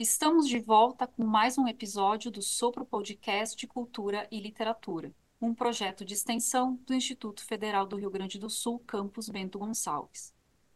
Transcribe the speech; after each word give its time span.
Estamos 0.00 0.48
de 0.48 0.58
volta 0.58 1.06
com 1.06 1.26
mais 1.26 1.58
um 1.58 1.68
episódio 1.68 2.30
do 2.30 2.40
Sopro 2.40 2.86
Podcast 2.86 3.54
de 3.54 3.66
Cultura 3.66 4.26
e 4.30 4.40
Literatura, 4.40 5.12
um 5.38 5.52
projeto 5.52 6.06
de 6.06 6.14
extensão 6.14 6.80
do 6.86 6.94
Instituto 6.94 7.44
Federal 7.44 7.84
do 7.84 7.96
Rio 7.96 8.08
Grande 8.08 8.38
do 8.38 8.48
Sul, 8.48 8.78
campus 8.86 9.28
Bento 9.28 9.58
Gonçalves. 9.58 10.32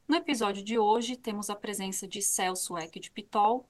No 0.07 0.15
episódio 0.15 0.63
de 0.63 0.79
hoje, 0.79 1.17
temos 1.17 1.49
a 1.49 1.57
presença 1.57 2.07
de 2.07 2.21
Celso 2.21 2.77
Eck 2.77 3.01
de 3.01 3.11
Pitol, 3.11 3.67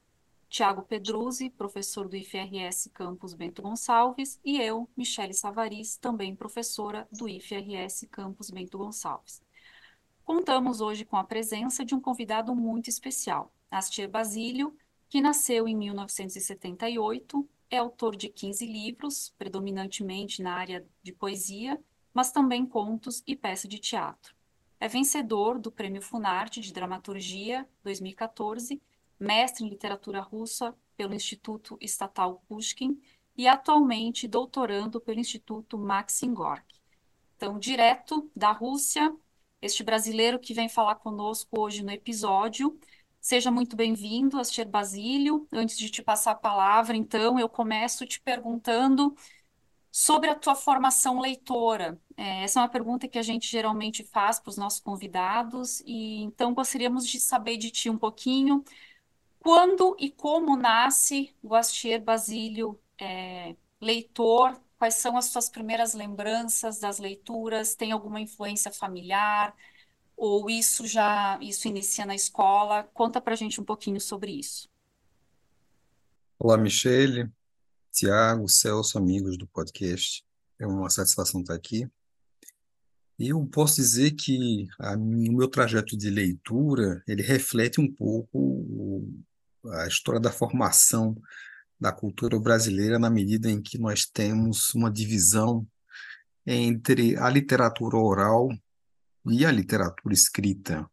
Tiago 0.49 0.83
Pedruzzi, 0.83 1.51
professor 1.51 2.09
do 2.09 2.17
IFRS 2.17 2.91
Campus 2.93 3.33
Bento 3.33 3.63
Gonçalves, 3.63 4.41
e 4.45 4.61
eu, 4.61 4.89
Michele 4.97 5.35
Savaris, 5.35 5.97
também 5.97 6.35
professora 6.35 7.07
do 7.13 7.29
IFRS 7.29 8.09
Campus 8.11 8.51
Bento 8.51 8.77
Gonçalves. 8.77 9.41
Contamos 10.25 10.81
hoje 10.81 11.05
com 11.05 11.17
a 11.17 11.23
presença 11.23 11.85
de 11.85 11.95
um 11.95 12.01
convidado 12.01 12.57
muito 12.57 12.91
especial, 12.91 13.55
Astier 13.71 14.11
Basílio, 14.11 14.77
que 15.09 15.21
nasceu 15.21 15.69
em 15.69 15.77
1978, 15.77 17.49
é 17.71 17.79
autor 17.79 18.17
de 18.17 18.29
15 18.29 18.67
livros, 18.67 19.35
predominantemente 19.39 20.43
na 20.43 20.55
área 20.55 20.87
de 21.03 21.13
poesia, 21.13 21.81
mas 22.13 22.31
também 22.31 22.65
contos 22.65 23.23
e 23.27 23.35
peça 23.35 23.67
de 23.67 23.79
teatro. 23.79 24.35
É 24.79 24.89
vencedor 24.89 25.59
do 25.59 25.73
Prêmio 25.73 26.03
Funarte 26.03 26.61
de 26.61 26.73
Dramaturgia 26.73 27.69
2014, 27.83 28.81
mestre 29.19 29.65
em 29.65 29.69
literatura 29.69 30.21
russa 30.21 30.75
pelo 30.97 31.15
Instituto 31.15 31.77
Estatal 31.81 32.43
Pushkin 32.49 33.01
e 33.37 33.49
atualmente 33.49 34.29
doutorando 34.29 35.01
pelo 35.01 35.19
Instituto 35.19 35.79
Maxim 35.79 36.33
Gorky. 36.33 36.81
Então, 37.37 37.59
direto 37.59 38.31
da 38.35 38.53
Rússia, 38.53 39.15
este 39.61 39.83
brasileiro 39.83 40.39
que 40.39 40.55
vem 40.55 40.69
falar 40.69 40.97
conosco 40.97 41.61
hoje 41.61 41.83
no 41.83 41.91
episódio 41.91 42.79
Seja 43.25 43.51
muito 43.51 43.75
bem-vindo, 43.75 44.39
Astier 44.39 44.69
Basílio. 44.69 45.49
Antes 45.51 45.79
de 45.79 45.89
te 45.89 46.03
passar 46.03 46.33
a 46.33 46.35
palavra, 46.35 46.95
então, 46.95 47.39
eu 47.41 47.49
começo 47.49 48.05
te 48.05 48.21
perguntando 48.21 49.17
sobre 49.91 50.29
a 50.29 50.35
tua 50.35 50.55
formação 50.55 51.21
leitora. 51.21 51.99
É, 52.19 52.45
essa 52.45 52.61
é 52.61 52.63
uma 52.63 52.69
pergunta 52.69 53.09
que 53.09 53.19
a 53.19 53.23
gente 53.23 53.51
geralmente 53.51 54.05
faz 54.05 54.39
para 54.39 54.51
os 54.51 54.59
nossos 54.59 54.81
convidados, 54.81 55.81
e 55.87 56.23
então 56.23 56.53
gostaríamos 56.53 57.09
de 57.09 57.19
saber 57.19 57.57
de 57.57 57.71
ti 57.71 57.89
um 57.89 57.97
pouquinho 57.97 58.63
quando 59.41 59.97
e 59.99 60.11
como 60.11 60.57
nasce 60.57 61.35
o 61.43 61.55
Astier 61.55 62.03
Basílio 62.03 62.81
é, 63.01 63.57
leitor, 63.81 64.61
quais 64.79 64.97
são 64.97 65.17
as 65.17 65.27
suas 65.27 65.49
primeiras 65.49 65.95
lembranças 65.95 66.79
das 66.81 66.99
leituras, 66.99 67.75
tem 67.75 67.93
alguma 67.93 68.21
influência 68.21 68.71
familiar? 68.73 69.55
Ou 70.25 70.49
isso 70.49 70.87
já 70.87 71.39
isso 71.43 71.69
inicia 71.69 72.07
na 72.07 72.15
escola? 72.15 72.85
Conta 72.95 73.21
para 73.21 73.37
gente 73.37 73.61
um 73.61 73.65
pouquinho 73.65 74.01
sobre 74.01 74.33
isso. 74.33 74.71
Olá, 76.39 76.57
Michele, 76.57 77.31
Tiago, 77.93 78.49
Celso, 78.49 78.97
amigos 78.97 79.37
do 79.37 79.47
podcast. 79.47 80.25
É 80.59 80.67
uma 80.67 80.89
satisfação 80.89 81.43
estar 81.43 81.53
aqui. 81.53 81.87
E 83.19 83.29
eu 83.29 83.47
posso 83.47 83.77
dizer 83.77 84.13
que 84.13 84.67
a, 84.81 84.95
o 84.95 85.37
meu 85.37 85.47
trajeto 85.47 85.95
de 85.95 86.09
leitura, 86.09 87.03
ele 87.07 87.23
reflete 87.23 87.79
um 87.79 87.93
pouco 87.93 89.07
a 89.73 89.87
história 89.87 90.21
da 90.21 90.33
formação 90.33 91.15
da 91.79 91.93
cultura 91.93 92.41
brasileira 92.41 92.99
na 92.99 93.11
medida 93.11 93.51
em 93.51 93.61
que 93.61 93.77
nós 93.77 94.07
temos 94.07 94.75
uma 94.75 94.91
divisão 94.91 95.67
entre 96.47 97.15
a 97.19 97.29
literatura 97.29 97.99
oral 97.99 98.49
e 99.27 99.45
a 99.45 99.51
literatura 99.51 100.15
escrita. 100.15 100.89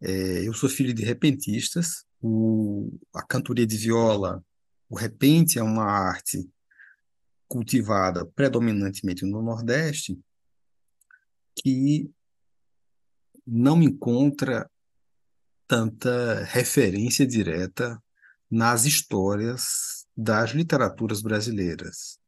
É, 0.00 0.46
eu 0.46 0.54
sou 0.54 0.68
filho 0.68 0.94
de 0.94 1.04
repentistas, 1.04 2.04
o, 2.20 2.90
a 3.14 3.22
cantoria 3.22 3.66
de 3.66 3.76
viola, 3.76 4.44
o 4.88 4.96
repente 4.96 5.58
é 5.58 5.62
uma 5.62 5.84
arte 5.84 6.48
cultivada 7.48 8.24
predominantemente 8.24 9.24
no 9.24 9.42
Nordeste, 9.42 10.18
que 11.56 12.10
não 13.46 13.82
encontra 13.82 14.70
tanta 15.66 16.44
referência 16.44 17.26
direta 17.26 18.02
nas 18.50 18.84
histórias 18.84 20.06
das 20.16 20.50
literaturas 20.50 21.22
brasileiras. 21.22 22.18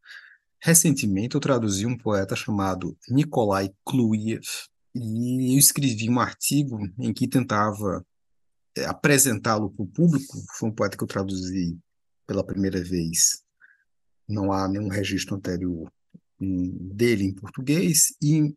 Recentemente 0.60 1.34
eu 1.34 1.40
traduzi 1.40 1.84
um 1.84 1.98
poeta 1.98 2.36
chamado 2.36 2.96
Nikolai 3.08 3.72
Kluyev, 3.84 4.46
e 4.94 5.54
eu 5.54 5.58
escrevi 5.58 6.08
um 6.08 6.20
artigo 6.20 6.78
em 6.98 7.12
que 7.12 7.26
tentava 7.26 8.04
é, 8.76 8.84
apresentá-lo 8.84 9.70
para 9.70 9.82
o 9.82 9.88
público. 9.88 10.36
Foi 10.58 10.68
um 10.68 10.74
poeta 10.74 10.96
que 10.96 11.02
eu 11.02 11.08
traduzi 11.08 11.78
pela 12.26 12.44
primeira 12.44 12.82
vez. 12.82 13.42
Não 14.28 14.52
há 14.52 14.68
nenhum 14.68 14.88
registro 14.88 15.36
anterior 15.36 15.90
dele 16.38 17.24
em 17.24 17.34
português 17.34 18.14
e 18.20 18.54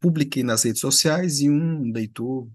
publiquei 0.00 0.42
nas 0.42 0.62
redes 0.62 0.80
sociais 0.80 1.40
e 1.40 1.50
um 1.50 1.92
leitor 1.92 2.48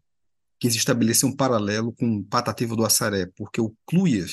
quis 0.59 0.75
estabelecer 0.75 1.27
um 1.27 1.35
paralelo 1.35 1.91
com 1.93 2.23
Patativa 2.23 2.75
do 2.75 2.85
Assaré, 2.85 3.25
porque 3.35 3.59
o 3.59 3.75
Cluyev 3.87 4.31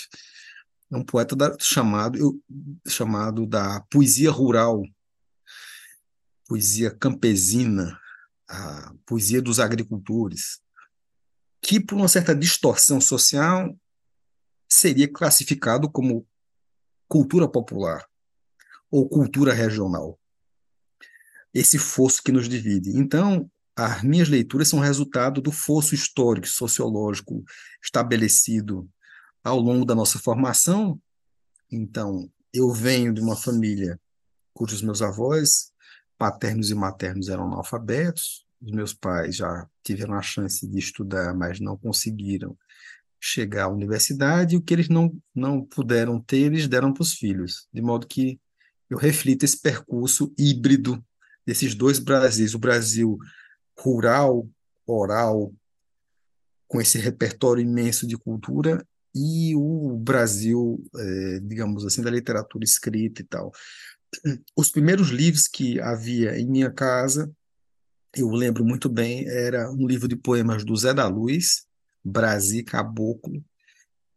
é 0.90 0.96
um 0.96 1.04
poeta 1.04 1.34
da, 1.34 1.56
chamado, 1.58 2.18
eu, 2.18 2.38
chamado 2.86 3.46
da 3.46 3.80
poesia 3.90 4.30
rural, 4.30 4.82
poesia 6.46 6.90
campesina, 6.90 7.98
a 8.48 8.94
poesia 9.04 9.42
dos 9.42 9.60
agricultores, 9.60 10.60
que 11.60 11.78
por 11.78 11.96
uma 11.96 12.08
certa 12.08 12.34
distorção 12.34 13.00
social 13.00 13.76
seria 14.68 15.10
classificado 15.10 15.90
como 15.90 16.26
cultura 17.06 17.48
popular 17.48 18.06
ou 18.90 19.08
cultura 19.08 19.52
regional. 19.52 20.18
Esse 21.52 21.78
fosso 21.78 22.22
que 22.22 22.32
nos 22.32 22.48
divide. 22.48 22.90
Então, 22.90 23.50
as 23.76 24.02
minhas 24.02 24.28
leituras 24.28 24.68
são 24.68 24.80
resultado 24.80 25.40
do 25.40 25.52
fosso 25.52 25.94
histórico, 25.94 26.46
sociológico 26.46 27.44
estabelecido 27.82 28.88
ao 29.42 29.58
longo 29.58 29.84
da 29.84 29.94
nossa 29.94 30.18
formação. 30.18 31.00
Então, 31.70 32.30
eu 32.52 32.72
venho 32.72 33.12
de 33.12 33.20
uma 33.20 33.36
família 33.36 34.00
cujos 34.52 34.82
meus 34.82 35.00
avós 35.00 35.72
paternos 36.18 36.70
e 36.70 36.74
maternos 36.74 37.28
eram 37.28 37.46
analfabetos, 37.46 38.44
os 38.60 38.72
meus 38.72 38.92
pais 38.92 39.36
já 39.36 39.66
tiveram 39.84 40.14
a 40.14 40.22
chance 40.22 40.66
de 40.66 40.78
estudar, 40.78 41.32
mas 41.32 41.60
não 41.60 41.76
conseguiram 41.76 42.58
chegar 43.20 43.64
à 43.64 43.68
universidade, 43.68 44.54
e 44.54 44.58
o 44.58 44.62
que 44.62 44.74
eles 44.74 44.88
não, 44.88 45.16
não 45.34 45.64
puderam 45.64 46.20
ter, 46.20 46.38
eles 46.38 46.68
deram 46.68 46.92
para 46.92 47.02
os 47.02 47.14
filhos, 47.14 47.68
de 47.72 47.80
modo 47.80 48.06
que 48.06 48.40
eu 48.90 48.98
reflito 48.98 49.44
esse 49.44 49.60
percurso 49.60 50.32
híbrido 50.36 51.02
desses 51.46 51.74
dois 51.74 51.98
Brasis, 51.98 52.54
o 52.54 52.58
Brasil 52.58 53.18
rural, 53.78 54.48
oral, 54.86 55.52
com 56.66 56.80
esse 56.80 56.98
repertório 56.98 57.62
imenso 57.62 58.06
de 58.06 58.16
cultura, 58.16 58.84
e 59.14 59.54
o 59.56 59.96
Brasil, 59.96 60.82
é, 60.96 61.40
digamos 61.40 61.84
assim, 61.84 62.02
da 62.02 62.10
literatura 62.10 62.64
escrita 62.64 63.22
e 63.22 63.24
tal 63.24 63.52
os 64.56 64.70
primeiros 64.70 65.08
livros 65.08 65.46
que 65.46 65.80
havia 65.80 66.38
em 66.38 66.46
minha 66.46 66.70
casa, 66.70 67.30
eu 68.14 68.30
lembro 68.30 68.64
muito 68.64 68.88
bem, 68.88 69.28
era 69.28 69.70
um 69.70 69.86
livro 69.86 70.08
de 70.08 70.16
poemas 70.16 70.64
do 70.64 70.76
Zé 70.76 70.94
da 70.94 71.06
Luz, 71.06 71.66
Brasil 72.04 72.64
Caboclo, 72.64 73.44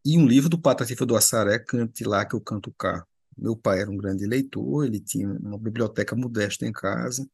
e 0.04 0.18
um 0.18 0.26
livro 0.26 0.50
do 0.50 0.60
Patatifa 0.60 1.06
do 1.06 1.16
Assaré, 1.16 1.60
Cante 1.60 2.04
Lá 2.04 2.26
que 2.26 2.36
eu 2.36 2.42
canto 2.42 2.74
cá. 2.78 3.06
Meu 3.38 3.56
pai 3.56 3.82
era 3.82 3.92
um 3.92 3.98
grande 3.98 4.26
leitor, 4.26 4.86
ele 4.86 5.00
tinha 5.00 5.30
uma 5.30 5.58
biblioteca 5.58 6.16
modesta 6.16 6.66
em 6.66 6.72
casa, 6.72 7.28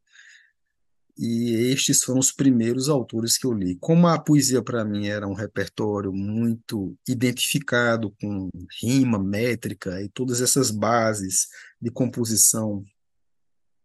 e 1.18 1.72
estes 1.72 2.04
foram 2.04 2.20
os 2.20 2.32
primeiros 2.32 2.90
autores 2.90 3.38
que 3.38 3.48
eu 3.48 3.54
li. 3.54 3.76
Como 3.76 4.08
a 4.08 4.20
poesia 4.20 4.62
para 4.62 4.86
mim 4.86 5.08
era 5.08 5.28
um 5.28 5.34
repertório 5.34 6.14
muito 6.14 6.96
identificado 7.08 8.14
com 8.22 8.50
rima, 8.82 9.18
métrica 9.18 10.02
e 10.02 10.10
todas 10.10 10.42
essas 10.42 10.70
bases 10.70 11.48
de 11.82 11.90
composição 11.90 12.84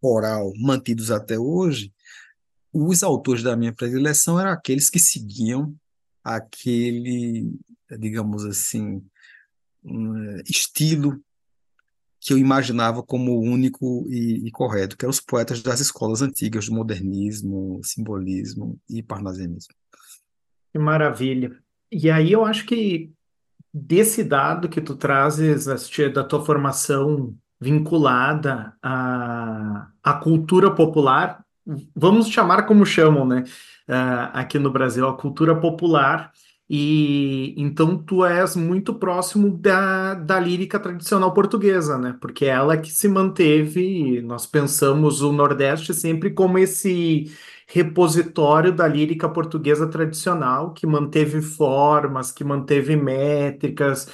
oral 0.00 0.52
mantidos 0.58 1.10
até 1.10 1.38
hoje, 1.38 1.92
os 2.72 3.02
autores 3.02 3.42
da 3.42 3.56
minha 3.56 3.72
predileção 3.72 4.38
eram 4.38 4.50
aqueles 4.50 4.90
que 4.90 4.98
seguiam 4.98 5.74
aquele, 6.24 7.50
digamos 7.98 8.44
assim, 8.44 9.02
estilo 10.48 11.22
que 12.22 12.32
eu 12.32 12.38
imaginava 12.38 13.02
como 13.02 13.40
único 13.40 14.06
e, 14.08 14.46
e, 14.46 14.50
correto, 14.52 14.96
que 14.96 15.04
eram 15.04 15.10
os 15.10 15.18
poetas 15.18 15.60
das 15.60 15.80
escolas 15.80 16.22
antigas 16.22 16.66
do 16.66 16.74
modernismo, 16.74 17.80
simbolismo 17.82 18.78
e 18.88 19.02
parnasianismo. 19.02 19.74
Que 20.72 20.78
maravilha. 20.78 21.58
E 21.90 22.08
aí 22.08 22.30
eu 22.30 22.44
acho 22.44 22.64
que 22.64 23.10
desse 23.74 24.22
dado 24.22 24.68
que 24.68 24.80
tu 24.80 24.94
trazes, 24.94 25.66
da 26.14 26.22
tua 26.22 26.44
formação 26.44 27.34
vinculada 27.60 28.72
à, 28.80 29.88
à 30.00 30.12
cultura 30.14 30.72
popular, 30.72 31.44
vamos 31.94 32.28
chamar 32.28 32.66
como 32.66 32.86
chamam, 32.86 33.26
né? 33.26 33.42
Uh, 33.88 34.30
aqui 34.32 34.60
no 34.60 34.70
Brasil, 34.70 35.06
a 35.08 35.16
cultura 35.16 35.56
popular, 35.60 36.32
E 36.68 37.54
então 37.58 38.02
tu 38.02 38.24
és 38.24 38.56
muito 38.56 38.94
próximo 38.94 39.56
da, 39.58 40.14
da 40.14 40.40
lírica 40.40 40.80
tradicional 40.80 41.34
portuguesa, 41.34 41.98
né? 41.98 42.16
Porque 42.20 42.46
é 42.46 42.48
ela 42.48 42.78
que 42.78 42.90
se 42.90 43.08
manteve, 43.08 44.22
nós 44.22 44.46
pensamos 44.46 45.20
o 45.20 45.32
Nordeste 45.32 45.92
sempre 45.92 46.30
como 46.32 46.58
esse 46.58 47.30
repositório 47.68 48.72
da 48.74 48.86
lírica 48.88 49.28
portuguesa 49.28 49.86
tradicional, 49.88 50.72
que 50.72 50.86
manteve 50.86 51.42
formas, 51.42 52.30
que 52.32 52.44
manteve 52.44 52.96
métricas, 52.96 54.08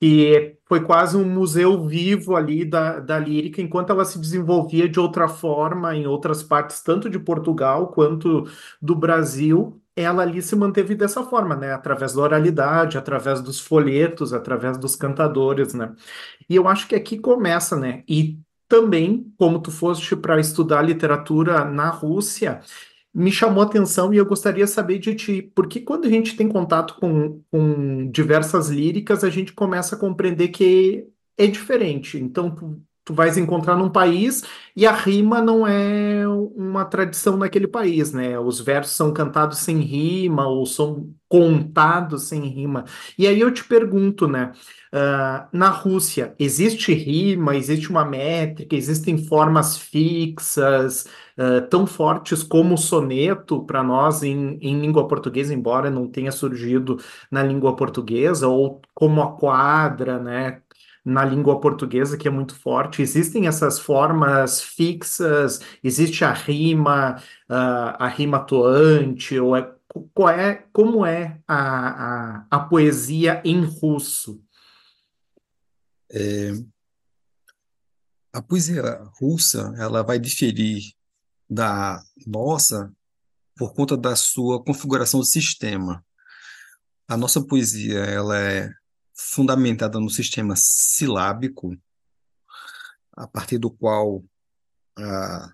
que 0.00 0.56
foi 0.68 0.82
quase 0.84 1.16
um 1.16 1.24
museu 1.28 1.86
vivo 1.86 2.36
ali 2.36 2.64
da, 2.64 2.98
da 3.00 3.18
lírica, 3.18 3.60
enquanto 3.62 3.90
ela 3.90 4.04
se 4.04 4.18
desenvolvia 4.18 4.88
de 4.88 4.98
outra 5.00 5.28
forma 5.28 5.94
em 5.96 6.06
outras 6.06 6.42
partes, 6.42 6.82
tanto 6.82 7.08
de 7.08 7.18
Portugal 7.18 7.88
quanto 7.92 8.44
do 8.82 8.94
Brasil, 8.96 9.80
ela 9.96 10.22
ali 10.22 10.42
se 10.42 10.56
manteve 10.56 10.94
dessa 10.94 11.22
forma, 11.24 11.56
né? 11.56 11.72
Através 11.72 12.14
da 12.14 12.22
oralidade, 12.22 12.98
através 12.98 13.40
dos 13.40 13.60
folhetos, 13.60 14.32
através 14.32 14.76
dos 14.78 14.96
cantadores, 14.96 15.74
né? 15.74 15.94
E 16.48 16.56
eu 16.56 16.68
acho 16.68 16.88
que 16.88 16.94
aqui 16.94 17.18
começa, 17.18 17.76
né? 17.76 18.02
E 18.08 18.38
também, 18.68 19.32
como 19.38 19.60
tu 19.60 19.70
foste 19.70 20.16
para 20.16 20.40
estudar 20.40 20.82
literatura 20.82 21.64
na 21.64 21.90
Rússia, 21.90 22.60
me 23.14 23.30
chamou 23.30 23.62
a 23.62 23.66
atenção 23.66 24.12
e 24.12 24.16
eu 24.16 24.26
gostaria 24.26 24.66
saber 24.66 24.98
de 24.98 25.14
ti, 25.14 25.42
porque 25.54 25.80
quando 25.80 26.06
a 26.06 26.10
gente 26.10 26.36
tem 26.36 26.48
contato 26.48 26.96
com, 26.98 27.40
com 27.50 28.10
diversas 28.10 28.68
líricas, 28.68 29.22
a 29.22 29.30
gente 29.30 29.52
começa 29.52 29.94
a 29.94 29.98
compreender 29.98 30.48
que 30.48 31.06
é 31.38 31.46
diferente. 31.46 32.18
Então, 32.18 32.82
tu, 33.04 33.14
vais 33.14 33.36
encontrar 33.36 33.76
num 33.76 33.90
país 33.90 34.42
e 34.74 34.86
a 34.86 34.92
rima 34.92 35.40
não 35.40 35.66
é 35.66 36.26
uma 36.26 36.84
tradição 36.84 37.36
naquele 37.36 37.68
país, 37.68 38.12
né? 38.12 38.38
Os 38.38 38.60
versos 38.60 38.96
são 38.96 39.12
cantados 39.12 39.58
sem 39.58 39.80
rima 39.80 40.46
ou 40.48 40.66
são 40.66 41.14
contados 41.28 42.24
sem 42.24 42.42
rima. 42.46 42.84
E 43.18 43.26
aí 43.26 43.40
eu 43.40 43.52
te 43.52 43.64
pergunto, 43.64 44.28
né? 44.28 44.52
Uh, 44.92 45.48
na 45.52 45.70
Rússia, 45.70 46.34
existe 46.38 46.94
rima, 46.94 47.56
existe 47.56 47.90
uma 47.90 48.04
métrica, 48.04 48.76
existem 48.76 49.18
formas 49.26 49.76
fixas, 49.76 51.04
uh, 51.36 51.66
tão 51.68 51.84
fortes 51.86 52.44
como 52.44 52.74
o 52.74 52.78
soneto 52.78 53.64
para 53.64 53.82
nós 53.82 54.22
em, 54.22 54.56
em 54.60 54.80
língua 54.80 55.08
portuguesa, 55.08 55.52
embora 55.52 55.90
não 55.90 56.06
tenha 56.08 56.30
surgido 56.30 56.98
na 57.28 57.42
língua 57.42 57.74
portuguesa, 57.74 58.46
ou 58.46 58.80
como 58.94 59.20
a 59.20 59.36
quadra, 59.36 60.18
né? 60.20 60.62
Na 61.04 61.22
língua 61.24 61.60
portuguesa, 61.60 62.16
que 62.16 62.26
é 62.26 62.30
muito 62.30 62.54
forte, 62.54 63.02
existem 63.02 63.46
essas 63.46 63.78
formas 63.78 64.62
fixas, 64.62 65.60
existe 65.82 66.24
a 66.24 66.32
rima, 66.32 67.22
a 67.46 68.08
rima 68.08 68.38
atuante, 68.38 69.38
ou 69.38 69.54
é, 69.54 69.70
qual 70.14 70.30
é, 70.30 70.66
como 70.72 71.04
é 71.04 71.40
a, 71.46 71.58
a, 71.58 72.46
a 72.50 72.58
poesia 72.60 73.42
em 73.44 73.64
russo? 73.64 74.42
É, 76.10 76.52
a 78.32 78.42
poesia 78.42 78.82
russa 79.20 79.74
ela 79.76 80.02
vai 80.02 80.18
diferir 80.18 80.82
da 81.48 82.02
nossa 82.26 82.92
por 83.56 83.72
conta 83.74 83.96
da 83.96 84.16
sua 84.16 84.62
configuração 84.62 85.20
de 85.20 85.28
sistema. 85.28 86.04
A 87.06 87.16
nossa 87.16 87.40
poesia 87.40 88.00
ela 88.00 88.36
é 88.36 88.72
fundamentada 89.14 90.00
no 90.00 90.10
sistema 90.10 90.54
silábico, 90.56 91.76
a 93.12 93.26
partir 93.28 93.58
do 93.58 93.70
qual 93.70 94.24
ah, 94.98 95.52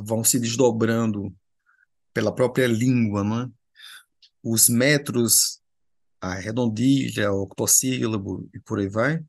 vão 0.00 0.24
se 0.24 0.38
desdobrando 0.38 1.34
pela 2.12 2.34
própria 2.34 2.66
língua, 2.66 3.22
né? 3.24 3.50
os 4.42 4.68
metros, 4.68 5.60
a 6.20 6.34
redondilha, 6.34 7.32
o 7.32 7.42
octossílabo 7.42 8.48
e 8.52 8.60
por 8.60 8.78
aí 8.78 8.88
vai. 8.88 9.24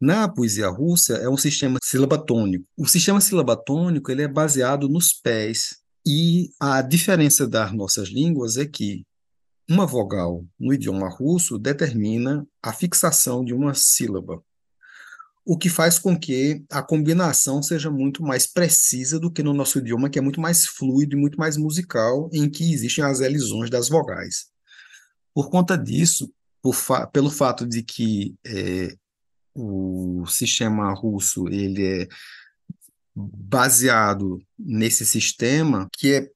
Na 0.00 0.26
poesia 0.28 0.68
russa 0.68 1.14
é 1.18 1.28
um 1.28 1.36
sistema 1.36 1.78
silabatônico. 1.82 2.64
O 2.76 2.86
sistema 2.86 3.20
silabatônico 3.20 4.10
ele 4.10 4.22
é 4.22 4.28
baseado 4.28 4.88
nos 4.88 5.12
pés 5.12 5.80
e 6.06 6.50
a 6.58 6.80
diferença 6.80 7.46
das 7.46 7.72
nossas 7.72 8.08
línguas 8.08 8.56
é 8.56 8.64
que 8.64 9.04
uma 9.70 9.86
vogal 9.86 10.44
no 10.58 10.74
idioma 10.74 11.08
russo 11.08 11.56
determina 11.56 12.44
a 12.60 12.72
fixação 12.72 13.44
de 13.44 13.54
uma 13.54 13.72
sílaba, 13.72 14.42
o 15.46 15.56
que 15.56 15.68
faz 15.68 15.96
com 15.96 16.18
que 16.18 16.64
a 16.68 16.82
combinação 16.82 17.62
seja 17.62 17.88
muito 17.88 18.20
mais 18.20 18.48
precisa 18.48 19.20
do 19.20 19.30
que 19.30 19.44
no 19.44 19.54
nosso 19.54 19.78
idioma, 19.78 20.10
que 20.10 20.18
é 20.18 20.22
muito 20.22 20.40
mais 20.40 20.66
fluido 20.66 21.16
e 21.16 21.20
muito 21.20 21.38
mais 21.38 21.56
musical, 21.56 22.28
em 22.32 22.50
que 22.50 22.72
existem 22.72 23.04
as 23.04 23.20
elisões 23.20 23.70
das 23.70 23.88
vogais. 23.88 24.46
Por 25.32 25.48
conta 25.48 25.78
disso, 25.78 26.32
por 26.60 26.74
fa 26.74 27.06
pelo 27.06 27.30
fato 27.30 27.64
de 27.64 27.84
que 27.84 28.34
é, 28.44 28.96
o 29.54 30.24
sistema 30.26 30.92
russo 30.92 31.48
ele 31.48 32.02
é 32.02 32.08
baseado 33.32 34.38
nesse 34.58 35.04
sistema 35.04 35.88
que 35.92 36.14
é 36.14 36.30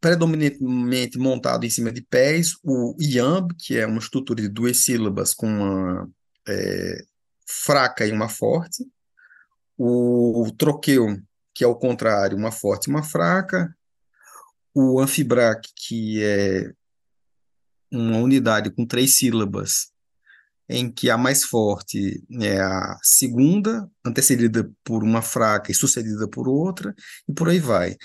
predominantemente 0.00 1.18
montado 1.18 1.64
em 1.64 1.70
cima 1.70 1.92
de 1.92 2.02
pés, 2.02 2.54
o 2.62 2.96
iamb, 3.00 3.54
que 3.58 3.78
é 3.78 3.86
uma 3.86 3.98
estrutura 3.98 4.42
de 4.42 4.48
duas 4.48 4.78
sílabas 4.78 5.32
com 5.34 5.46
uma 5.46 6.08
é, 6.48 7.04
fraca 7.46 8.06
e 8.06 8.12
uma 8.12 8.28
forte, 8.28 8.84
o 9.76 10.50
troqueu, 10.56 11.18
que 11.54 11.64
é 11.64 11.66
o 11.66 11.74
contrário, 11.74 12.36
uma 12.36 12.52
forte 12.52 12.86
e 12.86 12.90
uma 12.90 13.02
fraca, 13.02 13.74
o 14.74 15.00
anfibraque, 15.00 15.70
que 15.76 16.22
é 16.22 16.72
uma 17.90 18.18
unidade 18.18 18.70
com 18.70 18.84
três 18.84 19.14
sílabas 19.14 19.93
em 20.68 20.90
que 20.90 21.10
a 21.10 21.18
mais 21.18 21.44
forte 21.44 22.24
é 22.40 22.60
a 22.60 22.98
segunda, 23.02 23.90
antecedida 24.04 24.70
por 24.82 25.02
uma 25.02 25.20
fraca 25.20 25.70
e 25.70 25.74
sucedida 25.74 26.26
por 26.28 26.48
outra, 26.48 26.94
e 27.28 27.32
por 27.32 27.48
aí 27.48 27.58
vai. 27.58 27.96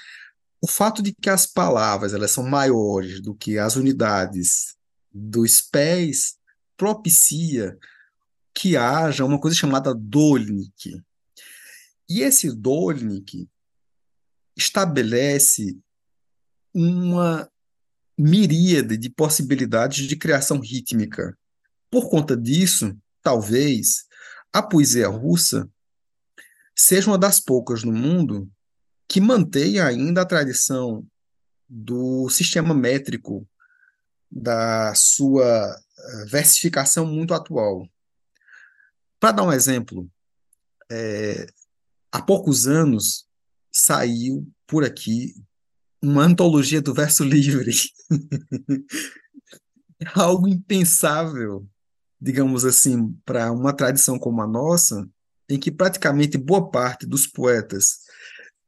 O 0.62 0.68
fato 0.68 1.02
de 1.02 1.14
que 1.14 1.30
as 1.30 1.46
palavras 1.46 2.14
elas 2.14 2.32
são 2.32 2.44
maiores 2.44 3.22
do 3.22 3.34
que 3.34 3.58
as 3.58 3.76
unidades 3.76 4.76
dos 5.12 5.62
pés 5.62 6.36
propicia 6.76 7.78
que 8.54 8.76
haja 8.76 9.24
uma 9.24 9.40
coisa 9.40 9.56
chamada 9.56 9.94
dolnik. 9.96 11.02
E 12.10 12.22
esse 12.22 12.54
dolnik 12.54 13.48
estabelece 14.58 15.78
uma 16.74 17.50
miríade 18.18 18.98
de 18.98 19.10
possibilidades 19.10 20.06
de 20.06 20.16
criação 20.18 20.60
rítmica 20.60 21.38
por 21.90 22.10
conta 22.10 22.36
disso, 22.36 22.96
talvez 23.22 24.06
a 24.54 24.62
poesia 24.62 25.08
russa 25.08 25.70
seja 26.76 27.10
uma 27.10 27.18
das 27.18 27.40
poucas 27.40 27.84
no 27.84 27.92
mundo 27.92 28.50
que 29.08 29.20
mantém 29.20 29.80
ainda 29.80 30.22
a 30.22 30.26
tradição 30.26 31.06
do 31.68 32.30
sistema 32.30 32.74
métrico 32.74 33.48
da 34.32 34.94
sua 34.96 35.76
eh, 35.98 36.26
versificação 36.26 37.06
muito 37.06 37.34
atual. 37.34 37.88
Para 39.20 39.34
dar 39.34 39.44
um 39.44 39.52
exemplo, 39.52 40.10
é, 40.92 41.48
há 42.12 42.22
poucos 42.22 42.68
anos 42.68 43.28
saiu 43.72 44.48
por 44.66 44.86
aqui 44.86 45.34
uma 46.02 46.24
antologia 46.24 46.82
do 46.82 46.94
verso 46.94 47.24
livre. 47.24 47.72
Algo 50.16 50.48
impensável 50.48 51.68
digamos 52.20 52.66
assim, 52.66 53.14
para 53.26 53.52
uma 53.52 53.74
tradição 53.74 54.20
como 54.20 54.42
a 54.42 54.48
nossa, 54.48 55.08
em 55.48 55.60
que 55.60 55.72
praticamente 55.72 56.38
boa 56.38 56.70
parte 56.70 57.06
dos 57.06 57.26
poetas 57.26 58.00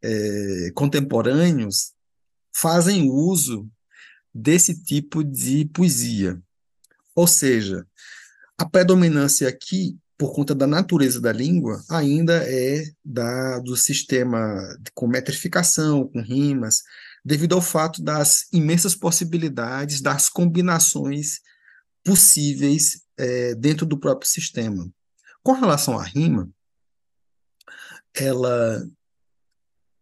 é, 0.02 0.72
contemporâneos 0.74 1.94
fazem 2.54 3.10
uso 3.10 3.70
desse 4.34 4.84
tipo 4.84 5.24
de 5.24 5.66
poesia. 5.66 6.42
Ou 7.14 7.28
seja, 7.28 7.86
a 8.58 8.68
predominância 8.68 9.48
aqui, 9.48 9.98
por 10.18 10.34
conta 10.34 10.56
da 10.56 10.66
natureza 10.66 11.20
da 11.20 11.32
língua, 11.32 11.84
ainda 11.90 12.44
é 12.48 12.84
da, 13.04 13.60
do 13.60 13.76
sistema 13.76 14.78
com 14.94 15.08
metrificação, 15.08 16.08
com 16.08 16.22
rimas, 16.22 16.84
devido 17.24 17.54
ao 17.54 17.62
fato 17.62 18.02
das 18.02 18.48
imensas 18.52 18.96
possibilidades, 18.96 20.02
das 20.02 20.30
combinações 20.30 21.40
possíveis 22.04 23.02
é, 23.22 23.54
dentro 23.54 23.86
do 23.86 24.00
próprio 24.00 24.28
sistema. 24.28 24.92
Com 25.44 25.54
relação 25.54 25.98
à 25.98 26.04
rima, 26.04 26.50
ela 28.16 28.84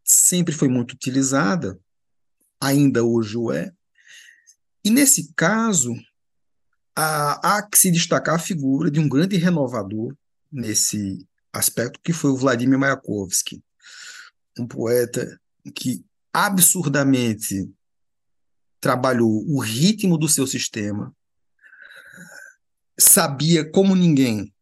sempre 0.03 0.53
foi 0.53 0.69
muito 0.69 0.93
utilizada, 0.93 1.79
ainda 2.61 3.03
hoje 3.03 3.37
o 3.37 3.51
é, 3.51 3.73
e 4.83 4.89
nesse 4.89 5.33
caso, 5.33 5.93
há, 6.95 7.57
há 7.57 7.61
que 7.61 7.77
se 7.77 7.91
destacar 7.91 8.35
a 8.35 8.39
figura 8.39 8.89
de 8.89 8.99
um 8.99 9.09
grande 9.09 9.35
renovador 9.35 10.15
nesse 10.49 11.27
aspecto, 11.51 11.99
que 12.01 12.13
foi 12.13 12.31
o 12.31 12.37
Vladimir 12.37 12.79
Mayakovsky, 12.79 13.61
um 14.57 14.65
poeta 14.65 15.39
que 15.75 16.03
absurdamente 16.33 17.69
trabalhou 18.79 19.43
o 19.47 19.59
ritmo 19.59 20.17
do 20.17 20.29
seu 20.29 20.47
sistema, 20.47 21.13
sabia 22.99 23.69
como 23.69 23.95
ninguém 23.95 24.53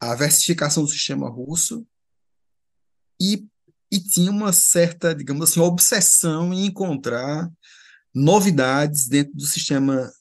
a 0.00 0.14
versificação 0.14 0.84
do 0.84 0.90
sistema 0.90 1.28
russo 1.28 1.86
e, 3.20 3.46
e 3.90 3.98
tinha 3.98 4.30
uma 4.30 4.52
certa, 4.52 5.14
digamos 5.14 5.50
assim, 5.50 5.60
obsessão 5.60 6.52
em 6.52 6.66
encontrar 6.66 7.50
novidades 8.14 9.08
dentro 9.08 9.34
do 9.34 9.46
sistema 9.46 10.12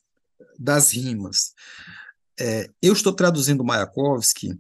das 0.57 0.91
rimas. 0.93 1.53
É, 2.39 2.69
eu 2.81 2.93
estou 2.93 3.13
traduzindo 3.13 3.63
Mayakovsky 3.63 4.59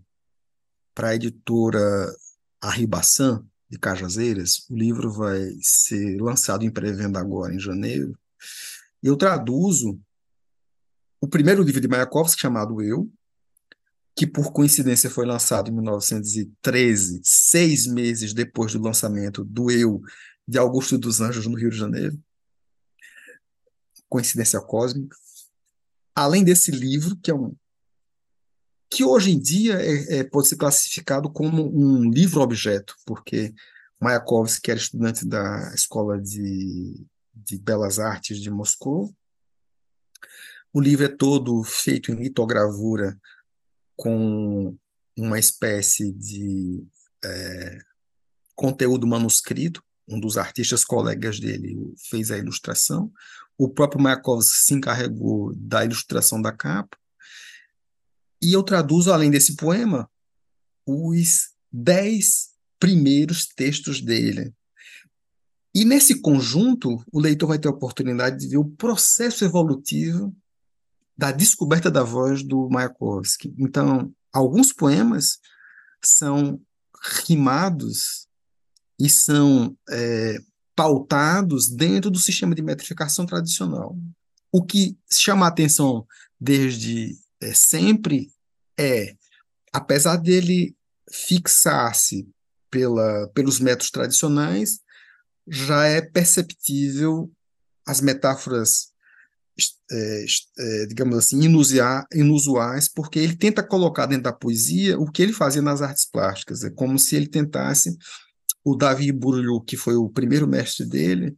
para 0.93 1.09
a 1.09 1.15
editora 1.15 1.79
Arribaçan, 2.61 3.45
de 3.73 3.79
Cajazeiras. 3.79 4.65
O 4.69 4.75
livro 4.75 5.11
vai 5.11 5.51
ser 5.61 6.21
lançado 6.21 6.63
em 6.63 6.69
pré-venda 6.69 7.19
agora, 7.19 7.53
em 7.53 7.59
janeiro. 7.59 8.17
Eu 9.01 9.17
traduzo 9.17 9.99
o 11.23 11.27
primeiro 11.27 11.63
livro 11.63 11.79
de 11.79 11.87
Mayakovsky, 11.87 12.41
chamado 12.41 12.81
Eu, 12.81 13.09
que 14.13 14.27
por 14.27 14.51
coincidência 14.51 15.09
foi 15.09 15.25
lançado 15.25 15.69
em 15.69 15.73
1913, 15.73 17.21
seis 17.23 17.87
meses 17.87 18.33
depois 18.33 18.73
do 18.73 18.81
lançamento 18.81 19.41
do 19.45 19.71
Eu, 19.71 20.01
de 20.45 20.57
Augusto 20.57 20.97
dos 20.97 21.21
Anjos, 21.21 21.47
no 21.47 21.57
Rio 21.57 21.69
de 21.69 21.77
Janeiro. 21.77 22.21
Coincidência 24.09 24.59
cósmica. 24.59 25.15
Além 26.13 26.43
desse 26.43 26.71
livro, 26.71 27.15
que 27.15 27.31
é 27.31 27.33
um 27.33 27.55
que 28.89 29.05
hoje 29.05 29.31
em 29.31 29.39
dia 29.39 29.81
é, 29.81 30.17
é, 30.17 30.23
pode 30.25 30.49
ser 30.49 30.57
classificado 30.57 31.31
como 31.31 31.73
um 31.73 32.11
livro-objeto, 32.11 32.97
porque 33.05 33.55
Mayakovsky, 33.97 34.71
era 34.71 34.79
estudante 34.79 35.25
da 35.25 35.73
Escola 35.73 36.21
de, 36.21 37.01
de 37.33 37.57
Belas 37.59 37.97
Artes 37.97 38.41
de 38.41 38.51
Moscou, 38.51 39.15
o 40.73 40.81
livro 40.81 41.05
é 41.05 41.07
todo 41.07 41.63
feito 41.63 42.11
em 42.11 42.15
litogravura 42.15 43.15
com 43.95 44.75
uma 45.15 45.37
espécie 45.37 46.11
de 46.11 46.83
é, 47.23 47.79
conteúdo 48.55 49.05
manuscrito. 49.05 49.83
Um 50.07 50.19
dos 50.19 50.35
artistas 50.35 50.83
colegas 50.83 51.39
dele 51.39 51.93
fez 52.09 52.31
a 52.31 52.37
ilustração. 52.39 53.11
O 53.55 53.69
próprio 53.69 54.01
Mayakovsky 54.01 54.65
se 54.65 54.73
encarregou 54.73 55.53
da 55.55 55.85
ilustração 55.85 56.41
da 56.41 56.51
capa. 56.51 56.97
E 58.41 58.51
eu 58.51 58.63
traduzo, 58.63 59.13
além 59.13 59.29
desse 59.29 59.55
poema, 59.55 60.09
os 60.85 61.51
dez 61.71 62.49
primeiros 62.79 63.45
textos 63.45 64.01
dele. 64.01 64.51
E 65.73 65.85
nesse 65.85 66.19
conjunto, 66.19 67.03
o 67.11 67.19
leitor 67.19 67.47
vai 67.47 67.59
ter 67.59 67.67
a 67.67 67.71
oportunidade 67.71 68.39
de 68.39 68.47
ver 68.47 68.57
o 68.57 68.65
processo 68.65 69.45
evolutivo 69.45 70.35
da 71.17 71.31
descoberta 71.31 71.91
da 71.91 72.03
voz 72.03 72.43
do 72.43 72.69
Mayakovsky. 72.69 73.53
Então, 73.57 74.11
alguns 74.31 74.73
poemas 74.73 75.39
são 76.03 76.59
rimados 77.25 78.27
e 78.99 79.09
são 79.09 79.77
é, 79.89 80.37
pautados 80.75 81.69
dentro 81.69 82.09
do 82.09 82.19
sistema 82.19 82.55
de 82.55 82.61
metrificação 82.61 83.25
tradicional. 83.25 83.95
O 84.51 84.63
que 84.63 84.97
chama 85.11 85.45
a 85.45 85.49
atenção 85.49 86.05
desde 86.39 87.15
é, 87.41 87.53
sempre 87.53 88.31
é, 88.77 89.15
apesar 89.71 90.17
dele 90.17 90.75
fixar-se 91.11 92.27
pela, 92.69 93.27
pelos 93.33 93.59
métodos 93.59 93.91
tradicionais, 93.91 94.79
já 95.47 95.85
é 95.85 96.01
perceptível 96.01 97.31
as 97.85 98.01
metáforas, 98.01 98.92
é, 99.91 100.25
é, 100.57 100.85
digamos 100.87 101.17
assim, 101.17 101.39
inusuais, 102.13 102.87
porque 102.87 103.19
ele 103.19 103.35
tenta 103.35 103.61
colocar 103.61 104.05
dentro 104.05 104.23
da 104.23 104.33
poesia 104.33 104.97
o 104.99 105.09
que 105.11 105.21
ele 105.21 105.33
fazia 105.33 105.61
nas 105.61 105.81
artes 105.81 106.09
plásticas. 106.09 106.63
É 106.63 106.69
como 106.69 106.97
se 106.97 107.15
ele 107.15 107.27
tentasse. 107.27 107.95
O 108.65 108.75
Davi 108.75 109.11
Bourdieu, 109.11 109.59
que 109.59 109.75
foi 109.75 109.95
o 109.95 110.09
primeiro 110.09 110.47
mestre 110.47 110.85
dele, 110.85 111.35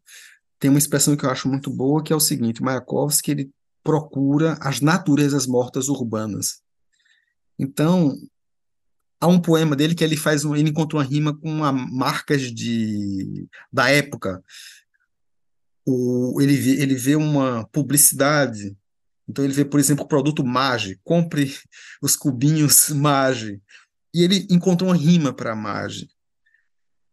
tem 0.59 0.69
uma 0.69 0.79
expressão 0.79 1.15
que 1.15 1.25
eu 1.25 1.29
acho 1.29 1.47
muito 1.49 1.71
boa, 1.71 2.03
que 2.03 2.13
é 2.13 2.15
o 2.15 2.19
seguinte: 2.19 2.61
Mayakovsky 2.61 3.31
ele 3.31 3.51
procura 3.83 4.57
as 4.61 4.79
naturezas 4.79 5.45
mortas 5.45 5.89
urbanas. 5.89 6.61
Então, 7.57 8.15
há 9.19 9.27
um 9.27 9.39
poema 9.39 9.75
dele 9.75 9.95
que 9.95 10.03
ele 10.03 10.17
faz 10.17 10.43
ele 10.43 10.69
encontrou 10.69 11.01
uma 11.01 11.07
rima 11.07 11.37
com 11.37 11.49
uma, 11.49 11.71
marcas 11.71 12.41
de 12.53 13.47
da 13.71 13.89
época. 13.89 14.41
O, 15.85 16.41
ele, 16.41 16.55
vê, 16.55 16.81
ele 16.81 16.95
vê 16.95 17.15
uma 17.15 17.67
publicidade, 17.71 18.75
então 19.27 19.43
ele 19.43 19.53
vê, 19.53 19.63
por 19.63 19.79
exemplo, 19.79 20.05
o 20.05 20.07
produto 20.07 20.43
Mage, 20.43 20.99
compre 21.03 21.53
os 22.01 22.15
cubinhos 22.15 22.89
Mage, 22.95 23.61
e 24.13 24.23
ele 24.23 24.47
encontrou 24.49 24.89
uma 24.89 24.95
rima 24.95 25.33
para 25.33 25.55
Mage. 25.55 26.07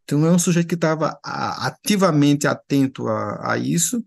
Então 0.05 0.27
é 0.27 0.31
um 0.31 0.39
sujeito 0.39 0.69
que 0.69 0.75
estava 0.75 1.19
ativamente 1.23 2.47
atento 2.47 3.07
a, 3.09 3.53
a 3.53 3.59
isso, 3.59 4.05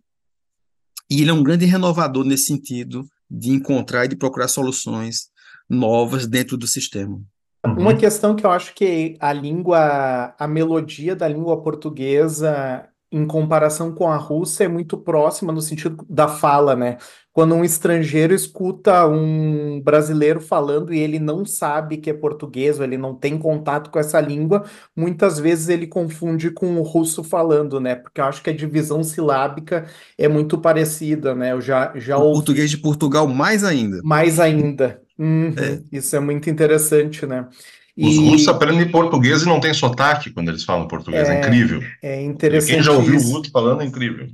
e 1.09 1.21
ele 1.21 1.29
é 1.29 1.33
um 1.33 1.43
grande 1.43 1.65
renovador 1.65 2.23
nesse 2.23 2.45
sentido 2.45 3.07
de 3.29 3.51
encontrar 3.51 4.05
e 4.05 4.09
de 4.09 4.15
procurar 4.15 4.47
soluções 4.47 5.29
novas 5.69 6.27
dentro 6.27 6.57
do 6.57 6.67
sistema. 6.67 7.21
Uma 7.65 7.91
uhum. 7.91 7.97
questão 7.97 8.35
que 8.35 8.45
eu 8.45 8.51
acho 8.51 8.75
que 8.75 9.17
a 9.19 9.33
língua, 9.33 10.35
a 10.37 10.47
melodia 10.47 11.15
da 11.15 11.27
língua 11.27 11.61
portuguesa 11.61 12.87
em 13.15 13.25
comparação 13.25 13.93
com 13.93 14.09
a 14.09 14.17
russa 14.17 14.65
é 14.65 14.67
muito 14.67 14.97
próxima 14.97 15.53
no 15.53 15.61
sentido 15.61 16.05
da 16.09 16.27
fala, 16.27 16.75
né? 16.75 16.97
Quando 17.31 17.55
um 17.55 17.63
estrangeiro 17.63 18.33
escuta 18.33 19.07
um 19.07 19.81
brasileiro 19.81 20.41
falando 20.41 20.93
e 20.93 20.99
ele 20.99 21.17
não 21.17 21.45
sabe 21.45 21.95
que 21.95 22.09
é 22.09 22.13
português, 22.13 22.77
ou 22.77 22.83
ele 22.83 22.97
não 22.97 23.15
tem 23.15 23.37
contato 23.37 23.89
com 23.89 23.97
essa 23.99 24.19
língua, 24.19 24.65
muitas 24.93 25.39
vezes 25.39 25.69
ele 25.69 25.87
confunde 25.87 26.51
com 26.51 26.75
o 26.75 26.81
russo 26.81 27.23
falando, 27.23 27.79
né? 27.79 27.95
Porque 27.95 28.19
eu 28.19 28.25
acho 28.25 28.43
que 28.43 28.49
a 28.49 28.55
divisão 28.55 29.01
silábica 29.01 29.85
é 30.17 30.27
muito 30.27 30.57
parecida, 30.57 31.33
né? 31.33 31.53
Eu 31.53 31.61
já, 31.61 31.93
já 31.95 32.17
o 32.17 32.21
ouvi... 32.21 32.33
português 32.39 32.69
de 32.69 32.77
Portugal 32.77 33.27
mais 33.27 33.63
ainda. 33.63 34.01
Mais 34.03 34.41
ainda. 34.41 35.01
Uhum, 35.17 35.53
é. 35.57 35.81
Isso 35.89 36.17
é 36.17 36.19
muito 36.19 36.49
interessante, 36.49 37.25
né? 37.25 37.47
E... 37.95 38.07
Os 38.07 38.17
russos 38.17 38.47
aprendem 38.47 38.91
português 38.91 39.43
e 39.43 39.45
não 39.45 39.59
tem 39.59 39.73
sotaque 39.73 40.31
quando 40.31 40.49
eles 40.49 40.63
falam 40.63 40.87
português, 40.87 41.29
é, 41.29 41.35
é 41.35 41.39
incrível. 41.39 41.81
É 42.01 42.21
interessante. 42.21 42.73
Quem 42.73 42.83
já 42.83 42.91
ouviu 42.91 43.15
isso. 43.15 43.31
o 43.31 43.33
outro 43.33 43.51
falando 43.51 43.81
é 43.81 43.85
incrível. 43.85 44.27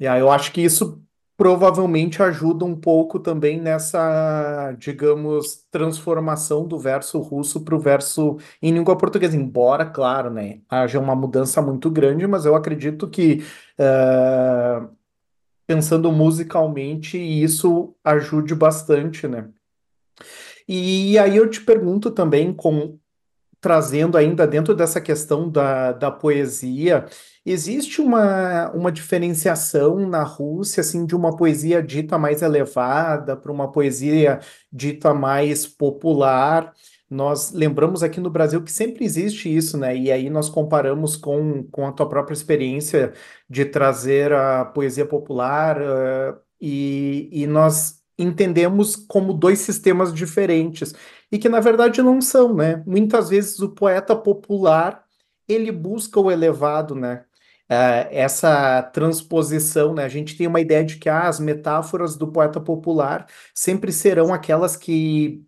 Yeah, 0.00 0.20
eu 0.20 0.30
acho 0.30 0.52
que 0.52 0.60
isso 0.60 1.02
provavelmente 1.36 2.20
ajuda 2.20 2.64
um 2.64 2.74
pouco 2.74 3.20
também 3.20 3.60
nessa, 3.60 4.74
digamos, 4.76 5.64
transformação 5.70 6.66
do 6.66 6.76
verso 6.76 7.20
russo 7.20 7.60
para 7.60 7.76
o 7.76 7.78
verso 7.78 8.38
em 8.60 8.72
língua 8.72 8.98
portuguesa. 8.98 9.36
Embora, 9.36 9.86
claro, 9.86 10.30
né, 10.30 10.58
haja 10.68 10.98
uma 10.98 11.14
mudança 11.14 11.62
muito 11.62 11.88
grande, 11.90 12.26
mas 12.26 12.44
eu 12.44 12.56
acredito 12.56 13.06
que 13.06 13.44
uh, 13.78 14.88
pensando 15.64 16.10
musicalmente, 16.10 17.16
isso 17.16 17.94
ajude 18.02 18.52
bastante, 18.56 19.28
né? 19.28 19.48
E 20.68 21.18
aí 21.18 21.36
eu 21.36 21.48
te 21.48 21.62
pergunto 21.62 22.10
também, 22.10 22.52
com, 22.52 22.98
trazendo 23.60 24.16
ainda 24.18 24.46
dentro 24.46 24.74
dessa 24.74 25.00
questão 25.00 25.50
da, 25.50 25.92
da 25.92 26.10
poesia, 26.10 27.06
existe 27.44 28.00
uma, 28.00 28.70
uma 28.72 28.92
diferenciação 28.92 30.06
na 30.08 30.22
Rússia, 30.22 30.82
assim, 30.82 31.06
de 31.06 31.16
uma 31.16 31.34
poesia 31.36 31.82
dita 31.82 32.18
mais 32.18 32.42
elevada 32.42 33.36
para 33.36 33.52
uma 33.52 33.72
poesia 33.72 34.40
dita 34.72 35.14
mais 35.14 35.66
popular? 35.66 36.74
Nós 37.10 37.52
lembramos 37.52 38.02
aqui 38.02 38.20
no 38.20 38.30
Brasil 38.30 38.62
que 38.62 38.70
sempre 38.70 39.04
existe 39.04 39.54
isso, 39.54 39.78
né? 39.78 39.96
E 39.96 40.12
aí 40.12 40.28
nós 40.28 40.50
comparamos 40.50 41.16
com, 41.16 41.64
com 41.64 41.86
a 41.86 41.92
tua 41.92 42.08
própria 42.08 42.34
experiência 42.34 43.14
de 43.48 43.64
trazer 43.64 44.32
a 44.32 44.64
poesia 44.66 45.06
popular, 45.06 45.80
uh, 45.80 46.38
e, 46.60 47.28
e 47.32 47.46
nós 47.46 47.97
entendemos 48.18 48.96
como 48.96 49.32
dois 49.32 49.60
sistemas 49.60 50.12
diferentes 50.12 50.94
e 51.30 51.38
que 51.38 51.48
na 51.48 51.60
verdade 51.60 52.02
não 52.02 52.20
são, 52.20 52.54
né? 52.54 52.82
Muitas 52.86 53.28
vezes 53.28 53.60
o 53.60 53.70
poeta 53.70 54.16
popular 54.16 55.04
ele 55.48 55.72
busca 55.72 56.20
o 56.20 56.30
elevado, 56.30 56.94
né? 56.94 57.24
Uh, 57.70 58.08
essa 58.10 58.82
transposição, 58.82 59.94
né? 59.94 60.04
A 60.04 60.08
gente 60.08 60.36
tem 60.36 60.46
uma 60.46 60.60
ideia 60.60 60.84
de 60.84 60.96
que 60.96 61.08
ah, 61.08 61.28
as 61.28 61.38
metáforas 61.38 62.16
do 62.16 62.32
poeta 62.32 62.60
popular 62.60 63.26
sempre 63.54 63.92
serão 63.92 64.32
aquelas 64.32 64.74
que 64.76 65.44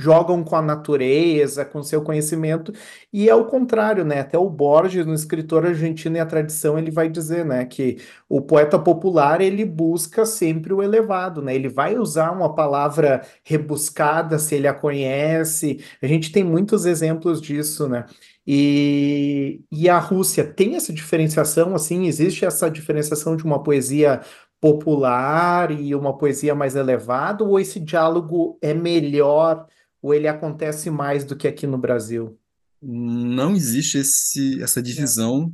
jogam 0.00 0.42
com 0.42 0.56
a 0.56 0.62
natureza, 0.62 1.64
com 1.64 1.82
seu 1.82 2.02
conhecimento, 2.02 2.72
e 3.12 3.28
é 3.28 3.34
o 3.34 3.44
contrário, 3.44 4.04
né? 4.04 4.20
Até 4.20 4.38
o 4.38 4.48
Borges, 4.48 5.04
no 5.04 5.14
escritor 5.14 5.66
argentino 5.66 6.16
e 6.16 6.20
a 6.20 6.26
tradição, 6.26 6.78
ele 6.78 6.90
vai 6.90 7.08
dizer, 7.08 7.44
né, 7.44 7.64
que 7.66 7.98
o 8.28 8.40
poeta 8.40 8.78
popular, 8.78 9.40
ele 9.40 9.64
busca 9.64 10.24
sempre 10.24 10.72
o 10.72 10.82
elevado, 10.82 11.42
né? 11.42 11.54
Ele 11.54 11.68
vai 11.68 11.96
usar 11.98 12.30
uma 12.30 12.54
palavra 12.54 13.22
rebuscada 13.44 14.38
se 14.38 14.54
ele 14.54 14.66
a 14.68 14.74
conhece. 14.74 15.84
A 16.02 16.06
gente 16.06 16.32
tem 16.32 16.42
muitos 16.44 16.86
exemplos 16.86 17.40
disso, 17.40 17.88
né? 17.88 18.06
E, 18.46 19.62
e 19.70 19.88
a 19.88 19.98
Rússia 19.98 20.44
tem 20.44 20.74
essa 20.76 20.92
diferenciação, 20.92 21.74
assim, 21.74 22.06
existe 22.06 22.44
essa 22.44 22.70
diferenciação 22.70 23.36
de 23.36 23.44
uma 23.44 23.62
poesia 23.62 24.20
popular 24.60 25.70
e 25.70 25.94
uma 25.94 26.16
poesia 26.16 26.54
mais 26.54 26.76
elevada, 26.76 27.44
ou 27.44 27.58
esse 27.58 27.80
diálogo 27.80 28.58
é 28.60 28.74
melhor, 28.74 29.66
ou 30.02 30.14
ele 30.14 30.28
acontece 30.28 30.90
mais 30.90 31.24
do 31.24 31.36
que 31.36 31.48
aqui 31.48 31.66
no 31.66 31.78
Brasil? 31.78 32.38
Não 32.82 33.54
existe 33.54 33.98
esse, 33.98 34.62
essa 34.62 34.82
divisão 34.82 35.52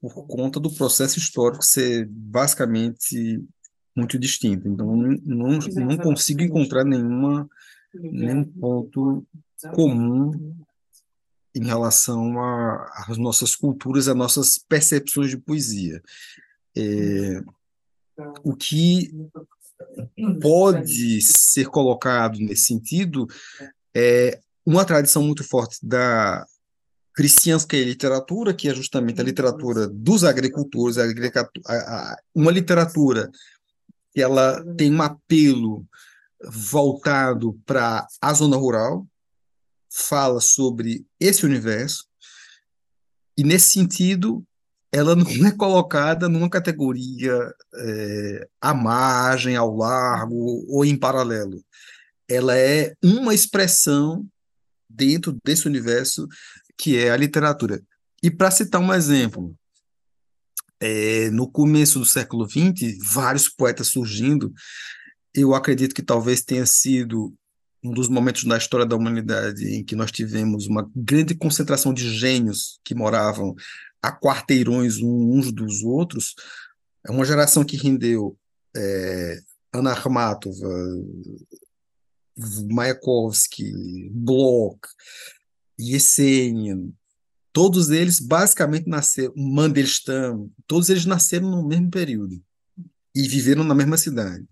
por 0.00 0.26
conta 0.26 0.60
do 0.60 0.70
processo 0.70 1.18
histórico 1.18 1.64
ser 1.64 2.06
basicamente 2.06 3.42
muito 3.96 4.18
distinto. 4.18 4.68
Então, 4.68 4.94
não, 4.94 5.58
não 5.58 5.96
consigo 5.96 6.42
encontrar 6.42 6.84
nenhuma, 6.84 7.48
nenhum 7.94 8.44
ponto 8.44 9.26
comum 9.74 10.54
em 11.54 11.64
relação 11.64 12.34
às 13.08 13.16
nossas 13.16 13.54
culturas, 13.54 14.08
às 14.08 14.16
nossas 14.16 14.58
percepções 14.58 15.30
de 15.30 15.38
poesia. 15.38 16.02
É, 16.76 17.42
o 18.42 18.54
que 18.54 19.14
pode 20.40 21.20
ser 21.22 21.66
colocado 21.66 22.38
nesse 22.38 22.66
sentido 22.66 23.26
é 23.94 24.40
uma 24.66 24.84
tradição 24.84 25.22
muito 25.22 25.44
forte 25.44 25.78
da 25.82 26.46
cristãsca 27.14 27.76
e 27.76 27.84
literatura, 27.84 28.52
que 28.52 28.68
é 28.68 28.74
justamente 28.74 29.20
a 29.20 29.24
literatura 29.24 29.86
dos 29.86 30.24
agricultores, 30.24 30.96
uma 32.34 32.50
literatura 32.50 33.30
que 34.12 34.20
ela 34.20 34.64
tem 34.76 34.92
um 34.92 35.00
apelo 35.00 35.86
voltado 36.44 37.58
para 37.64 38.06
a 38.20 38.34
zona 38.34 38.56
rural, 38.56 39.06
fala 39.88 40.40
sobre 40.40 41.06
esse 41.20 41.46
universo, 41.46 42.06
e 43.36 43.44
nesse 43.44 43.70
sentido, 43.70 44.44
ela 44.94 45.16
não 45.16 45.44
é 45.44 45.50
colocada 45.50 46.28
numa 46.28 46.48
categoria 46.48 47.52
é, 47.74 48.48
à 48.60 48.72
margem, 48.72 49.56
ao 49.56 49.76
largo 49.76 50.64
ou 50.68 50.84
em 50.84 50.96
paralelo. 50.96 51.64
Ela 52.28 52.56
é 52.56 52.94
uma 53.02 53.34
expressão 53.34 54.24
dentro 54.88 55.36
desse 55.44 55.66
universo 55.66 56.28
que 56.78 56.96
é 56.96 57.10
a 57.10 57.16
literatura. 57.16 57.82
E 58.22 58.30
para 58.30 58.52
citar 58.52 58.80
um 58.80 58.94
exemplo, 58.94 59.52
é, 60.78 61.28
no 61.30 61.50
começo 61.50 61.98
do 61.98 62.06
século 62.06 62.48
XX, 62.48 62.96
vários 63.02 63.48
poetas 63.48 63.88
surgindo, 63.88 64.52
eu 65.34 65.56
acredito 65.56 65.92
que 65.92 66.02
talvez 66.02 66.40
tenha 66.40 66.66
sido 66.66 67.34
um 67.82 67.92
dos 67.92 68.08
momentos 68.08 68.44
da 68.44 68.56
história 68.56 68.86
da 68.86 68.94
humanidade 68.94 69.64
em 69.66 69.84
que 69.84 69.96
nós 69.96 70.12
tivemos 70.12 70.66
uma 70.68 70.88
grande 70.94 71.34
concentração 71.34 71.92
de 71.92 72.16
gênios 72.16 72.78
que 72.84 72.94
moravam 72.94 73.56
a 74.04 74.12
quarteirões 74.12 74.98
uns 75.02 75.50
dos 75.50 75.82
outros, 75.82 76.34
é 77.06 77.10
uma 77.10 77.24
geração 77.24 77.64
que 77.64 77.76
rendeu 77.76 78.36
é, 78.76 79.38
Ana 79.72 79.92
Akhmatova, 79.92 80.68
Mayakovsky, 82.70 84.10
Bloch, 84.10 84.80
Yesenin, 85.80 86.94
todos 87.52 87.90
eles 87.90 88.20
basicamente 88.20 88.88
nasceram, 88.88 89.32
Mandelstam, 89.36 90.50
todos 90.66 90.88
eles 90.90 91.06
nasceram 91.06 91.50
no 91.50 91.66
mesmo 91.66 91.90
período 91.90 92.42
e 93.14 93.28
viveram 93.28 93.64
na 93.64 93.74
mesma 93.74 93.96
cidade. 93.96 94.44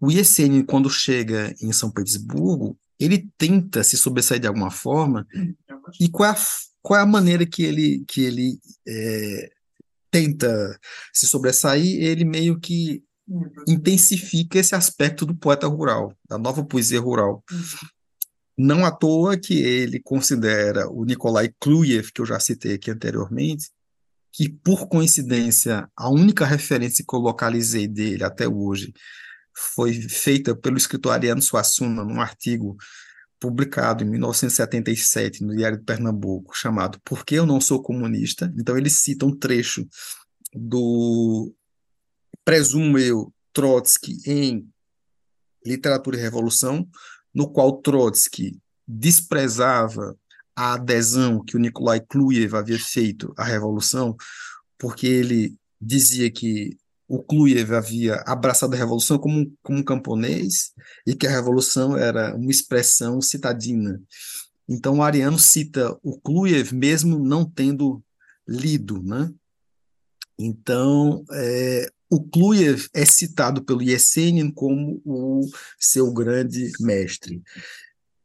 O 0.00 0.10
Yesenin, 0.10 0.62
quando 0.62 0.90
chega 0.90 1.54
em 1.60 1.72
São 1.72 1.90
Petersburgo, 1.90 2.78
ele 3.00 3.30
tenta 3.36 3.82
se 3.82 3.96
sobressair 3.96 4.40
de 4.40 4.46
alguma 4.46 4.70
forma, 4.70 5.26
e 5.98 6.08
qual 6.08 6.30
é 6.30 6.32
a, 6.32 6.36
qual 6.82 6.98
é 6.98 7.02
a 7.02 7.06
maneira 7.06 7.46
que 7.46 7.62
ele, 7.62 8.04
que 8.06 8.22
ele 8.22 8.58
é, 8.86 9.50
tenta 10.10 10.78
se 11.12 11.26
sobressair? 11.26 12.02
Ele 12.02 12.24
meio 12.24 12.58
que 12.58 13.02
intensifica 13.66 14.58
esse 14.58 14.74
aspecto 14.74 15.24
do 15.24 15.34
poeta 15.34 15.66
rural, 15.66 16.12
da 16.28 16.36
nova 16.36 16.64
poesia 16.64 17.00
rural. 17.00 17.42
Não 18.58 18.84
à 18.84 18.90
toa 18.90 19.38
que 19.38 19.54
ele 19.54 20.00
considera 20.00 20.90
o 20.90 21.04
Nikolai 21.04 21.50
Kluyev, 21.58 22.12
que 22.12 22.20
eu 22.20 22.26
já 22.26 22.38
citei 22.38 22.74
aqui 22.74 22.90
anteriormente, 22.90 23.70
que 24.32 24.48
por 24.48 24.88
coincidência 24.88 25.88
a 25.96 26.10
única 26.10 26.44
referência 26.44 27.04
que 27.06 27.14
eu 27.14 27.20
localizei 27.20 27.86
dele 27.86 28.24
até 28.24 28.48
hoje 28.48 28.92
foi 29.54 29.92
feita 29.94 30.56
pelo 30.56 30.76
escritor 30.76 31.12
Ariano 31.12 31.42
Suassuna 31.42 32.04
num 32.04 32.20
artigo 32.20 32.76
publicado 33.42 34.04
em 34.04 34.08
1977 34.08 35.42
no 35.42 35.56
Diário 35.56 35.76
de 35.76 35.84
Pernambuco, 35.84 36.56
chamado 36.56 37.00
Por 37.04 37.24
que 37.24 37.34
eu 37.34 37.44
não 37.44 37.60
sou 37.60 37.82
comunista? 37.82 38.54
Então 38.56 38.78
ele 38.78 38.88
cita 38.88 39.26
um 39.26 39.36
trecho 39.36 39.84
do 40.54 41.52
presumo 42.44 42.96
eu 42.96 43.34
Trotsky 43.52 44.16
em 44.24 44.68
Literatura 45.66 46.16
e 46.16 46.20
Revolução, 46.20 46.88
no 47.34 47.50
qual 47.50 47.82
Trotsky 47.82 48.60
desprezava 48.86 50.16
a 50.54 50.74
adesão 50.74 51.42
que 51.42 51.56
o 51.56 51.60
Nikolai 51.60 52.00
Kluyev 52.00 52.54
havia 52.54 52.78
feito 52.78 53.34
à 53.36 53.42
revolução, 53.42 54.14
porque 54.78 55.06
ele 55.06 55.56
dizia 55.80 56.30
que 56.30 56.76
o 57.08 57.22
Kluyev 57.22 57.74
havia 57.74 58.16
abraçado 58.26 58.74
a 58.74 58.76
revolução 58.76 59.18
como, 59.18 59.52
como 59.62 59.78
um 59.78 59.84
camponês 59.84 60.72
e 61.06 61.14
que 61.14 61.26
a 61.26 61.30
revolução 61.30 61.96
era 61.96 62.34
uma 62.34 62.50
expressão 62.50 63.20
citadina. 63.20 64.00
Então, 64.68 64.98
o 64.98 65.02
Ariano 65.02 65.38
cita 65.38 65.96
o 66.02 66.18
Kluyev 66.20 66.72
mesmo 66.72 67.18
não 67.18 67.44
tendo 67.44 68.02
lido, 68.48 69.02
né? 69.02 69.30
Então, 70.38 71.24
é, 71.32 71.86
o 72.08 72.22
Kluyev 72.22 72.88
é 72.94 73.04
citado 73.04 73.64
pelo 73.64 73.82
Yesenin 73.82 74.50
como 74.50 75.00
o 75.04 75.48
seu 75.78 76.12
grande 76.12 76.70
mestre. 76.80 77.42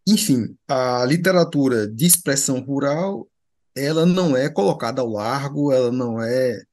Enfim, 0.08 0.56
a 0.68 1.06
literatura 1.06 1.88
de 1.88 2.06
expressão 2.06 2.60
rural, 2.60 3.28
ela 3.76 4.06
não 4.06 4.36
é 4.36 4.50
colocada 4.50 5.02
ao 5.02 5.10
largo, 5.10 5.72
ela 5.72 5.92
não 5.92 6.22
é, 6.22 6.64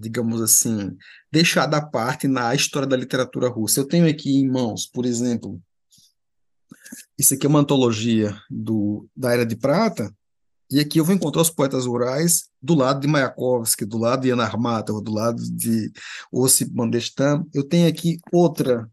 digamos 0.00 0.40
assim, 0.40 0.96
deixada 1.30 1.76
à 1.76 1.84
parte 1.84 2.28
na 2.28 2.54
história 2.54 2.88
da 2.88 2.96
literatura 2.96 3.48
russa. 3.48 3.80
Eu 3.80 3.86
tenho 3.86 4.08
aqui 4.08 4.36
em 4.36 4.48
mãos, 4.48 4.86
por 4.86 5.06
exemplo, 5.06 5.60
isso 7.18 7.34
aqui 7.34 7.46
é 7.46 7.48
uma 7.48 7.60
antologia 7.60 8.36
do, 8.50 9.08
da 9.16 9.32
Era 9.32 9.46
de 9.46 9.56
Prata, 9.56 10.12
e 10.70 10.78
aqui 10.78 10.98
eu 11.00 11.04
vou 11.04 11.14
encontrar 11.14 11.42
os 11.42 11.50
poetas 11.50 11.84
rurais 11.84 12.48
do 12.62 12.74
lado 12.74 13.00
de 13.00 13.08
Mayakovsky, 13.08 13.84
do 13.84 13.98
lado 13.98 14.22
de 14.22 14.28
Yana 14.28 14.44
Armatov, 14.44 15.02
do 15.02 15.12
lado 15.12 15.42
de 15.42 15.90
Osip 16.30 16.72
Mandelstam. 16.72 17.44
Eu 17.52 17.64
tenho 17.64 17.88
aqui 17.88 18.18
outra 18.32 18.88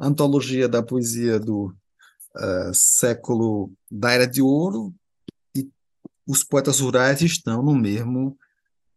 antologia 0.00 0.66
da 0.66 0.82
poesia 0.82 1.38
do 1.38 1.66
uh, 2.34 2.72
século 2.72 3.70
da 3.90 4.12
Era 4.12 4.26
de 4.26 4.40
Ouro, 4.40 4.94
e 5.54 5.68
os 6.26 6.42
poetas 6.42 6.80
rurais 6.80 7.20
estão 7.20 7.62
no 7.62 7.74
mesmo 7.74 8.38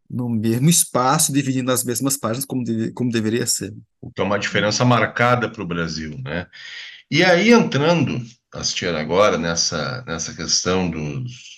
no 0.10 0.30
mesmo 0.30 0.70
espaço, 0.70 1.34
dividindo 1.34 1.72
as 1.72 1.84
mesmas 1.84 2.18
páginas 2.18 2.46
como, 2.46 2.63
como 2.94 3.12
deveria 3.12 3.46
ser. 3.46 3.74
Então, 4.04 4.26
uma 4.26 4.39
diferença 4.39 4.86
marcada 4.86 5.50
para 5.50 5.62
o 5.62 5.68
Brasil, 5.68 6.20
né? 6.24 6.48
E 7.10 7.24
aí, 7.24 7.52
entrando, 7.52 8.22
assistir 8.52 8.94
agora 8.96 9.38
nessa, 9.38 10.04
nessa 10.08 10.34
questão 10.34 10.89
dos 10.89 11.56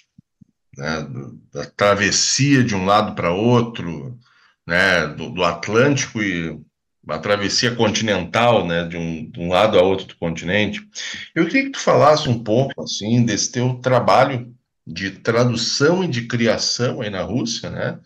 né, 0.78 1.08
da 1.52 1.66
travessia 1.66 2.64
de 2.64 2.76
um 2.76 2.86
lado 2.86 3.16
para 3.16 3.34
outro, 3.34 4.18
né, 4.66 5.08
do, 5.08 5.32
do, 5.32 5.44
Atlântico 5.44 6.22
e 6.22 6.60
a 7.08 7.18
travessia 7.18 7.76
continental, 7.76 8.66
né, 8.66 8.86
de 8.86 8.98
um, 8.98 9.30
de 9.30 9.40
um 9.40 9.50
lado 9.50 9.80
a 9.80 9.82
outro 9.82 10.08
do 10.08 10.16
continente. 10.18 10.88
Eu 11.34 11.46
queria 11.46 11.64
que 11.64 11.72
tu 11.72 11.80
falasse 11.80 12.30
um 12.30 12.44
pouco 12.44 12.84
assim 12.84 13.26
desse 13.26 13.52
teu 13.52 13.76
trabalho 13.76 14.54
de 14.88 15.12
tradução 15.12 16.02
e 16.02 16.08
de 16.08 16.28
criação 16.28 17.02
aí 17.02 17.10
na 17.10 17.22
Rússia, 17.22 17.70
né, 17.70 18.00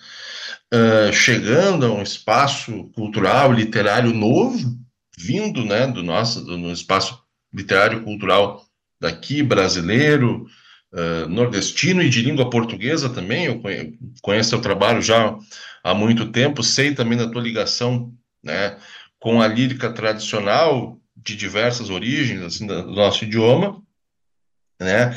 uh, 0.74 1.14
chegando 1.14 1.86
a 1.86 1.92
um 1.92 2.02
espaço 2.02 2.86
cultural, 2.96 3.54
literário 3.54 4.12
novo, 4.12 4.58
vindo, 5.16 5.64
né, 5.64 5.86
do 5.86 6.02
nosso 6.02 6.44
do, 6.44 6.58
no 6.58 6.72
espaço 6.72 7.22
literário 7.54 8.04
cultural 8.04 8.66
daqui 9.00 9.44
brasileiro, 9.44 10.48
uh, 10.92 11.30
nordestino 11.30 12.02
e 12.02 12.10
de 12.10 12.24
língua 12.24 12.50
portuguesa 12.50 13.10
também. 13.10 13.46
Eu 13.46 13.62
conheço 14.22 14.50
seu 14.50 14.62
trabalho 14.62 15.02
já 15.04 15.38
há 15.84 15.94
muito 15.94 16.32
tempo, 16.32 16.64
sei 16.64 16.96
também 16.96 17.18
da 17.18 17.30
tua 17.30 17.42
ligação 17.42 18.12
né, 18.44 18.76
com 19.20 19.40
a 19.40 19.48
lírica 19.48 19.92
tradicional 19.94 20.98
de 21.16 21.36
diversas 21.36 21.92
origens 21.92 22.42
assim, 22.42 22.66
do 22.66 22.92
nosso 22.92 23.24
idioma. 23.24 23.80
né? 24.80 25.16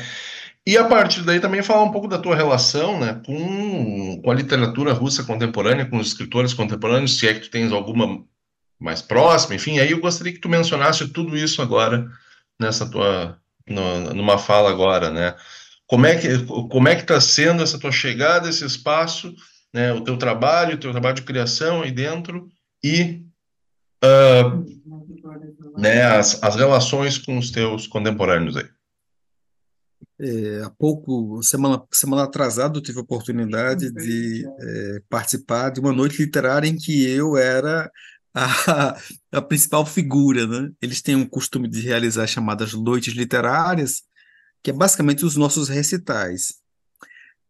E 0.67 0.77
a 0.77 0.83
partir 0.85 1.21
daí 1.21 1.39
também 1.39 1.61
falar 1.61 1.83
um 1.83 1.91
pouco 1.91 2.07
da 2.07 2.17
tua 2.17 2.35
relação, 2.35 2.99
né, 2.99 3.21
com, 3.25 4.21
com 4.21 4.31
a 4.31 4.33
literatura 4.33 4.93
russa 4.93 5.23
contemporânea, 5.23 5.85
com 5.85 5.97
os 5.97 6.07
escritores 6.07 6.53
contemporâneos, 6.55 7.19
se 7.19 7.27
é 7.27 7.33
que 7.35 7.41
tu 7.41 7.51
tens 7.51 7.71
alguma 7.71 8.23
mais 8.79 9.01
próxima, 9.01 9.55
enfim, 9.55 9.79
aí 9.79 9.91
eu 9.91 9.99
gostaria 9.99 10.33
que 10.33 10.39
tu 10.39 10.49
mencionasse 10.49 11.07
tudo 11.09 11.37
isso 11.37 11.61
agora 11.61 12.09
nessa 12.59 12.89
tua 12.89 13.39
no, 13.67 14.13
numa 14.13 14.37
fala 14.37 14.69
agora, 14.69 15.09
né? 15.09 15.35
Como 15.87 16.05
é 16.05 16.15
que 16.15 16.45
como 16.45 16.87
é 16.87 16.95
que 16.95 17.01
está 17.01 17.19
sendo 17.21 17.63
essa 17.63 17.79
tua 17.79 17.91
chegada, 17.91 18.49
esse 18.49 18.65
espaço, 18.65 19.33
né? 19.73 19.93
O 19.93 20.01
teu 20.01 20.17
trabalho, 20.17 20.75
o 20.75 20.79
teu 20.79 20.91
trabalho 20.91 21.15
de 21.15 21.23
criação 21.23 21.81
aí 21.81 21.91
dentro 21.91 22.49
e 22.83 23.23
uh, 24.03 24.65
né, 25.77 26.03
as, 26.03 26.41
as 26.43 26.55
relações 26.55 27.17
com 27.17 27.37
os 27.37 27.51
teus 27.51 27.87
contemporâneos 27.87 28.57
aí. 28.57 28.67
É, 30.17 30.61
há 30.63 30.69
pouco, 30.69 31.43
semana, 31.43 31.83
semana 31.91 32.23
atrasada, 32.23 32.77
eu 32.77 32.81
tive 32.81 32.99
a 32.99 33.01
oportunidade 33.01 33.91
de 33.91 34.45
é, 34.59 35.01
participar 35.09 35.69
de 35.69 35.81
uma 35.81 35.91
noite 35.91 36.21
literária 36.21 36.67
em 36.67 36.77
que 36.77 37.05
eu 37.05 37.35
era 37.35 37.91
a, 38.33 38.97
a 39.31 39.41
principal 39.41 39.85
figura, 39.85 40.47
né? 40.47 40.71
Eles 40.81 41.01
têm 41.01 41.15
um 41.15 41.27
costume 41.27 41.67
de 41.67 41.81
realizar 41.81 42.27
chamadas 42.27 42.73
noites 42.73 43.13
literárias, 43.13 44.03
que 44.63 44.71
é 44.71 44.73
basicamente 44.73 45.25
os 45.25 45.35
nossos 45.35 45.67
recitais. 45.67 46.55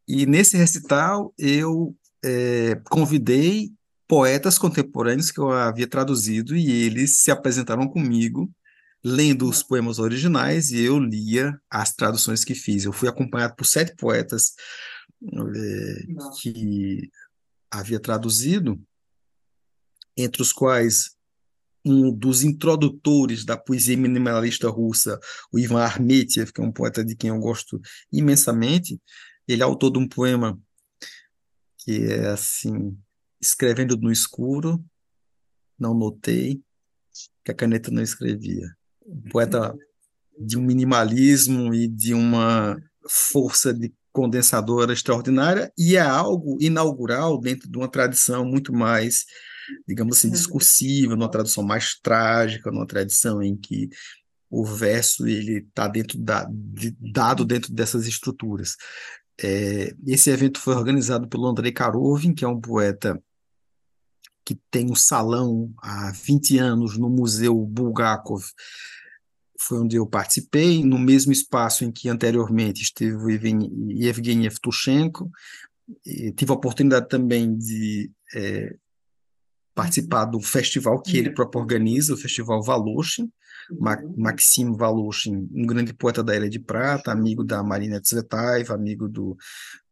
E 0.08 0.26
nesse 0.26 0.58
recital 0.58 1.34
eu 1.38 1.96
é, 2.24 2.80
convidei 2.90 3.72
poetas 4.08 4.58
contemporâneos 4.58 5.32
que 5.32 5.40
eu 5.40 5.52
havia 5.52 5.88
traduzido 5.88 6.56
e 6.56 6.72
eles 6.72 7.18
se 7.18 7.32
apresentaram 7.32 7.88
comigo 7.88 8.50
lendo 9.08 9.48
os 9.48 9.62
poemas 9.62 10.00
originais 10.00 10.72
e 10.72 10.80
eu 10.80 10.98
lia 10.98 11.62
as 11.70 11.94
traduções 11.94 12.44
que 12.44 12.56
fiz. 12.56 12.86
Eu 12.86 12.92
fui 12.92 13.08
acompanhado 13.08 13.56
por 13.56 13.64
sete 13.64 13.96
poetas 13.96 14.56
é, 15.24 16.40
que 16.42 17.12
havia 17.70 18.00
traduzido 18.00 18.82
entre 20.18 20.42
os 20.42 20.52
quais 20.52 21.16
um 21.86 22.12
dos 22.12 22.42
introdutores 22.42 23.46
da 23.46 23.56
poesia 23.56 23.96
minimalista 23.96 24.68
russa, 24.70 25.20
o 25.52 25.60
Ivan 25.60 25.84
Armetiev, 25.84 26.52
que 26.52 26.60
é 26.60 26.64
um 26.64 26.72
poeta 26.72 27.06
de 27.06 27.16
quem 27.16 27.30
eu 27.30 27.38
gosto 27.38 27.80
imensamente, 28.12 29.00
ele 29.48 29.62
é 29.62 29.66
autor 29.66 29.92
de 29.92 30.00
um 30.00 30.08
poema 30.08 30.60
que 31.78 32.06
é 32.06 32.30
assim, 32.30 32.98
escrevendo 33.40 33.96
no 33.98 34.12
escuro, 34.12 34.84
não 35.78 35.94
notei, 35.94 36.60
que 37.44 37.52
a 37.52 37.54
caneta 37.54 37.92
não 37.92 38.02
escrevia. 38.02 38.76
Um 39.06 39.30
poeta 39.30 39.76
de 40.38 40.58
um 40.58 40.62
minimalismo 40.62 41.74
e 41.74 41.88
de 41.88 42.14
uma 42.14 42.78
força 43.08 43.74
de 43.74 43.94
condensadora 44.12 44.94
extraordinária, 44.94 45.72
e 45.78 45.98
é 45.98 46.02
algo 46.02 46.58
inaugural 46.62 47.38
dentro 47.40 47.70
de 47.70 47.78
uma 47.78 47.88
tradição 47.88 48.46
muito 48.46 48.74
mais 48.74 49.26
digamos 49.88 50.18
assim, 50.18 50.30
discursiva, 50.30 51.16
numa 51.16 51.30
tradução 51.30 51.64
mais 51.64 52.00
trágica, 52.00 52.72
numa 52.72 52.86
tradição 52.86 53.42
em 53.42 53.56
que 53.56 53.90
o 54.50 54.64
verso 54.64 55.28
ele 55.28 55.60
está 55.60 55.88
dentro 55.88 56.18
da, 56.18 56.48
de, 56.50 56.96
dado 57.00 57.44
dentro 57.44 57.74
dessas 57.74 58.08
estruturas. 58.08 58.76
É, 59.42 59.94
esse 60.08 60.30
evento 60.30 60.60
foi 60.60 60.76
organizado 60.76 61.28
pelo 61.28 61.48
Andrei 61.48 61.72
Karovin, 61.72 62.34
que 62.34 62.46
é 62.46 62.48
um 62.48 62.60
poeta 62.60 63.22
que 64.46 64.58
tem 64.70 64.92
um 64.92 64.96
salão 64.96 65.74
há 65.82 66.12
20 66.12 66.60
anos 66.60 66.98
no 66.98 67.10
Museu 67.10 67.56
Bulgakov, 67.56 68.44
foi 69.60 69.80
onde 69.80 69.96
eu 69.96 70.06
participei, 70.06 70.84
no 70.84 71.00
mesmo 71.00 71.32
espaço 71.32 71.84
em 71.84 71.92
que 71.92 72.10
anteriormente 72.10 72.84
esteve 72.84 73.16
o 73.16 73.30
Evgeny 73.30 74.46
Evtushenko, 74.46 75.32
tive 76.36 76.52
a 76.52 76.56
oportunidade 76.56 77.08
também 77.08 77.56
de 77.58 78.12
é, 78.36 78.76
participar 79.74 80.26
do 80.26 80.40
festival 80.40 81.02
que 81.02 81.18
ele 81.18 81.32
próprio 81.32 81.62
organiza, 81.62 82.14
o 82.14 82.18
Festival 82.18 82.62
Valushin, 82.64 83.30
Maxim 84.16 84.76
Valushin, 84.76 85.48
um 85.52 85.66
grande 85.66 85.94
poeta 85.94 86.24
da 86.24 86.36
Ilha 86.36 86.50
de 86.50 86.60
Prata, 86.60 87.12
amigo 87.12 87.44
da 87.44 87.64
Marina 87.64 88.00
Tsvetaeva, 88.00 88.74
amigo 88.74 89.08
do 89.08 89.36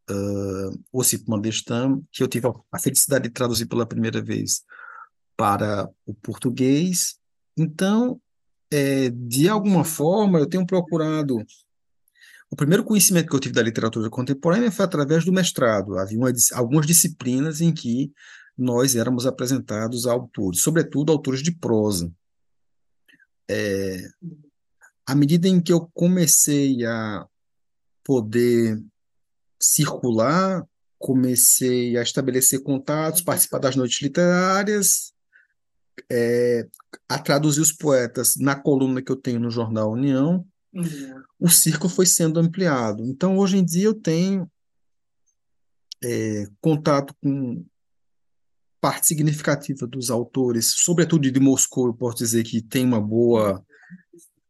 uh, 0.09 0.83
Osip 0.91 1.29
Mandelstam, 1.29 2.03
que 2.11 2.23
eu 2.23 2.27
tive 2.27 2.47
a 2.71 2.79
felicidade 2.79 3.25
de 3.25 3.33
traduzir 3.33 3.65
pela 3.65 3.85
primeira 3.85 4.21
vez 4.21 4.63
para 5.35 5.89
o 6.05 6.13
português. 6.13 7.17
Então, 7.57 8.19
é, 8.71 9.09
de 9.09 9.47
alguma 9.47 9.83
forma, 9.83 10.39
eu 10.39 10.47
tenho 10.47 10.65
procurado 10.65 11.37
o 12.53 12.55
primeiro 12.55 12.83
conhecimento 12.83 13.29
que 13.29 13.35
eu 13.35 13.39
tive 13.39 13.55
da 13.55 13.63
literatura 13.63 14.11
contemporânea 14.11 14.71
foi 14.71 14.85
através 14.85 15.25
do 15.25 15.33
mestrado. 15.33 15.97
Havia 15.97 16.19
uma, 16.19 16.31
algumas 16.53 16.85
disciplinas 16.85 17.61
em 17.61 17.73
que 17.73 18.11
nós 18.55 18.95
éramos 18.95 19.25
apresentados 19.25 20.05
a 20.05 20.11
autores, 20.11 20.61
sobretudo 20.61 21.11
autores 21.11 21.41
de 21.41 21.51
prosa. 21.51 22.11
É, 23.49 24.07
à 25.03 25.15
medida 25.15 25.47
em 25.47 25.59
que 25.59 25.73
eu 25.73 25.89
comecei 25.95 26.85
a 26.85 27.25
poder 28.03 28.79
circular, 29.63 30.65
comecei 30.99 31.97
a 31.97 32.01
estabelecer 32.01 32.61
contatos, 32.61 33.21
participar 33.21 33.59
das 33.59 33.75
noites 33.75 34.01
literárias, 34.01 35.13
é, 36.11 36.67
a 37.07 37.19
traduzir 37.19 37.61
os 37.61 37.71
poetas 37.71 38.35
na 38.35 38.55
coluna 38.55 39.01
que 39.01 39.11
eu 39.11 39.15
tenho 39.15 39.39
no 39.39 39.49
jornal 39.49 39.91
União, 39.91 40.45
uhum. 40.73 41.23
o 41.39 41.49
círculo 41.49 41.89
foi 41.89 42.05
sendo 42.05 42.39
ampliado. 42.39 43.05
Então, 43.05 43.37
hoje 43.37 43.57
em 43.57 43.65
dia, 43.65 43.85
eu 43.85 43.93
tenho 43.93 44.49
é, 46.03 46.45
contato 46.59 47.15
com 47.21 47.65
parte 48.81 49.07
significativa 49.07 49.87
dos 49.87 50.09
autores, 50.09 50.73
sobretudo 50.75 51.31
de 51.31 51.39
Moscou, 51.39 51.87
eu 51.87 51.93
posso 51.93 52.17
dizer 52.17 52.43
que 52.43 52.61
tem 52.61 52.85
uma 52.85 52.99
boa 52.99 53.65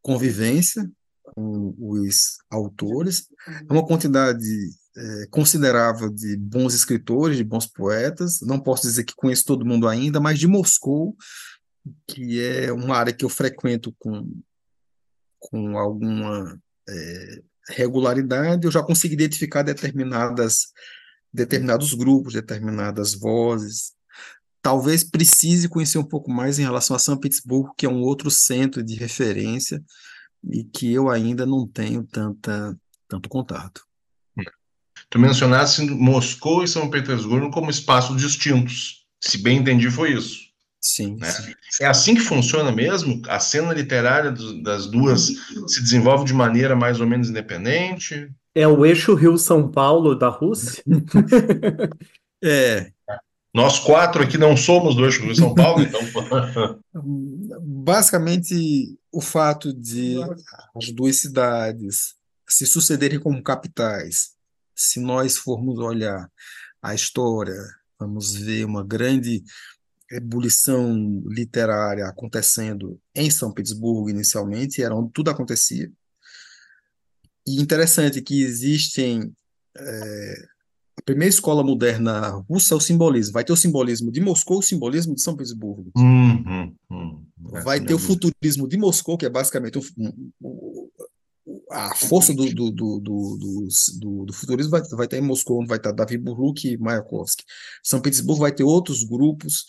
convivência 0.02 0.90
com 1.22 1.76
os 1.78 2.38
autores. 2.50 3.28
É 3.48 3.72
uma 3.72 3.86
quantidade 3.86 4.44
é, 4.96 5.28
considerável 5.28 6.10
de 6.10 6.38
bons 6.38 6.74
escritores, 6.74 7.38
de 7.38 7.44
bons 7.44 7.66
poetas. 7.66 8.42
Não 8.42 8.60
posso 8.60 8.84
dizer 8.84 9.04
que 9.04 9.16
conheço 9.16 9.46
todo 9.46 9.66
mundo 9.66 9.88
ainda, 9.88 10.20
mas 10.20 10.40
de 10.40 10.48
Moscou, 10.48 11.16
que 12.08 12.42
é 12.42 12.72
uma 12.72 12.98
área 12.98 13.14
que 13.14 13.26
eu 13.26 13.30
frequento 13.30 13.94
com, 14.00 14.30
com 15.40 15.78
alguma 15.78 16.60
é, 16.88 17.42
regularidade, 17.70 18.66
eu 18.66 18.72
já 18.72 18.84
consegui 18.84 19.14
identificar 19.14 19.64
determinadas 19.64 20.68
determinados 21.34 21.96
grupos, 21.96 22.34
determinadas 22.34 23.16
vozes, 23.16 23.94
talvez 24.62 25.04
precise 25.04 25.68
conhecer 25.68 25.98
um 25.98 26.04
pouco 26.04 26.32
mais 26.32 26.60
em 26.60 26.64
relação 26.64 26.96
a 26.96 27.00
São 27.00 27.18
Petersburgo, 27.18 27.74
que 27.76 27.88
é 27.88 27.90
um 27.90 28.02
outro 28.02 28.30
centro 28.30 28.84
de 28.84 28.96
referência 28.96 29.84
e 30.44 30.64
que 30.64 30.94
eu 30.94 31.10
ainda 31.10 31.46
não 31.46 31.68
tenho 31.68 32.04
tanta, 32.06 32.78
tanto 33.08 33.28
contato. 33.28 33.84
Tu 35.14 35.20
mencionaste 35.20 35.84
Moscou 35.84 36.64
e 36.64 36.68
São 36.68 36.90
Petersburgo 36.90 37.52
como 37.52 37.70
espaços 37.70 38.20
distintos. 38.20 39.06
Se 39.22 39.38
bem 39.38 39.60
entendi, 39.60 39.88
foi 39.92 40.14
isso. 40.14 40.40
Sim, 40.82 41.18
né? 41.18 41.30
sim. 41.30 41.54
É 41.80 41.86
assim 41.86 42.16
que 42.16 42.22
funciona 42.22 42.72
mesmo? 42.72 43.22
A 43.28 43.40
cena 43.40 43.72
literária 43.74 44.32
do, 44.32 44.64
das 44.64 44.88
duas 44.88 45.28
se 45.68 45.84
desenvolve 45.84 46.26
de 46.26 46.34
maneira 46.34 46.76
mais 46.76 47.00
ou 47.00 47.06
menos 47.06 47.30
independente? 47.30 48.28
É 48.56 48.68
o 48.68 48.84
eixo 48.84 49.14
Rio-São 49.14 49.70
Paulo 49.70 50.16
da 50.16 50.30
Rússia? 50.30 50.84
é, 52.44 52.92
nós 53.54 53.78
quatro 53.78 54.24
aqui 54.24 54.40
não 54.40 54.58
somos 54.58 54.96
do 54.96 55.06
eixo 55.06 55.22
Rio 55.22 55.36
São 55.36 55.54
Paulo, 55.54 55.84
então. 55.86 56.80
Basicamente, 57.62 58.98
o 59.12 59.22
fato 59.22 59.72
de 59.72 60.18
as 60.76 60.90
duas 60.92 61.18
cidades 61.18 62.16
se 62.50 62.66
sucederem 62.66 63.20
como 63.20 63.44
capitais, 63.44 64.34
se 64.76 65.00
nós 65.00 65.38
formos 65.38 65.80
olhar 65.80 66.30
a 66.82 66.94
história, 66.94 67.58
vamos 68.00 68.34
ver 68.34 68.66
uma 68.66 68.84
grande 68.84 69.44
ebulição 70.12 71.24
literária 71.26 72.06
acontecendo 72.06 73.00
em 73.16 73.30
São 73.30 73.52
Petersburgo 73.52 74.10
inicialmente, 74.10 74.84
era 74.84 74.96
onde 74.96 75.12
tudo 75.12 75.30
acontecia. 75.30 75.92
E 77.48 77.62
interessante 77.62 78.22
que 78.22 78.44
existem 78.44 79.34
é, 79.78 80.46
a 80.98 81.02
primeira 81.04 81.34
escola 81.34 81.64
moderna 81.64 82.30
russa 82.50 82.76
é 82.76 82.78
o 82.78 82.80
simbolismo. 82.80 83.34
Vai 83.34 83.44
ter 83.44 83.52
o 83.52 83.58
simbolismo 83.58 84.12
de 84.12 84.22
Moscou, 84.22 84.60
o 84.60 84.64
simbolismo 84.64 85.16
de 85.16 85.22
São 85.22 85.36
Petersburgo. 85.36 85.92
Uhum, 85.98 86.76
uhum. 86.90 87.26
Vai 87.64 87.82
ter 87.82 87.94
o 87.94 88.00
futurismo 88.00 88.68
de 88.68 88.78
Moscou, 88.78 89.18
que 89.18 89.26
é 89.26 89.30
basicamente 89.30 89.78
o, 89.78 89.82
a 91.74 91.96
força 91.96 92.34
do, 92.34 92.46
do, 92.54 92.72
do, 92.72 93.00
do, 93.00 94.26
do 94.26 94.34
futurismo 94.34 94.72
vai, 94.72 94.82
vai 94.82 95.06
estar 95.06 95.18
em 95.18 95.22
Moscou, 95.22 95.60
onde 95.60 95.68
vai 95.68 95.78
estar 95.78 95.92
Davi 95.92 96.18
Burluk 96.18 96.68
e 96.68 96.78
Mayakovsky. 96.78 97.44
São 97.82 98.00
Petersburgo 98.00 98.42
vai 98.42 98.52
ter 98.52 98.64
outros 98.64 99.04
grupos 99.04 99.66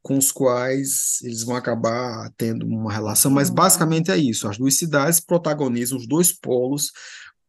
com 0.00 0.16
os 0.16 0.32
quais 0.32 1.18
eles 1.22 1.44
vão 1.44 1.54
acabar 1.54 2.32
tendo 2.36 2.66
uma 2.66 2.90
relação, 2.90 3.30
mas 3.30 3.50
basicamente 3.50 4.10
é 4.10 4.16
isso. 4.16 4.48
As 4.48 4.56
duas 4.56 4.76
cidades 4.76 5.20
protagonizam 5.20 5.98
os 5.98 6.08
dois 6.08 6.32
polos 6.32 6.90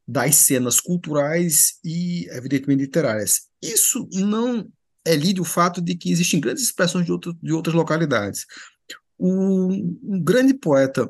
das 0.05 0.35
cenas 0.35 0.79
culturais 0.79 1.79
e, 1.83 2.27
evidentemente, 2.29 2.81
literárias. 2.81 3.47
Isso 3.61 4.07
não 4.11 4.67
elide 5.05 5.41
o 5.41 5.45
fato 5.45 5.81
de 5.81 5.95
que 5.95 6.11
existem 6.11 6.39
grandes 6.39 6.63
expressões 6.63 7.05
de, 7.05 7.11
outro, 7.11 7.33
de 7.41 7.53
outras 7.53 7.73
localidades. 7.73 8.45
Um, 9.17 9.97
um 10.03 10.21
grande 10.21 10.53
poeta 10.53 11.09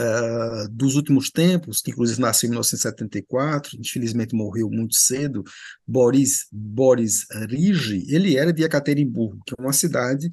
uh, 0.00 0.68
dos 0.70 0.94
últimos 0.96 1.30
tempos, 1.30 1.80
que 1.80 1.90
inclusive 1.90 2.20
nasceu 2.20 2.48
em 2.48 2.50
1974, 2.50 3.78
infelizmente 3.78 4.34
morreu 4.34 4.70
muito 4.70 4.94
cedo, 4.94 5.44
Boris, 5.86 6.46
Boris 6.52 7.26
Rigi, 7.48 8.04
ele 8.08 8.36
era 8.36 8.52
de 8.52 8.62
Ekaterimburgo, 8.62 9.42
que 9.46 9.54
é 9.58 9.62
uma 9.62 9.72
cidade 9.72 10.30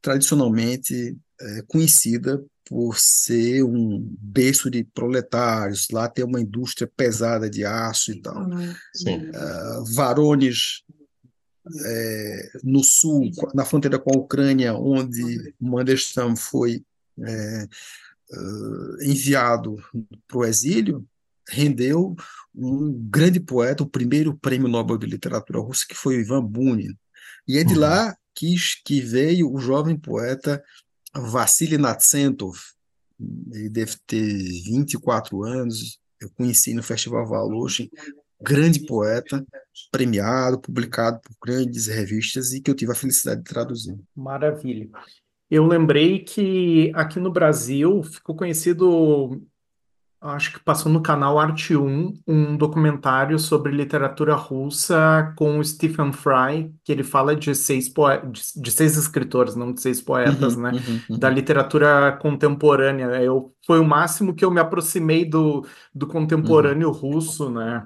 tradicionalmente 0.00 1.16
uh, 1.40 1.66
conhecida 1.66 2.42
por 2.64 2.96
ser 2.98 3.64
um 3.64 3.98
berço 4.20 4.70
de 4.70 4.84
proletários, 4.84 5.88
lá 5.90 6.08
tem 6.08 6.24
uma 6.24 6.40
indústria 6.40 6.88
pesada 6.96 7.50
de 7.50 7.64
aço 7.64 8.12
e 8.12 8.22
tal. 8.22 8.46
Uh, 8.46 9.84
Varones, 9.92 10.84
é, 11.84 12.50
no 12.62 12.82
sul, 12.82 13.30
na 13.54 13.64
fronteira 13.64 13.98
com 13.98 14.10
a 14.14 14.18
Ucrânia, 14.18 14.74
onde 14.74 15.54
Mandelstam 15.60 16.34
foi 16.36 16.82
é, 17.22 17.68
uh, 18.32 19.02
enviado 19.02 19.76
para 20.26 20.38
o 20.38 20.44
exílio, 20.44 21.06
rendeu 21.48 22.14
um 22.54 22.92
grande 23.10 23.40
poeta, 23.40 23.82
o 23.82 23.88
primeiro 23.88 24.36
prêmio 24.36 24.68
Nobel 24.68 24.98
de 24.98 25.06
Literatura 25.06 25.60
russa, 25.60 25.84
que 25.88 25.94
foi 25.94 26.20
Ivan 26.20 26.44
Bunin. 26.44 26.94
E 27.46 27.58
é 27.58 27.64
de 27.64 27.74
uhum. 27.74 27.80
lá 27.80 28.16
que, 28.34 28.54
que 28.84 29.00
veio 29.00 29.52
o 29.52 29.58
jovem 29.58 29.96
poeta 29.96 30.62
Vassili 31.14 31.76
Natsentov. 31.76 32.56
Ele 33.52 33.68
deve 33.68 33.96
ter 34.06 34.22
24 34.22 35.42
anos. 35.42 35.98
Eu 36.20 36.30
conheci 36.30 36.74
no 36.74 36.82
Festival 36.82 37.26
Valushin, 37.26 37.90
grande 38.40 38.86
poeta, 38.86 39.44
premiado, 39.90 40.60
publicado 40.60 41.20
por 41.20 41.34
grandes 41.42 41.86
revistas 41.86 42.52
e 42.52 42.60
que 42.60 42.70
eu 42.70 42.74
tive 42.74 42.92
a 42.92 42.94
felicidade 42.94 43.42
de 43.42 43.48
traduzir. 43.48 43.98
Maravilha. 44.16 44.88
Eu 45.50 45.66
lembrei 45.66 46.20
que 46.20 46.92
aqui 46.94 47.18
no 47.18 47.30
Brasil 47.30 48.04
ficou 48.04 48.36
conhecido, 48.36 49.42
acho 50.20 50.52
que 50.52 50.60
passou 50.60 50.92
no 50.92 51.02
canal 51.02 51.40
Arte 51.40 51.74
1, 51.74 52.14
um 52.24 52.56
documentário 52.56 53.36
sobre 53.36 53.72
literatura 53.72 54.36
russa 54.36 55.34
com 55.36 55.58
o 55.58 55.64
Stephen 55.64 56.12
Fry, 56.12 56.72
que 56.84 56.92
ele 56.92 57.02
fala 57.02 57.34
de 57.34 57.52
seis, 57.52 57.88
poe 57.88 58.20
de 58.56 58.70
seis 58.70 58.96
escritores, 58.96 59.56
não 59.56 59.72
de 59.72 59.80
seis 59.80 60.00
poetas, 60.00 60.54
uhum, 60.54 60.62
né? 60.62 60.70
Uhum, 60.70 61.00
uhum. 61.10 61.18
Da 61.18 61.28
literatura 61.28 62.12
contemporânea. 62.22 63.06
Eu, 63.20 63.52
foi 63.66 63.80
o 63.80 63.84
máximo 63.84 64.34
que 64.34 64.44
eu 64.44 64.52
me 64.52 64.60
aproximei 64.60 65.24
do, 65.24 65.66
do 65.92 66.06
contemporâneo 66.06 66.90
uhum. 66.90 66.94
russo, 66.94 67.50
né? 67.50 67.84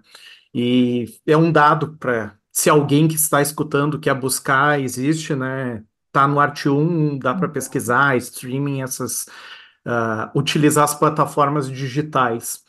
E 0.54 1.06
é 1.26 1.36
um 1.36 1.50
dado 1.50 1.96
para 1.96 2.36
se 2.52 2.68
alguém 2.68 3.08
que 3.08 3.16
está 3.16 3.40
escutando 3.40 3.98
quer 3.98 4.14
buscar, 4.14 4.78
existe, 4.80 5.34
né? 5.34 5.82
Tá 6.14 6.28
no 6.28 6.38
Arte 6.38 6.68
1, 6.68 7.18
dá 7.18 7.34
para 7.34 7.48
pesquisar, 7.48 8.16
streaming, 8.16 8.82
essas, 8.82 9.26
uh, 9.84 10.30
utilizar 10.38 10.84
as 10.84 10.94
plataformas 10.94 11.68
digitais. 11.68 12.62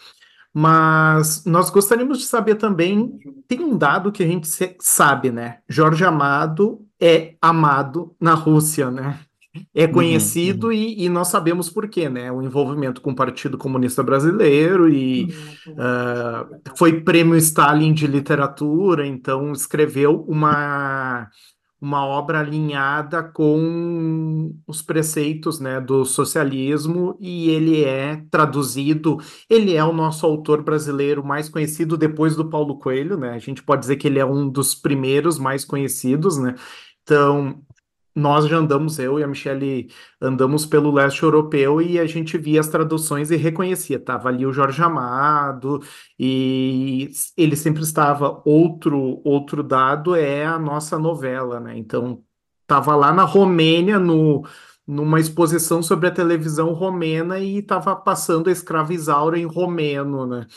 Mas 0.51 1.45
nós 1.45 1.69
gostaríamos 1.69 2.17
de 2.17 2.25
saber 2.25 2.55
também, 2.55 3.19
tem 3.47 3.59
um 3.59 3.77
dado 3.77 4.11
que 4.11 4.23
a 4.23 4.25
gente 4.25 4.47
sabe, 4.79 5.29
né? 5.29 5.59
Jorge 5.69 6.03
Amado 6.03 6.83
é 6.99 7.35
amado 7.39 8.15
na 8.19 8.33
Rússia, 8.33 8.89
né? 8.89 9.19
É 9.75 9.85
uhum, 9.85 9.91
conhecido 9.91 10.67
uhum, 10.67 10.73
uhum. 10.73 10.79
E, 10.79 11.05
e, 11.05 11.09
nós 11.09 11.27
sabemos 11.27 11.69
por 11.69 11.87
quê, 11.87 12.09
né? 12.09 12.31
O 12.31 12.41
envolvimento 12.41 12.99
com 12.99 13.11
o 13.11 13.15
Partido 13.15 13.59
Comunista 13.59 14.01
Brasileiro 14.01 14.89
e 14.89 15.25
uh, 15.67 16.75
foi 16.75 17.01
prêmio 17.01 17.37
Stalin 17.37 17.93
de 17.93 18.07
literatura, 18.07 19.05
então 19.05 19.51
escreveu 19.53 20.25
uma 20.27 21.29
uma 21.85 22.03
obra 22.03 22.39
alinhada 22.39 23.21
com 23.21 24.51
os 24.65 24.81
preceitos 24.81 25.59
né, 25.59 25.79
do 25.79 26.03
socialismo 26.03 27.15
e 27.19 27.49
ele 27.51 27.83
é 27.83 28.25
traduzido, 28.31 29.19
ele 29.47 29.75
é 29.75 29.83
o 29.83 29.93
nosso 29.93 30.25
autor 30.25 30.63
brasileiro 30.63 31.23
mais 31.23 31.47
conhecido 31.47 31.95
depois 31.95 32.35
do 32.35 32.49
Paulo 32.49 32.79
Coelho, 32.79 33.17
né? 33.17 33.29
A 33.29 33.37
gente 33.37 33.61
pode 33.61 33.81
dizer 33.81 33.97
que 33.97 34.07
ele 34.07 34.17
é 34.17 34.25
um 34.25 34.49
dos 34.49 34.73
primeiros 34.73 35.37
mais 35.37 35.63
conhecidos, 35.63 36.39
né? 36.39 36.55
Então, 37.03 37.61
nós 38.15 38.47
já 38.47 38.57
andamos, 38.57 38.97
eu 38.97 39.19
e 39.19 39.23
a 39.23 39.27
Michelle 39.27 39.89
andamos 40.21 40.65
pelo 40.65 40.91
leste 40.91 41.21
europeu 41.23 41.81
e 41.81 41.99
a 41.99 42.05
gente 42.05 42.37
via 42.37 42.61
as 42.61 42.69
traduções 42.69 43.29
e 43.29 43.35
reconhecia. 43.35 43.97
Estava 43.97 44.29
ali 44.29 44.45
o 44.45 44.53
Jorge 44.53 44.81
Amado 44.81 45.81
e 46.17 47.11
ele 47.37 47.55
sempre 47.57 47.83
estava. 47.83 48.41
Outro 48.45 49.21
outro 49.25 49.61
dado 49.61 50.15
é 50.15 50.45
a 50.45 50.57
nossa 50.57 50.97
novela, 50.97 51.59
né? 51.59 51.77
Então 51.77 52.23
estava 52.61 52.95
lá 52.95 53.13
na 53.13 53.23
Romênia 53.23 53.99
no 53.99 54.45
numa 54.87 55.19
exposição 55.19 55.81
sobre 55.81 56.07
a 56.07 56.11
televisão 56.11 56.73
romena 56.73 57.39
e 57.39 57.57
estava 57.57 57.95
passando 57.95 58.49
a 58.49 58.51
escrava 58.51 58.93
Isaura 58.93 59.37
em 59.39 59.45
romeno, 59.45 60.25
né? 60.27 60.47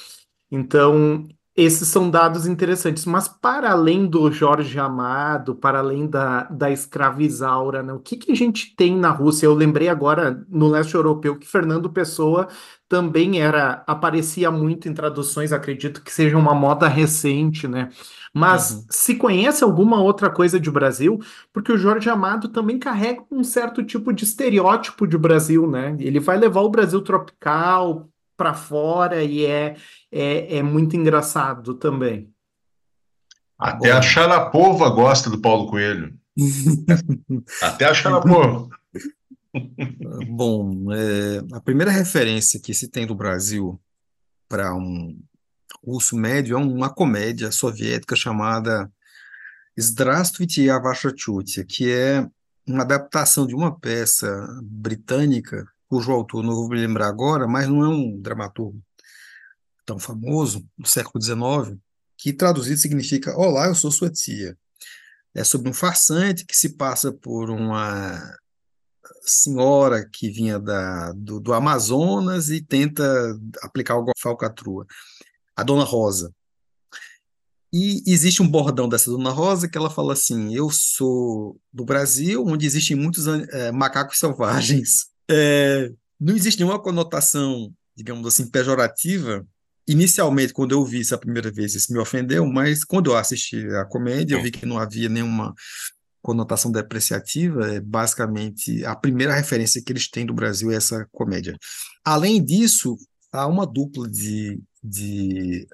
Então 0.51 1.27
esses 1.61 1.89
são 1.89 2.09
dados 2.09 2.47
interessantes, 2.47 3.05
mas 3.05 3.27
para 3.27 3.73
além 3.73 4.07
do 4.07 4.31
Jorge 4.31 4.79
Amado, 4.79 5.57
para 5.57 5.81
além 5.81 6.07
da, 6.07 6.45
da 6.45 6.71
escravizaura, 6.71 7.83
né, 7.83 7.93
o 7.93 7.99
que, 7.99 8.17
que 8.17 8.31
a 8.31 8.35
gente 8.37 8.77
tem 8.77 8.97
na 8.97 9.11
Rússia? 9.11 9.47
Eu 9.47 9.55
lembrei 9.55 9.89
agora 9.89 10.47
no 10.49 10.69
leste 10.69 10.95
europeu 10.95 11.37
que 11.37 11.49
Fernando 11.49 11.91
Pessoa 11.91 12.47
também 12.89 13.41
era 13.41 13.83
aparecia 13.89 14.53
muito 14.53 14.89
em 14.89 14.95
traduções, 14.95 15.53
acredito 15.53 16.01
que 16.01 16.13
seja 16.13 16.39
uma 16.39 16.55
moda 16.55 16.87
recente, 16.87 17.67
né? 17.67 17.91
Mas 18.33 18.71
uhum. 18.71 18.87
se 18.89 19.17
conhece 19.17 19.65
alguma 19.65 20.01
outra 20.01 20.31
coisa 20.31 20.61
de 20.61 20.71
Brasil, 20.71 21.19
porque 21.53 21.73
o 21.73 21.79
Jorge 21.79 22.09
Amado 22.09 22.49
também 22.51 22.79
carrega 22.79 23.25
um 23.33 23.43
certo 23.43 23.83
tipo 23.83 24.13
de 24.13 24.23
estereótipo 24.23 25.09
de 25.09 25.19
Brasil, 25.19 25.69
né? 25.69 25.97
Ele 25.99 26.21
vai 26.21 26.39
levar 26.39 26.61
o 26.61 26.71
Brasil 26.71 27.01
tropical 27.03 28.09
para 28.38 28.54
fora 28.54 29.24
e 29.24 29.46
é, 29.46 29.76
é, 30.12 30.58
é 30.58 30.64
muito 30.64 30.96
engraçado 30.96 31.76
também. 31.76 32.32
Até 33.58 33.92
a 33.92 34.02
Xarapova 34.02 34.90
gosta 34.90 35.30
do 35.30 35.40
Paulo 35.40 35.68
Coelho. 35.68 36.14
Até 37.62 37.86
a 37.86 37.94
Xarapova. 37.94 38.68
Bom, 40.28 40.92
é, 40.92 41.42
a 41.56 41.62
primeira 41.62 41.92
referência 41.92 42.60
que 42.60 42.74
se 42.74 42.90
tem 42.90 43.06
do 43.06 43.16
Brasil 43.16 43.80
para 44.50 44.74
um 44.74 45.18
russo 45.86 46.18
médio 46.18 46.58
é 46.58 46.60
uma 46.60 46.90
comédia 46.90 47.52
soviética 47.52 48.16
chamada 48.16 48.92
Здравствуйте, 49.78 50.66
я 50.66 50.78
ваша 50.78 51.12
тетя, 51.12 51.66
que 51.68 51.92
é 51.92 52.28
uma 52.68 52.84
adaptação 52.84 53.48
de 53.48 53.56
uma 53.56 53.78
peça 53.78 54.48
britânica 54.62 55.68
cujo 55.89 56.13
autor 56.13 56.43
não 56.45 56.55
vou 56.55 56.69
me 56.69 56.77
lembrar 56.77 57.09
agora, 57.09 57.47
mas 57.49 57.67
não 57.67 57.85
é 57.85 57.89
um 57.89 58.21
dramaturgo 58.21 58.81
tão 59.85 59.99
famoso, 59.99 60.67
do 60.77 60.87
século 60.87 61.23
XIX, 61.23 61.79
que 62.17 62.33
traduzido 62.33 62.79
significa 62.79 63.35
Olá, 63.37 63.67
eu 63.67 63.75
sou 63.75 63.91
sua 63.91 64.11
tia. 64.11 64.57
É 65.35 65.43
sobre 65.43 65.71
um 65.71 65.75
farsante 65.75 66.45
que 66.45 66.57
se 66.57 66.77
passa 66.77 67.13
por 67.13 67.49
uma 67.51 68.21
senhora 69.23 70.07
que 70.07 70.31
vinha 70.31 70.59
da, 70.59 71.13
do, 71.13 71.41
do 71.41 71.53
Amazonas 71.55 72.51
e 72.51 72.61
tenta 72.61 73.05
aplicar 73.63 73.95
algo 73.95 74.11
à 74.11 74.13
falcatrua. 74.19 74.87
A 75.57 75.63
Dona 75.63 75.85
Rosa. 75.85 76.35
E 77.73 78.03
existe 78.07 78.43
um 78.43 78.49
bordão 78.49 78.89
dessa 78.89 79.11
Dona 79.11 79.31
Rosa 79.31 79.69
que 79.69 79.77
ela 79.77 79.91
fala 79.91 80.13
assim: 80.13 80.55
Eu 80.55 80.71
sou 80.71 81.61
do 81.73 81.85
Brasil, 81.85 82.45
onde 82.47 82.67
existem 82.67 82.97
muitos 82.97 83.27
é, 83.27 83.71
macacos 83.71 84.19
selvagens. 84.19 85.07
É, 85.31 85.91
não 86.21 86.35
existe 86.35 86.59
nenhuma 86.59 86.81
conotação, 86.81 87.73
digamos 87.97 88.27
assim, 88.27 88.49
pejorativa. 88.51 89.47
Inicialmente, 89.87 90.53
quando 90.53 90.73
eu 90.73 90.85
vi 90.85 91.01
isso 91.01 91.15
a 91.15 91.19
primeira 91.19 91.51
vez, 91.51 91.75
isso 91.75 91.93
me 91.93 91.99
ofendeu, 91.99 92.47
mas 92.47 92.85
quando 92.85 93.11
eu 93.11 93.17
assisti 93.17 93.67
a 93.77 93.85
comédia, 93.85 94.37
eu 94.37 94.43
vi 94.43 94.51
que 94.51 94.67
não 94.67 94.79
havia 94.79 95.09
nenhuma 95.09 95.55
conotação 96.21 96.71
depreciativa. 96.71 97.75
É 97.75 97.81
basicamente 97.81 98.85
a 98.85 98.95
primeira 98.95 99.35
referência 99.35 99.83
que 99.83 99.93
eles 99.93 100.09
têm 100.11 100.27
do 100.27 100.35
Brasil 100.35 100.71
é 100.71 100.75
essa 100.75 101.07
comédia. 101.13 101.57
Além 102.05 102.45
disso, 102.45 102.97
há 103.33 103.47
uma 103.47 103.67
dupla 103.67 104.09
de, 104.09 104.61
de 104.83 105.67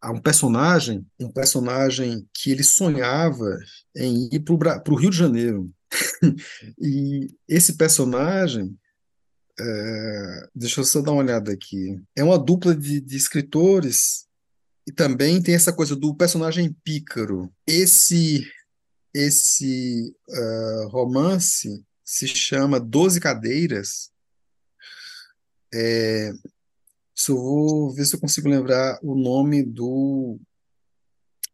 há 0.00 0.12
um 0.12 0.20
personagem, 0.20 1.04
um 1.18 1.30
personagem 1.30 2.26
que 2.32 2.50
ele 2.50 2.62
sonhava 2.62 3.58
em 3.96 4.28
ir 4.32 4.40
para 4.40 4.82
o 4.88 4.96
Rio 4.96 5.10
de 5.10 5.16
Janeiro. 5.16 5.70
e 6.80 7.28
esse 7.48 7.76
personagem 7.76 8.76
é, 9.58 10.48
deixa 10.54 10.80
eu 10.80 10.84
só 10.84 11.00
dar 11.00 11.12
uma 11.12 11.22
olhada 11.22 11.52
aqui. 11.52 12.00
É 12.14 12.22
uma 12.22 12.38
dupla 12.38 12.74
de, 12.74 13.00
de 13.00 13.16
escritores 13.16 14.26
e 14.86 14.92
também 14.92 15.42
tem 15.42 15.54
essa 15.54 15.72
coisa 15.72 15.96
do 15.96 16.14
personagem 16.14 16.72
pícaro. 16.84 17.52
Esse 17.66 18.46
esse 19.14 20.14
uh, 20.28 20.88
romance 20.88 21.82
se 22.04 22.28
chama 22.28 22.78
Doze 22.78 23.18
Cadeiras. 23.18 24.10
É, 25.72 26.32
Só 27.14 27.34
vou 27.34 27.94
ver 27.94 28.04
se 28.04 28.14
eu 28.14 28.20
consigo 28.20 28.48
lembrar 28.48 28.98
o 29.02 29.14
nome 29.14 29.62
do 29.62 30.38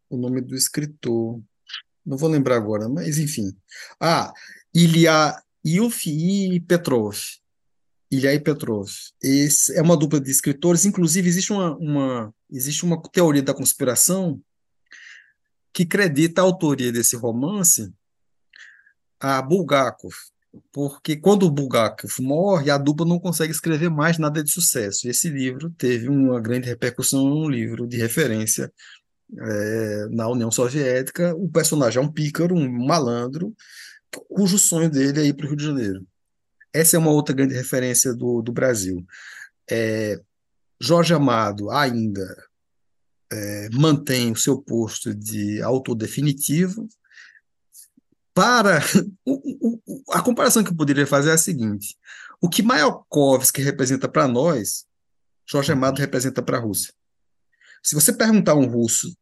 o 0.09 0.17
nome 0.17 0.41
do 0.41 0.55
escritor. 0.55 1.41
Não 2.05 2.17
vou 2.17 2.29
lembrar 2.29 2.57
agora, 2.57 2.89
mas 2.89 3.17
enfim. 3.17 3.55
Ah, 3.99 4.33
Ilya 4.75 5.41
Ilfi 5.63 6.59
Petrov. 6.67 7.17
Ilya 8.13 8.39
Petrov. 8.39 8.89
Esse 9.21 9.75
é 9.75 9.81
uma 9.81 9.97
dupla 9.97 10.19
de 10.19 10.29
escritores. 10.29 10.85
Inclusive, 10.85 11.27
existe 11.27 11.51
uma, 11.51 11.75
uma, 11.77 12.33
existe 12.51 12.83
uma 12.83 13.01
teoria 13.01 13.41
da 13.41 13.53
conspiração 13.53 14.39
que 15.73 15.83
acredita 15.83 16.41
a 16.41 16.43
autoria 16.43 16.91
desse 16.91 17.15
romance 17.15 17.91
a 19.19 19.41
Bulgakov, 19.41 20.13
porque 20.71 21.15
quando 21.15 21.43
o 21.43 21.51
Bulgakov 21.51 22.13
morre, 22.19 22.69
a 22.69 22.77
dupla 22.77 23.05
não 23.05 23.17
consegue 23.17 23.51
escrever 23.51 23.89
mais 23.89 24.19
nada 24.19 24.43
de 24.43 24.51
sucesso. 24.51 25.07
E 25.07 25.09
esse 25.09 25.29
livro 25.29 25.71
teve 25.71 26.09
uma 26.09 26.39
grande 26.39 26.67
repercussão, 26.67 27.25
um 27.25 27.49
livro 27.49 27.87
de 27.87 27.97
referência 27.97 28.71
é, 29.35 30.07
na 30.11 30.27
União 30.27 30.51
Soviética. 30.51 31.33
O 31.35 31.49
personagem 31.49 32.03
é 32.03 32.05
um 32.05 32.11
pícaro, 32.11 32.53
um 32.53 32.85
malandro, 32.85 33.55
cujo 34.29 34.59
sonho 34.59 34.89
dele 34.89 35.21
é 35.21 35.25
ir 35.25 35.33
para 35.33 35.45
o 35.45 35.49
Rio 35.49 35.57
de 35.57 35.65
Janeiro. 35.65 36.05
Essa 36.73 36.95
é 36.95 36.99
uma 36.99 37.11
outra 37.11 37.35
grande 37.35 37.53
referência 37.53 38.13
do, 38.13 38.41
do 38.41 38.51
Brasil. 38.51 39.05
É, 39.69 40.19
Jorge 40.81 41.13
Amado 41.13 41.69
ainda 41.69 42.25
é, 43.31 43.69
mantém 43.71 44.31
o 44.31 44.35
seu 44.35 44.61
posto 44.61 45.13
de 45.13 45.61
autor 45.61 45.95
definitivo. 45.95 46.87
Para 48.33 48.79
o, 49.23 49.79
o, 49.85 50.03
a 50.11 50.21
comparação 50.21 50.63
que 50.63 50.71
eu 50.71 50.75
poderia 50.75 51.05
fazer 51.05 51.29
é 51.29 51.33
a 51.33 51.37
seguinte: 51.37 51.95
o 52.41 52.49
que 52.49 52.63
Mayakovsky 52.63 53.61
representa 53.61 54.09
para 54.09 54.27
nós, 54.27 54.85
Jorge 55.45 55.71
Amado 55.71 55.99
representa 55.99 56.41
para 56.41 56.57
a 56.57 56.61
Rússia. 56.61 56.93
Se 57.83 57.95
você 57.95 58.11
perguntar 58.11 58.53
a 58.53 58.55
um 58.55 58.65
russo 58.65 59.15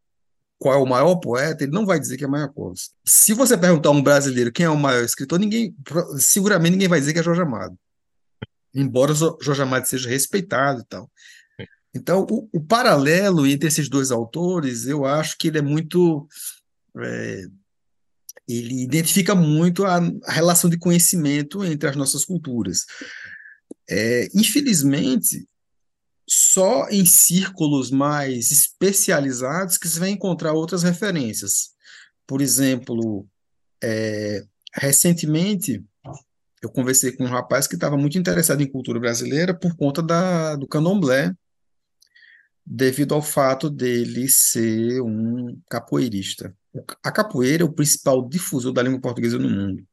qual 0.62 0.76
é 0.76 0.78
o 0.78 0.86
maior 0.86 1.16
poeta, 1.16 1.64
ele 1.64 1.72
não 1.72 1.88
vai 1.88 2.00
dizer 2.00 2.18
que 2.18 2.24
é 2.24 2.28
Mayakovsky. 2.28 2.94
Se 3.04 3.34
você 3.34 3.58
perguntar 3.58 3.90
a 3.90 3.94
um 3.94 4.04
brasileiro 4.04 4.52
quem 4.52 4.68
é 4.68 4.70
o 4.70 4.78
maior 4.78 5.04
escritor, 5.04 5.40
ninguém, 5.40 5.76
seguramente 6.20 6.74
ninguém 6.74 6.88
vai 6.88 7.00
dizer 7.00 7.14
que 7.14 7.20
é 7.20 7.24
Jorge 7.24 7.42
Amado. 7.42 7.76
Embora 8.72 9.12
Jorge 9.16 9.60
Amado 9.60 9.88
seja 9.88 10.08
respeitado 10.08 10.82
e 10.82 10.86
tal. 10.86 11.10
Então, 11.96 12.28
o, 12.30 12.48
o, 12.54 12.62
paralelo 12.62 13.48
entre 13.48 13.70
esses 13.70 13.90
dois 13.90 14.12
autores, 14.12 14.86
eu 14.86 15.04
acho 15.04 15.36
que 15.36 15.48
ele 15.48 15.58
é 15.58 15.64
muito. 15.64 16.28
É, 17.00 17.42
ele 18.48 18.84
identifica 18.84 19.34
muito 19.34 19.84
a, 19.84 19.98
a, 19.98 20.32
relação 20.32 20.70
de 20.70 20.78
conhecimento 20.78 21.66
entre 21.66 21.90
as 21.90 21.96
nossas 21.96 22.24
culturas. 22.24 22.86
É, 23.90 24.30
infelizmente, 24.36 25.44
só 26.28 26.88
em 26.90 27.06
círculos 27.06 27.92
mais 27.92 28.52
especializados 28.52 29.78
que 29.78 29.88
você 29.88 30.00
vai 30.00 30.10
encontrar 30.10 30.54
outras 30.54 30.84
referências. 30.84 31.72
Por 32.26 32.42
exemplo, 32.42 33.28
é, 33.84 34.46
recentemente 34.74 35.84
eu 36.62 36.70
conversei 36.70 37.12
com 37.12 37.24
um 37.24 37.28
rapaz 37.28 37.68
que 37.68 37.76
estava 37.76 37.98
muito 37.98 38.18
interessado 38.18 38.62
em 38.62 38.72
cultura 38.72 39.00
brasileira 39.00 39.54
por 39.54 39.76
conta 39.76 40.02
da, 40.02 40.56
do 40.56 40.68
candomblé, 40.68 41.34
devido 42.64 43.16
ao 43.16 43.22
fato 43.22 43.70
dele 43.70 44.30
ser 44.30 45.02
um 45.02 45.60
capoeirista. 45.70 46.56
A 47.04 47.12
capoeira 47.12 47.64
é 47.64 47.66
o 47.66 47.74
principal 47.74 48.28
difusor 48.30 48.72
da 48.72 48.84
língua 48.84 49.02
portuguesa 49.02 49.40
no 49.40 49.50
mundo. 49.50 49.84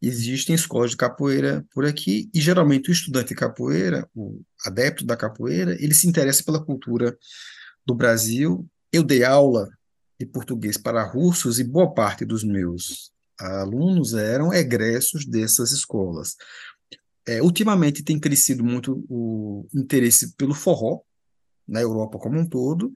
Existem 0.00 0.54
escolas 0.54 0.90
de 0.90 0.96
capoeira 0.96 1.64
por 1.72 1.86
aqui 1.86 2.30
e 2.34 2.40
geralmente 2.40 2.90
o 2.90 2.92
estudante 2.92 3.28
de 3.28 3.34
capoeira, 3.34 4.08
o 4.14 4.42
adepto 4.64 5.04
da 5.04 5.16
capoeira, 5.16 5.76
ele 5.82 5.94
se 5.94 6.06
interessa 6.06 6.44
pela 6.44 6.62
cultura 6.62 7.16
do 7.86 7.94
Brasil. 7.94 8.66
Eu 8.92 9.02
dei 9.02 9.24
aula 9.24 9.68
de 10.18 10.26
português 10.26 10.76
para 10.76 11.04
russos 11.04 11.58
e 11.58 11.64
boa 11.64 11.92
parte 11.92 12.24
dos 12.24 12.44
meus 12.44 13.10
alunos 13.38 14.14
eram 14.14 14.52
egressos 14.52 15.26
dessas 15.26 15.72
escolas. 15.72 16.36
É, 17.26 17.42
ultimamente 17.42 18.04
tem 18.04 18.18
crescido 18.18 18.64
muito 18.64 19.04
o 19.08 19.66
interesse 19.74 20.34
pelo 20.36 20.54
forró, 20.54 21.00
na 21.66 21.80
Europa 21.80 22.18
como 22.18 22.38
um 22.38 22.48
todo, 22.48 22.92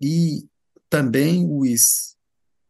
e 0.00 0.46
também 0.90 1.46
os. 1.48 2.16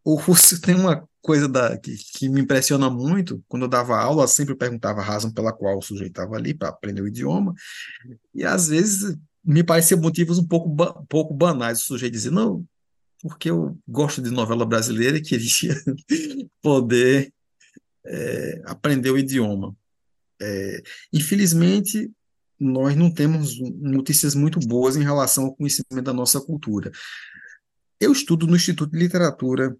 O 0.05 0.15
russo 0.17 0.61
tem 0.61 0.75
uma 0.75 1.09
coisa 1.21 1.49
da, 1.49 1.77
que, 1.79 1.97
que 1.97 2.29
me 2.29 2.41
impressiona 2.41 2.91
muito, 2.91 3.43
quando 3.49 3.63
eu 3.63 3.69
dava 3.69 3.97
aula, 3.97 4.25
eu 4.25 4.29
sempre 4.29 4.55
perguntava 4.57 5.01
a 5.01 5.05
razão 5.05 5.33
pela 5.33 5.53
qual 5.53 5.79
o 5.79 5.83
sujeito 5.83 6.11
estava 6.11 6.35
ali 6.35 6.53
para 6.53 6.69
aprender 6.69 7.01
o 7.01 7.09
idioma, 7.09 7.55
e 8.35 8.45
às 8.45 8.69
vezes 8.69 9.17
me 9.45 9.63
pareciam 9.63 10.01
motivos 10.01 10.39
um 10.39 10.47
pouco, 10.47 10.69
um 10.69 11.07
pouco 11.07 11.35
banais. 11.35 11.81
O 11.81 11.85
sujeito 11.85 12.13
dizia, 12.13 12.31
não, 12.31 12.65
porque 13.23 13.51
eu 13.51 13.79
gosto 13.87 14.21
de 14.21 14.31
novela 14.31 14.67
brasileira 14.67 15.17
e 15.17 15.23
queria 15.23 15.75
poder 16.61 17.33
é, 18.05 18.63
aprender 18.65 19.11
o 19.11 19.19
idioma. 19.19 19.75
É, 20.41 20.83
infelizmente, 21.13 22.11
nós 22.59 22.97
não 22.97 23.13
temos 23.13 23.59
notícias 23.81 24.35
muito 24.35 24.59
boas 24.61 24.97
em 24.97 25.03
relação 25.03 25.45
ao 25.45 25.55
conhecimento 25.55 26.03
da 26.03 26.13
nossa 26.13 26.41
cultura. 26.41 26.91
Eu 28.01 28.11
estudo 28.11 28.47
no 28.47 28.57
Instituto 28.57 28.91
de 28.93 28.99
Literatura 28.99 29.77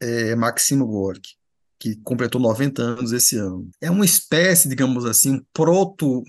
é, 0.00 0.34
Maximo 0.34 0.86
Gorky, 0.86 1.30
que 1.78 1.96
completou 2.02 2.40
90 2.40 2.82
anos 2.82 3.12
esse 3.12 3.36
ano. 3.36 3.70
É 3.80 3.90
uma 3.90 4.04
espécie, 4.04 4.68
digamos 4.68 5.04
assim, 5.04 5.44
proto 5.52 6.22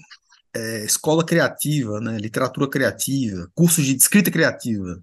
é, 0.56 0.86
escola 0.86 1.26
criativa, 1.26 2.00
né, 2.00 2.18
literatura 2.18 2.70
criativa, 2.70 3.50
curso 3.54 3.82
de 3.82 3.96
escrita 3.96 4.32
criativa, 4.32 5.02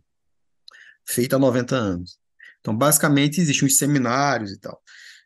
feita 1.07 1.37
há 1.37 1.39
90 1.39 1.77
anos. 1.77 2.19
Então, 2.61 2.77
basicamente, 2.77 3.41
existem 3.41 3.69
os 3.69 3.77
seminários 3.77 4.53
e 4.53 4.59
tal. 4.59 4.81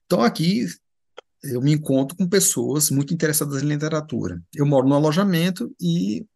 Então, 0.05 0.23
aqui 0.23 0.67
eu 1.43 1.61
me 1.61 1.73
encontro 1.73 2.17
com 2.17 2.29
pessoas 2.29 2.91
muito 2.91 3.15
interessadas 3.15 3.63
em 3.63 3.67
literatura. 3.67 4.43
Eu 4.55 4.67
moro 4.67 4.89
no 4.89 4.95
alojamento 4.95 5.73
e 5.81 6.27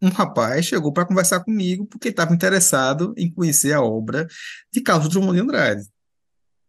um 0.00 0.08
rapaz 0.10 0.66
chegou 0.66 0.92
para 0.92 1.06
conversar 1.06 1.40
comigo 1.40 1.86
porque 1.86 2.08
estava 2.08 2.32
interessado 2.32 3.12
em 3.16 3.30
conhecer 3.32 3.72
a 3.72 3.82
obra 3.82 4.28
de 4.72 4.80
Carlos 4.80 5.08
Drummond 5.08 5.34
de 5.34 5.42
Andrade. 5.42 5.82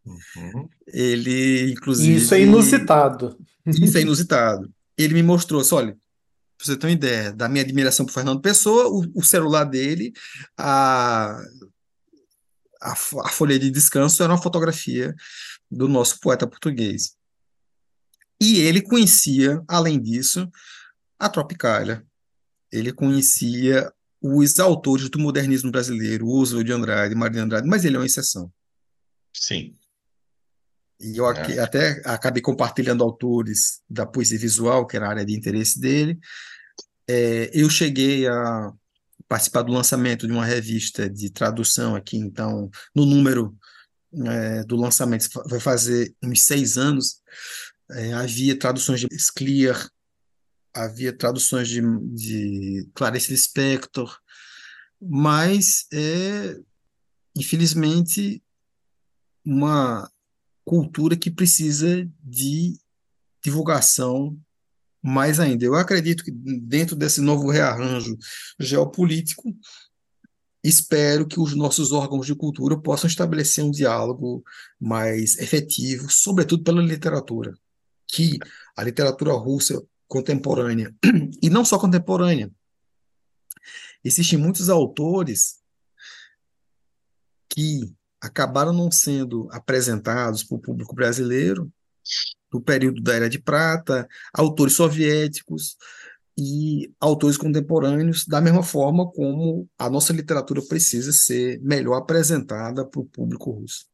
Uhum. 0.06 0.70
Ele, 0.88 1.72
inclusive. 1.72 2.16
Isso 2.16 2.34
é 2.34 2.42
inusitado. 2.42 3.38
Isso 3.66 3.98
é 3.98 4.02
inusitado. 4.02 4.72
Ele 4.98 5.14
me 5.14 5.24
mostrou, 5.24 5.62
assim, 5.62 5.76
olha, 5.76 5.98
para 6.58 6.66
você 6.66 6.76
ter 6.76 6.88
uma 6.88 6.94
ideia 6.94 7.32
da 7.32 7.48
minha 7.48 7.64
admiração 7.64 8.06
por 8.06 8.12
Fernando 8.12 8.42
Pessoa, 8.42 8.88
o, 8.90 9.20
o 9.20 9.24
celular 9.24 9.64
dele, 9.64 10.12
a, 10.58 11.40
a, 12.82 12.92
a 12.92 13.30
folha 13.30 13.58
de 13.58 13.72
descanso 13.72 14.22
era 14.22 14.34
uma 14.34 14.42
fotografia 14.42 15.16
do 15.72 15.88
nosso 15.88 16.20
poeta 16.20 16.48
português. 16.48 17.16
E 18.42 18.60
ele 18.60 18.82
conhecia, 18.82 19.62
além 19.68 20.02
disso, 20.02 20.50
a 21.18 21.30
Tropicália. 21.30 22.06
Ele 22.72 22.92
conhecia 22.92 23.92
os 24.22 24.60
autores 24.60 25.10
do 25.10 25.20
modernismo 25.20 25.72
brasileiro, 25.72 26.28
Oswald 26.28 26.66
de 26.66 26.74
Andrade, 26.74 27.16
Maria 27.16 27.40
de 27.40 27.40
Andrade, 27.40 27.68
mas 27.68 27.86
ele 27.86 27.96
é 27.96 28.00
uma 28.00 28.06
exceção. 28.06 28.52
Sim. 29.34 29.78
E 31.00 31.18
eu 31.18 31.30
é. 31.32 31.60
até 31.60 32.02
acabei 32.06 32.42
compartilhando 32.42 33.04
autores 33.04 33.82
da 33.90 34.06
poesia 34.06 34.38
visual, 34.38 34.86
que 34.86 34.98
era 34.98 35.08
a 35.08 35.10
área 35.10 35.26
de 35.26 35.34
interesse 35.34 35.80
dele. 35.80 36.20
É, 37.08 37.50
eu 37.54 37.70
cheguei 37.70 38.28
a 38.28 38.72
participar 39.28 39.62
do 39.62 39.72
lançamento 39.72 40.28
de 40.28 40.34
uma 40.34 40.46
revista 40.46 41.10
de 41.10 41.30
tradução 41.30 41.96
aqui, 41.96 42.18
então, 42.18 42.70
no 42.96 43.06
número 43.06 43.56
é, 44.26 44.64
do 44.64 44.76
lançamento, 44.76 45.28
vai 45.46 45.60
fazer 45.60 46.14
uns 46.22 46.42
seis 46.42 46.78
anos, 46.78 47.22
é, 47.92 48.14
havia 48.14 48.58
traduções 48.58 49.02
de 49.02 49.08
Scliar, 49.18 49.90
havia 50.74 51.14
traduções 51.14 51.68
de, 51.68 51.82
de 52.14 52.90
Clarice 52.94 53.32
Lispector, 53.32 54.18
mas 55.02 55.86
é, 55.94 56.58
infelizmente, 57.36 58.44
uma 59.46 60.10
cultura 60.65 61.15
que 61.17 61.32
precisa 61.32 62.10
de 62.24 62.78
divulgação 63.43 64.38
mais 65.01 65.39
ainda. 65.39 65.66
Eu 65.66 65.76
acredito 65.76 66.24
que 66.24 66.32
dentro 66.32 66.95
desse 66.95 67.22
novo 67.22 67.49
rearranjo 67.49 68.18
geopolítico, 68.60 69.55
espero 70.64 71.26
que 71.26 71.39
os 71.39 71.55
nossos 71.55 71.91
órgãos 71.91 72.26
de 72.26 72.36
cultura 72.36 72.80
possam 72.80 73.07
estabelecer 73.07 73.64
um 73.64 73.72
diálogo 73.72 74.43
mais 74.80 75.38
efetivo, 75.38 76.10
sobretudo 76.10 76.64
pela 76.64 76.82
literatura 76.82 77.53
que 78.07 78.38
a 78.76 78.84
literatura 78.84 79.34
russa 79.34 79.82
contemporânea, 80.07 80.93
e 81.41 81.49
não 81.49 81.64
só 81.64 81.78
contemporânea, 81.78 82.51
existem 84.03 84.38
muitos 84.38 84.70
autores 84.70 85.60
que 87.47 87.82
acabaram 88.22 88.74
não 88.74 88.91
sendo 88.91 89.47
apresentados 89.51 90.43
para 90.43 90.55
o 90.55 90.61
público 90.61 90.95
brasileiro 90.95 91.72
do 92.51 92.59
período 92.59 93.01
da 93.01 93.13
Era 93.13 93.30
de 93.30 93.39
Prata, 93.39 94.07
autores 94.34 94.74
soviéticos, 94.74 95.78
e 96.39 96.93
autores 97.01 97.36
contemporâneos, 97.36 98.26
da 98.26 98.39
mesma 98.39 98.63
forma 98.63 99.11
como 99.11 99.67
a 99.78 99.89
nossa 99.89 100.13
literatura 100.13 100.61
precisa 100.61 101.11
ser 101.11 101.59
melhor 101.61 101.95
apresentada 101.95 102.86
para 102.86 103.01
o 103.01 103.05
público 103.05 103.51
russo. 103.51 103.86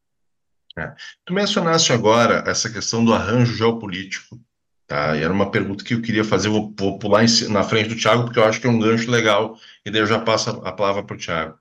É. 0.78 0.94
Tu 1.24 1.34
mencionaste 1.34 1.92
agora 1.92 2.44
essa 2.46 2.70
questão 2.70 3.04
do 3.04 3.12
arranjo 3.12 3.56
geopolítico, 3.56 4.38
tá? 4.86 5.16
E 5.16 5.22
era 5.22 5.32
uma 5.32 5.50
pergunta 5.50 5.82
que 5.82 5.94
eu 5.94 6.02
queria 6.02 6.22
fazer, 6.22 6.48
vou, 6.48 6.72
vou 6.78 6.98
pular 6.98 7.24
em, 7.24 7.48
na 7.48 7.64
frente 7.64 7.88
do 7.88 7.96
Tiago, 7.96 8.24
porque 8.24 8.38
eu 8.38 8.44
acho 8.44 8.60
que 8.60 8.66
é 8.66 8.70
um 8.70 8.78
gancho 8.78 9.10
legal, 9.10 9.58
e 9.84 9.90
daí 9.90 10.02
eu 10.02 10.06
já 10.06 10.20
passo 10.20 10.50
a, 10.50 10.68
a 10.68 10.72
palavra 10.72 11.02
para 11.02 11.16
o 11.16 11.18
Tiago. 11.18 11.58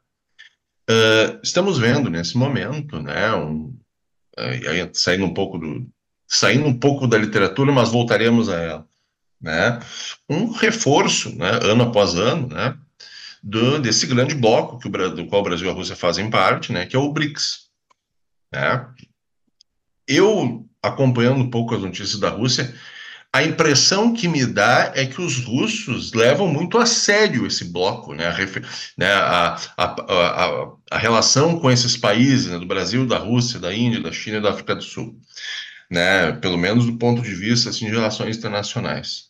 Uh, 0.90 1.40
estamos 1.42 1.80
vendo 1.80 2.10
nesse 2.12 2.38
momento, 2.38 3.02
né, 3.02 3.34
um, 3.34 3.76
uh, 4.38 4.90
saindo 4.94 5.26
um 5.26 5.34
pouco 5.34 5.58
do, 5.58 5.88
saindo 6.28 6.68
um 6.68 6.78
pouco 6.78 7.08
da 7.08 7.18
literatura, 7.18 7.72
mas 7.72 7.90
voltaremos 7.90 8.50
a 8.50 8.58
ela, 8.62 8.88
né, 9.42 9.80
um 10.30 10.52
reforço, 10.52 11.36
né, 11.36 11.60
ano 11.64 11.86
após 11.86 12.14
ano, 12.14 12.48
né, 12.48 12.78
do, 13.42 13.80
desse 13.80 14.06
grande 14.06 14.36
bloco 14.36 14.78
que 14.78 14.88
o, 14.88 15.10
do 15.10 15.26
qual 15.26 15.42
o 15.42 15.46
Brasil 15.46 15.68
e 15.68 15.70
a 15.72 15.74
Rússia 15.74 15.96
fazem 15.96 16.30
parte, 16.30 16.72
né, 16.72 16.86
que 16.86 16.96
é 16.96 17.00
o 17.00 17.12
BRICS, 17.12 17.68
né. 18.54 18.88
Eu 20.08 20.70
acompanhando 20.84 21.42
um 21.42 21.50
pouco 21.50 21.74
as 21.74 21.82
notícias 21.82 22.20
da 22.20 22.30
Rússia, 22.30 22.76
a 23.36 23.44
impressão 23.44 24.14
que 24.14 24.30
me 24.30 24.46
dá 24.46 24.94
é 24.96 25.06
que 25.06 25.22
os 25.22 25.44
russos 25.44 26.14
levam 26.14 26.48
muito 26.48 26.78
a 26.78 26.86
sério 26.86 27.46
esse 27.46 27.66
bloco, 27.66 28.14
né? 28.14 28.28
A, 28.28 28.38
né? 28.98 29.12
a, 29.12 29.60
a, 29.76 29.84
a, 29.84 30.72
a 30.90 30.98
relação 30.98 31.60
com 31.60 31.70
esses 31.70 31.98
países, 31.98 32.50
né? 32.50 32.58
do 32.58 32.66
Brasil, 32.66 33.06
da 33.06 33.18
Rússia, 33.18 33.60
da 33.60 33.76
Índia, 33.76 34.00
da 34.00 34.14
China 34.14 34.38
e 34.38 34.42
da 34.42 34.52
África 34.52 34.74
do 34.74 34.82
Sul, 34.82 35.20
né? 35.92 36.32
Pelo 36.32 36.58
menos 36.58 36.86
do 36.86 36.98
ponto 36.98 37.22
de 37.22 37.36
vista 37.36 37.72
assim, 37.72 37.88
de 37.88 37.92
relações 37.92 38.38
internacionais. 38.38 39.26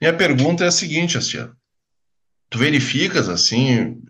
Minha 0.00 0.14
pergunta 0.14 0.62
é 0.62 0.68
a 0.68 0.70
seguinte, 0.70 1.18
assim, 1.18 1.38
tu 2.48 2.58
verificas 2.58 3.28
assim 3.28 4.00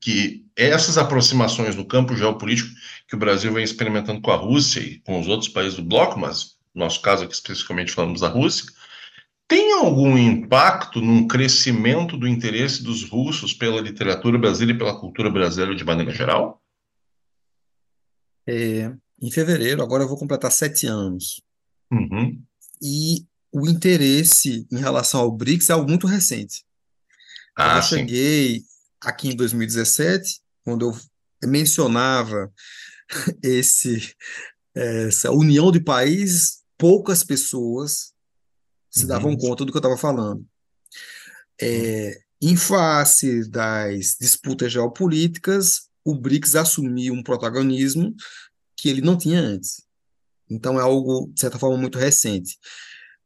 que 0.00 0.46
essas 0.56 0.96
aproximações 0.96 1.76
no 1.76 1.84
campo 1.84 2.16
geopolítico 2.16 2.70
que 3.06 3.16
o 3.16 3.18
Brasil 3.18 3.52
vem 3.52 3.64
experimentando 3.64 4.22
com 4.22 4.30
a 4.30 4.36
Rússia 4.36 4.80
e 4.80 5.00
com 5.00 5.20
os 5.20 5.28
outros 5.28 5.50
países 5.50 5.74
do 5.74 5.84
bloco, 5.84 6.18
mas 6.18 6.54
no 6.74 6.84
nosso 6.84 7.02
caso 7.02 7.24
aqui 7.24 7.34
especificamente 7.34 7.92
falamos 7.92 8.22
da 8.22 8.28
Rússia, 8.28 8.72
tem 9.46 9.72
algum 9.74 10.16
impacto 10.16 11.00
num 11.00 11.26
crescimento 11.26 12.16
do 12.16 12.26
interesse 12.26 12.82
dos 12.82 13.08
russos 13.08 13.52
pela 13.52 13.80
literatura 13.80 14.38
brasileira 14.38 14.74
e 14.74 14.78
pela 14.78 14.98
cultura 14.98 15.30
brasileira 15.30 15.74
de 15.74 15.84
maneira 15.84 16.12
geral? 16.12 16.62
É, 18.46 18.92
em 19.20 19.30
fevereiro, 19.30 19.82
agora 19.82 20.04
eu 20.04 20.08
vou 20.08 20.18
completar 20.18 20.50
sete 20.50 20.86
anos. 20.86 21.42
Uhum. 21.90 22.42
E 22.82 23.26
o 23.52 23.68
interesse 23.68 24.66
em 24.70 24.78
relação 24.78 25.20
ao 25.20 25.30
BRICS 25.30 25.70
é 25.70 25.72
algo 25.74 25.88
muito 25.88 26.06
recente. 26.06 26.64
Ah, 27.56 27.76
eu 27.76 27.82
cheguei 27.82 28.62
aqui 29.00 29.28
em 29.28 29.36
2017, 29.36 30.40
quando 30.64 30.86
eu 30.86 31.48
mencionava 31.48 32.52
esse, 33.42 34.14
essa 34.74 35.30
união 35.30 35.70
de 35.70 35.80
países, 35.80 36.62
poucas 36.76 37.22
pessoas 37.22 38.13
se 38.94 39.06
davam 39.06 39.32
uhum. 39.32 39.36
conta 39.36 39.64
do 39.64 39.72
que 39.72 39.76
eu 39.76 39.80
estava 39.80 39.96
falando. 39.96 40.46
É, 41.60 42.20
em 42.40 42.56
face 42.56 43.48
das 43.50 44.16
disputas 44.20 44.72
geopolíticas, 44.72 45.88
o 46.04 46.14
BRICS 46.14 46.54
assumiu 46.54 47.12
um 47.14 47.22
protagonismo 47.22 48.14
que 48.76 48.88
ele 48.88 49.00
não 49.00 49.18
tinha 49.18 49.40
antes. 49.40 49.82
Então 50.48 50.78
é 50.78 50.82
algo, 50.82 51.30
de 51.32 51.40
certa 51.40 51.58
forma, 51.58 51.76
muito 51.76 51.98
recente. 51.98 52.58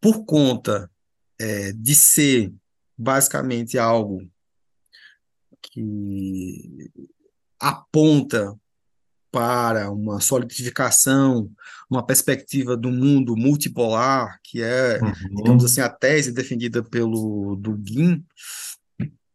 Por 0.00 0.24
conta 0.24 0.90
é, 1.38 1.72
de 1.72 1.94
ser 1.94 2.52
basicamente 2.96 3.76
algo 3.76 4.26
que 5.60 6.90
aponta 7.58 8.58
para 9.30 9.90
uma 9.90 10.20
solidificação, 10.20 11.50
uma 11.90 12.04
perspectiva 12.04 12.76
do 12.76 12.90
mundo 12.90 13.36
multipolar, 13.36 14.38
que 14.42 14.62
é, 14.62 14.98
uhum. 15.02 15.36
digamos 15.36 15.64
assim, 15.64 15.80
a 15.80 15.88
tese 15.88 16.32
defendida 16.32 16.82
pelo 16.82 17.56
Dugin, 17.56 18.24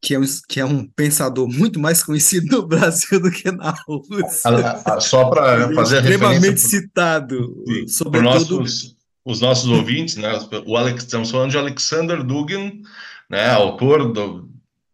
que 0.02 0.14
é, 0.14 0.20
um, 0.20 0.26
que 0.50 0.60
é 0.60 0.66
um 0.66 0.86
pensador 0.86 1.48
muito 1.48 1.80
mais 1.80 2.04
conhecido 2.04 2.58
no 2.58 2.68
Brasil 2.68 3.22
do 3.22 3.32
que 3.32 3.50
na 3.52 3.74
Rússia. 3.88 5.00
Só 5.00 5.30
para 5.30 5.74
fazer 5.74 5.98
a 5.98 6.02
Extremamente 6.02 6.60
citado, 6.60 7.64
Sim, 7.66 7.88
sobretudo... 7.88 8.60
Nossos, 8.60 8.98
os 9.26 9.39
nossos 9.39 9.70
ouvintes, 9.70 10.18
né? 10.18 10.30
O 10.66 10.76
Alex, 10.76 11.04
estamos 11.04 11.32
falando 11.32 11.52
de 11.52 11.58
Alexander 11.58 12.22
Dugin, 12.22 12.82
né, 13.30 13.50
autor 13.52 14.12
do, 14.12 14.50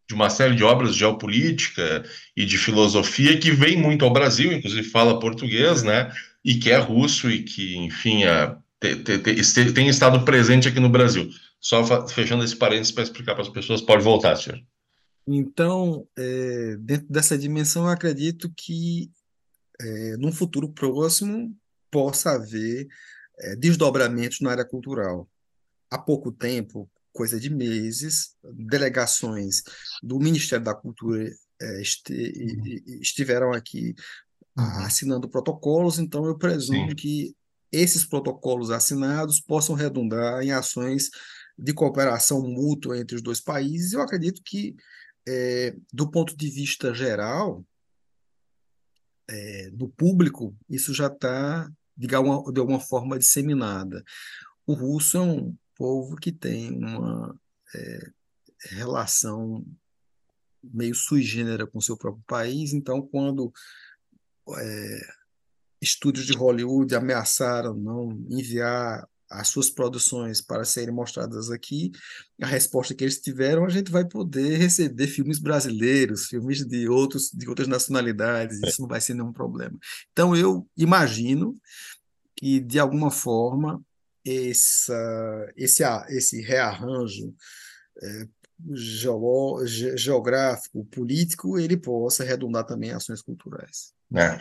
de 0.10 0.16
uma 0.16 0.30
série 0.30 0.55
de 0.55 0.64
obras 0.64 0.93
de 0.93 0.99
geopolítica 0.99 2.03
e 2.36 2.43
de 2.43 2.57
filosofia 2.57 3.39
que 3.39 3.51
vem 3.51 3.78
muito 3.78 4.03
ao 4.03 4.12
Brasil, 4.12 4.51
inclusive 4.51 4.89
fala 4.89 5.20
português, 5.20 5.84
né? 5.84 6.12
E 6.43 6.55
que 6.55 6.72
é 6.72 6.78
russo 6.78 7.30
e 7.30 7.43
que, 7.43 7.78
enfim, 7.78 8.24
é, 8.24 8.55
te, 8.82 8.95
te, 8.95 9.20
te, 9.20 9.72
tem 9.72 9.88
estado 9.88 10.26
presente 10.26 10.68
aqui 10.68 10.80
no 10.80 10.89
Brasil. 10.89 11.30
Só 11.62 12.07
fechando 12.07 12.43
esse 12.43 12.55
parênteses 12.55 12.91
para 12.91 13.03
explicar 13.03 13.36
para 13.36 13.43
as 13.43 13.49
pessoas, 13.49 13.82
pode 13.82 14.03
voltar, 14.03 14.36
senhor. 14.36 14.60
Então, 15.28 16.07
é, 16.18 16.76
dentro 16.80 17.05
dessa 17.07 17.38
dimensão, 17.38 17.84
eu 17.84 17.89
acredito 17.89 18.51
que 18.57 19.12
é, 19.80 20.18
num 20.18 20.32
futuro 20.32 20.70
próximo 20.70 21.55
possa 21.91 22.32
haver 22.32 22.88
é, 23.38 23.55
desdobramentos 23.55 24.39
na 24.39 24.49
área 24.49 24.66
cultural. 24.66 25.30
Há 25.91 25.99
pouco 25.99 26.32
tempo, 26.32 26.89
coisa 27.12 27.39
de 27.39 27.49
meses, 27.49 28.36
delegações 28.43 29.64
do 30.01 30.20
Ministério 30.20 30.64
da 30.64 30.76
Cultura 30.76 31.30
é, 31.62 31.82
este, 31.82 32.14
uhum. 32.14 32.99
estiveram 33.01 33.51
aqui 33.51 33.93
uhum. 34.57 34.86
assinando 34.86 35.30
protocolos, 35.30 35.99
então 35.99 36.26
eu 36.26 36.38
presumo 36.38 36.89
Sim. 36.89 36.95
que 36.95 37.36
esses 37.72 38.05
protocolos 38.05 38.72
assinados 38.72 39.39
possam 39.39 39.76
redundar 39.76 40.41
em 40.41 40.51
ações 40.51 41.10
de 41.57 41.74
cooperação 41.74 42.41
mútua 42.41 42.97
entre 42.97 43.16
os 43.16 43.22
dois 43.22 43.39
países. 43.39 43.93
Eu 43.93 44.01
acredito 44.01 44.41
que, 44.43 44.76
é, 45.28 45.76
do 45.93 46.10
ponto 46.10 46.36
de 46.36 46.49
vista 46.49 46.93
geral, 46.93 47.64
é, 49.30 49.70
do 49.72 49.88
público, 49.89 50.55
isso 50.70 50.93
já 50.93 51.07
está, 51.07 51.70
de, 51.95 52.16
alguma, 52.16 52.51
de 52.51 52.60
alguma 52.60 52.80
forma, 52.80 53.20
disseminada. 53.20 54.03
O 54.66 54.74
russo 54.74 55.18
é 55.18 55.22
um 55.22 55.55
povo 55.80 56.17
que 56.17 56.30
tem 56.30 56.77
uma 56.77 57.34
é, 57.73 58.11
relação 58.71 59.65
meio 60.61 60.93
sui 60.93 61.21
generis 61.21 61.69
com 61.71 61.80
seu 61.80 61.95
próprio 61.95 62.23
país, 62.27 62.73
então 62.73 63.01
quando 63.01 63.49
é, 64.57 64.99
estúdios 65.82 66.25
de 66.25 66.34
Hollywood 66.34 66.93
ameaçaram 66.93 67.73
não 67.73 68.11
enviar 68.30 69.07
as 69.32 69.47
suas 69.47 69.69
produções 69.69 70.41
para 70.41 70.65
serem 70.65 70.93
mostradas 70.93 71.49
aqui, 71.49 71.91
a 72.41 72.47
resposta 72.47 72.95
que 72.95 73.03
eles 73.03 73.21
tiveram, 73.21 73.63
a 73.63 73.69
gente 73.69 73.89
vai 73.89 74.03
poder 74.03 74.57
receber 74.57 75.07
filmes 75.07 75.39
brasileiros, 75.39 76.25
filmes 76.25 76.65
de 76.67 76.89
outros 76.89 77.30
de 77.32 77.47
outras 77.47 77.69
nacionalidades, 77.69 78.59
isso 78.63 78.82
não 78.82 78.89
vai 78.89 78.99
ser 78.99 79.13
nenhum 79.13 79.32
problema. 79.32 79.77
Então 80.11 80.36
eu 80.36 80.67
imagino 80.75 81.55
que 82.36 82.59
de 82.59 82.80
alguma 82.80 83.11
forma 83.11 83.82
essa, 84.49 85.53
esse, 85.55 85.84
esse 86.09 86.41
rearranjo 86.41 87.34
é, 88.01 88.27
geográfico, 89.95 90.86
político, 90.86 91.57
ele 91.57 91.77
possa 91.77 92.23
redundar 92.23 92.65
também 92.65 92.89
em 92.89 92.93
ações 92.93 93.21
culturais. 93.21 93.93
É, 94.15 94.39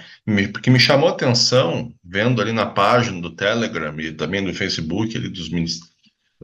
porque 0.48 0.70
me 0.70 0.80
chamou 0.80 1.08
a 1.08 1.12
atenção, 1.12 1.92
vendo 2.02 2.40
ali 2.40 2.52
na 2.52 2.66
página 2.66 3.20
do 3.20 3.34
Telegram 3.34 3.98
e 4.00 4.12
também 4.12 4.42
do 4.42 4.54
Facebook 4.54 5.16
ali 5.16 5.28
dos, 5.28 5.50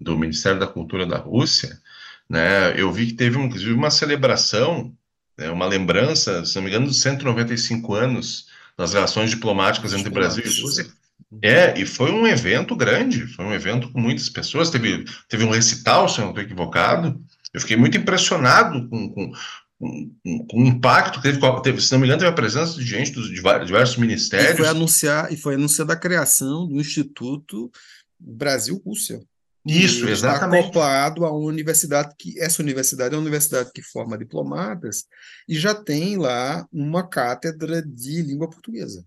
do 0.01 0.19
Ministério 0.19 0.61
da 0.61 0.67
Cultura 0.67 1.07
da 1.07 1.17
Rússia, 1.17 1.81
né, 2.29 2.79
eu 2.79 2.93
vi 2.93 3.07
que 3.07 3.15
teve 3.15 3.39
inclusive 3.39 3.73
uma 3.73 3.91
celebração, 3.91 4.95
né, 5.39 5.51
uma 5.51 5.67
lembrança, 5.67 6.45
se 6.45 6.55
não 6.57 6.63
me 6.63 6.69
engano, 6.69 6.87
dos 6.87 7.01
195 7.01 7.95
anos 7.95 8.49
das 8.77 8.93
relações 8.93 9.31
diplomáticas 9.31 9.93
entre 9.93 10.11
Brasil 10.11 10.45
e 10.45 10.61
Rússia, 10.63 10.87
é, 11.43 11.79
e 11.79 11.87
foi 11.87 12.13
um 12.13 12.27
evento 12.27 12.77
grande, 12.77 13.27
foi 13.27 13.45
um 13.45 13.53
evento 13.53 13.91
com 13.93 14.01
muitas 14.01 14.29
pessoas, 14.29 14.71
teve, 14.71 15.05
teve 15.29 15.45
um 15.45 15.51
recital, 15.51 16.09
se 16.09 16.19
eu 16.19 16.23
não 16.23 16.31
estou 16.31 16.45
equivocado. 16.45 17.21
Eu 17.53 17.61
fiquei 17.61 17.77
muito 17.77 17.97
impressionado 17.97 18.89
com, 18.89 19.09
com, 19.11 19.33
com, 19.79 20.47
com 20.47 20.63
o 20.63 20.67
impacto 20.67 21.21
que 21.21 21.23
teve, 21.23 21.39
teve, 21.63 21.81
se 21.81 21.93
não 21.93 22.01
me 22.01 22.07
engano, 22.07 22.21
teve 22.21 22.31
a 22.31 22.35
presença 22.35 22.75
de 22.75 22.85
gente 22.85 23.13
dos 23.13 23.29
de 23.29 23.35
diversos 23.35 23.97
ministérios. 23.97 24.55
E 24.55 24.57
foi 24.57 24.69
anunciar, 24.69 25.33
e 25.33 25.37
foi 25.37 25.55
anunciada 25.55 25.93
a 25.93 25.99
criação 25.99 26.67
do 26.67 26.81
Instituto 26.81 27.71
Brasil-Rússia. 28.19 29.21
Isso, 29.67 30.07
exatamente. 30.07 30.67
Está 30.67 30.69
acoplado 30.69 31.25
a 31.25 31.31
uma 31.31 31.49
universidade 31.49 32.15
que 32.19 32.39
essa 32.39 32.61
universidade 32.61 33.15
é 33.15 33.17
uma 33.17 33.23
universidade 33.23 33.71
que 33.73 33.83
forma 33.83 34.19
diplomatas 34.19 35.07
e 35.49 35.59
já 35.59 35.75
tem 35.75 36.19
lá 36.19 36.67
uma 36.71 37.09
cátedra 37.09 37.83
de 37.83 38.21
língua 38.21 38.49
portuguesa. 38.49 39.05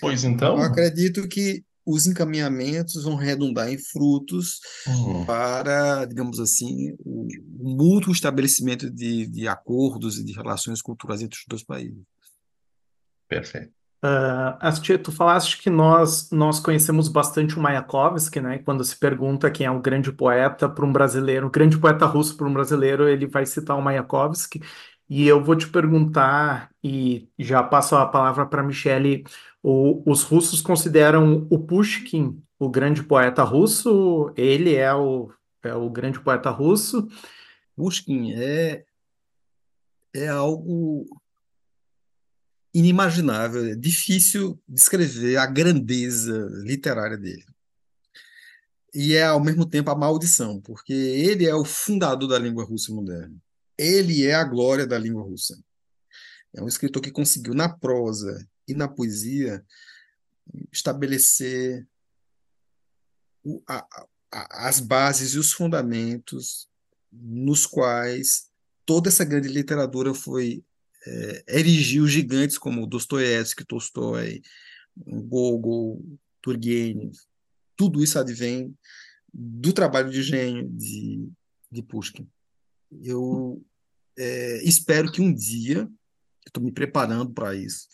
Pois 0.00 0.24
então. 0.24 0.56
Eu 0.56 0.62
acredito 0.62 1.26
que 1.28 1.64
os 1.86 2.06
encaminhamentos 2.06 3.04
vão 3.04 3.14
redundar 3.14 3.68
em 3.70 3.78
frutos 3.78 4.60
Uhum. 4.88 5.24
para, 5.24 6.04
digamos 6.04 6.40
assim, 6.40 6.96
o, 6.98 7.28
o 7.60 7.76
mútuo 7.76 8.12
estabelecimento 8.12 8.90
de, 8.90 9.26
de 9.26 9.46
acordos 9.46 10.18
e 10.18 10.24
de 10.24 10.32
relações 10.32 10.82
culturais 10.82 11.22
entre 11.22 11.38
os 11.38 11.44
dois 11.48 11.62
países. 11.62 12.02
Perfeito. 13.28 13.76
Uh, 14.04 14.54
Astia, 14.60 14.98
tu 14.98 15.10
falaste 15.10 15.58
que 15.58 15.70
nós, 15.70 16.30
nós 16.30 16.60
conhecemos 16.60 17.08
bastante 17.08 17.56
o 17.56 17.60
Mayakovsky, 17.60 18.40
né? 18.40 18.58
Quando 18.58 18.84
se 18.84 18.96
pergunta 18.96 19.50
quem 19.50 19.66
é 19.66 19.70
o 19.70 19.80
grande 19.80 20.12
poeta 20.12 20.68
para 20.68 20.84
um 20.84 20.92
brasileiro, 20.92 21.46
o 21.46 21.50
grande 21.50 21.78
poeta 21.78 22.04
russo 22.04 22.36
para 22.36 22.46
um 22.46 22.52
brasileiro, 22.52 23.08
ele 23.08 23.26
vai 23.26 23.46
citar 23.46 23.76
o 23.76 23.82
Mayakovsky. 23.82 24.60
E 25.08 25.26
eu 25.26 25.42
vou 25.42 25.54
te 25.54 25.68
perguntar, 25.68 26.70
e 26.82 27.28
já 27.38 27.62
passo 27.62 27.94
a 27.94 28.06
palavra 28.06 28.44
para 28.44 28.62
Michele, 28.62 29.24
o, 29.62 30.02
os 30.10 30.22
russos 30.22 30.60
consideram 30.60 31.46
o 31.50 31.58
Pushkin 31.58 32.42
o 32.58 32.68
grande 32.68 33.02
poeta 33.02 33.42
russo? 33.42 34.32
Ele 34.36 34.74
é 34.74 34.92
o, 34.94 35.30
é 35.62 35.74
o 35.74 35.88
grande 35.90 36.20
poeta 36.20 36.50
russo? 36.50 37.06
Pushkin 37.76 38.32
é, 38.32 38.84
é 40.14 40.28
algo 40.28 41.06
inimaginável, 42.74 43.64
é 43.64 43.74
difícil 43.74 44.60
descrever 44.68 45.36
a 45.36 45.46
grandeza 45.46 46.48
literária 46.62 47.16
dele. 47.16 47.46
E 48.94 49.14
é, 49.14 49.24
ao 49.24 49.42
mesmo 49.42 49.66
tempo, 49.66 49.90
a 49.90 49.94
maldição, 49.94 50.60
porque 50.60 50.92
ele 50.92 51.46
é 51.46 51.54
o 51.54 51.64
fundador 51.64 52.28
da 52.28 52.38
língua 52.38 52.64
russa 52.64 52.92
moderna. 52.92 53.36
Ele 53.78 54.24
é 54.24 54.34
a 54.34 54.44
glória 54.44 54.86
da 54.86 54.98
língua 54.98 55.22
russa. 55.22 55.58
É 56.54 56.62
um 56.62 56.68
escritor 56.68 57.02
que 57.02 57.10
conseguiu, 57.10 57.54
na 57.54 57.68
prosa 57.68 58.48
e 58.66 58.74
na 58.74 58.88
poesia, 58.88 59.64
estabelecer 60.72 61.86
o, 63.44 63.62
a, 63.68 63.86
a, 64.32 64.68
as 64.68 64.80
bases 64.80 65.34
e 65.34 65.38
os 65.38 65.52
fundamentos 65.52 66.68
nos 67.12 67.66
quais 67.66 68.50
toda 68.84 69.08
essa 69.08 69.24
grande 69.24 69.48
literatura 69.48 70.14
foi 70.14 70.64
é, 71.06 71.58
erigiu 71.58 72.06
gigantes 72.08 72.58
como 72.58 72.86
Dostoiévski, 72.86 73.64
Tolstói, 73.64 74.42
Gogol, 74.96 76.02
Turgenev. 76.42 77.12
Tudo 77.76 78.02
isso 78.02 78.18
advém 78.18 78.76
do 79.32 79.72
trabalho 79.72 80.10
de 80.10 80.22
gênio 80.22 80.68
de, 80.68 81.28
de 81.70 81.82
Pushkin. 81.82 82.28
Eu 82.90 83.64
é, 84.16 84.62
espero 84.64 85.10
que 85.10 85.20
um 85.20 85.32
dia, 85.32 85.88
estou 86.46 86.62
me 86.62 86.72
preparando 86.72 87.32
para 87.32 87.54
isso, 87.54 87.88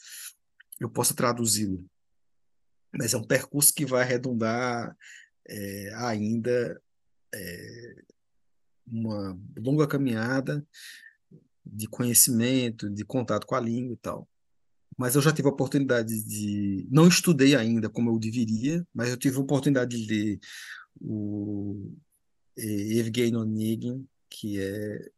eu 0.81 0.89
possa 0.91 1.15
traduzi-lo. 1.15 1.85
Mas 2.93 3.15
é 3.15 3.17
um 3.17 3.25
percurso 3.25 3.73
que 3.75 3.87
vai 3.87 4.05
redundar 4.05 4.97
é, 5.49 5.95
ainda 5.95 6.81
é, 7.35 7.95
uma 8.87 9.39
longa 9.57 9.87
caminhada 9.87 10.67
de 11.65 11.87
conhecimento, 11.89 12.91
de 12.91 13.05
contato 13.05 13.47
com 13.47 13.55
a 13.55 13.61
língua 13.61 13.95
e 13.95 13.99
tal. 13.99 14.29
Mas 14.97 15.15
eu 15.15 15.23
já 15.23 15.33
tive 15.33 15.49
a 15.49 15.53
oportunidade 15.53 16.23
de. 16.23 16.87
Não 16.91 17.09
estudei 17.09 17.57
ainda 17.57 17.89
como 17.89 18.11
eu 18.11 18.19
deveria, 18.19 18.87
mas 18.93 19.09
eu 19.09 19.17
tive 19.17 19.39
a 19.39 19.41
oportunidade 19.41 19.97
de 19.97 20.07
ler 20.07 20.41
o 21.01 21.93
Evgeny 22.57 23.37
Onegin, 23.37 24.07
que 24.33 24.61
é 24.61 25.11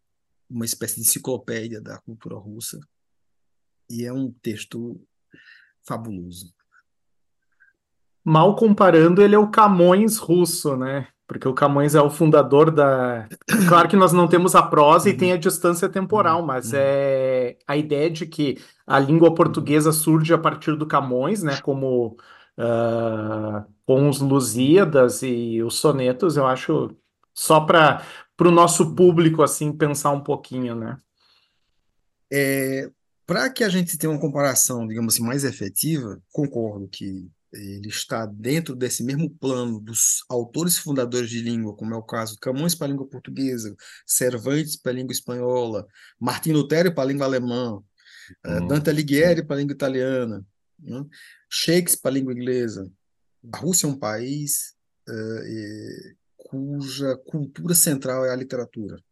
uma 0.50 0.64
espécie 0.64 0.96
de 0.96 1.02
enciclopédia 1.02 1.80
da 1.80 1.98
cultura 1.98 2.36
russa, 2.36 2.80
e 3.88 4.04
é 4.04 4.12
um 4.12 4.32
texto 4.42 5.00
fabuloso. 5.86 6.52
Mal 8.24 8.56
comparando, 8.56 9.22
ele 9.22 9.34
é 9.34 9.38
o 9.38 9.50
Camões 9.50 10.16
russo, 10.16 10.76
né? 10.76 11.08
Porque 11.26 11.46
o 11.46 11.54
Camões 11.54 11.94
é 11.94 12.00
o 12.00 12.10
fundador 12.10 12.70
da. 12.70 13.28
Claro 13.68 13.88
que 13.88 13.96
nós 13.96 14.12
não 14.12 14.26
temos 14.26 14.54
a 14.54 14.62
prosa 14.62 15.08
e 15.08 15.16
tem 15.16 15.32
a 15.32 15.36
distância 15.36 15.88
temporal, 15.88 16.44
mas 16.44 16.72
é 16.74 17.56
a 17.66 17.76
ideia 17.76 18.10
de 18.10 18.26
que 18.26 18.58
a 18.86 18.98
língua 18.98 19.34
portuguesa 19.34 19.92
surge 19.92 20.32
a 20.32 20.38
partir 20.38 20.76
do 20.76 20.86
Camões, 20.86 21.42
né? 21.42 21.60
Como 21.60 22.16
uh, 22.58 23.64
com 23.86 24.08
os 24.08 24.20
Lusíadas 24.20 25.22
e 25.22 25.62
os 25.62 25.76
sonetos, 25.76 26.36
eu 26.36 26.46
acho 26.46 26.96
só 27.34 27.60
para 27.60 28.02
o 28.38 28.50
nosso 28.50 28.94
público 28.94 29.42
assim 29.42 29.72
pensar 29.72 30.10
um 30.10 30.22
pouquinho, 30.22 30.74
né? 30.74 30.96
É, 32.32 32.90
para 33.26 33.48
que 33.50 33.62
a 33.62 33.68
gente 33.68 33.96
tenha 33.96 34.10
uma 34.10 34.20
comparação, 34.20 34.86
digamos 34.86 35.14
assim, 35.14 35.22
mais 35.22 35.44
efetiva, 35.44 36.20
concordo 36.32 36.88
que 36.88 37.30
ele 37.52 37.88
está 37.88 38.26
dentro 38.26 38.74
desse 38.74 39.04
mesmo 39.04 39.30
plano 39.30 39.80
dos 39.80 40.24
autores 40.28 40.76
fundadores 40.76 41.30
de 41.30 41.40
língua, 41.40 41.76
como 41.76 41.94
é 41.94 41.96
o 41.96 42.02
caso 42.02 42.34
de 42.34 42.40
Camões 42.40 42.74
para 42.74 42.88
a 42.88 42.90
língua 42.90 43.06
portuguesa, 43.06 43.74
Cervantes 44.04 44.76
para 44.76 44.92
a 44.92 44.94
língua 44.94 45.12
espanhola, 45.12 45.86
Martin 46.18 46.52
Lutero 46.52 46.92
para 46.92 47.04
a 47.04 47.06
língua 47.06 47.26
alemã, 47.26 47.80
hum. 48.44 48.66
Dante 48.66 48.90
Alighieri 48.90 49.44
para 49.44 49.56
a 49.56 49.58
língua 49.60 49.74
italiana, 49.74 50.44
né? 50.78 51.04
Shakespeare 51.48 52.02
para 52.02 52.10
a 52.10 52.14
língua 52.14 52.32
inglesa. 52.32 52.90
A 53.52 53.58
Rússia 53.58 53.86
é 53.86 53.90
um 53.90 53.98
país 53.98 54.74
uh, 55.08 56.16
cuja 56.44 57.16
cultura 57.16 57.74
central 57.74 58.24
é 58.24 58.30
a 58.30 58.36
literatura. 58.36 59.02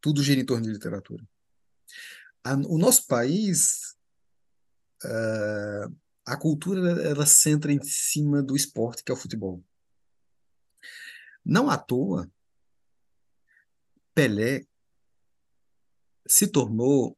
Tudo 0.00 0.22
gira 0.22 0.40
em 0.40 0.44
torno 0.44 0.64
de 0.64 0.72
literatura. 0.72 1.26
A, 2.44 2.54
o 2.54 2.78
nosso 2.78 3.06
país 3.06 3.96
uh, 5.04 5.96
a 6.24 6.36
cultura 6.36 7.02
ela 7.02 7.26
centra 7.26 7.72
em 7.72 7.82
cima 7.82 8.42
do 8.42 8.56
esporte, 8.56 9.02
que 9.02 9.10
é 9.10 9.14
o 9.14 9.18
futebol. 9.18 9.62
Não 11.44 11.70
à 11.70 11.78
toa, 11.78 12.30
Pelé 14.14 14.66
se 16.26 16.48
tornou 16.48 17.16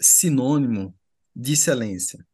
sinônimo 0.00 0.94
de 1.34 1.52
excelência. 1.52 2.26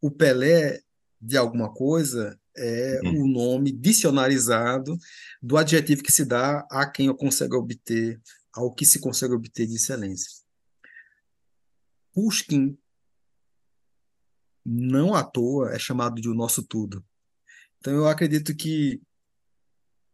O 0.00 0.10
Pelé 0.10 0.82
de 1.20 1.36
alguma 1.36 1.72
coisa 1.72 2.39
é 2.60 3.00
uhum. 3.02 3.22
o 3.22 3.26
nome 3.26 3.72
dicionarizado 3.72 4.98
do 5.42 5.56
adjetivo 5.56 6.02
que 6.02 6.12
se 6.12 6.24
dá 6.24 6.66
a 6.70 6.86
quem 6.86 7.14
consegue 7.16 7.54
obter, 7.54 8.20
ao 8.52 8.72
que 8.72 8.84
se 8.84 9.00
consegue 9.00 9.32
obter 9.32 9.66
de 9.66 9.76
excelência. 9.76 10.30
Pushkin 12.12 12.76
não 14.64 15.14
à 15.14 15.24
toa 15.24 15.72
é 15.72 15.78
chamado 15.78 16.20
de 16.20 16.28
o 16.28 16.34
nosso 16.34 16.62
tudo. 16.62 17.02
Então 17.78 17.94
eu 17.94 18.06
acredito 18.06 18.54
que 18.54 19.00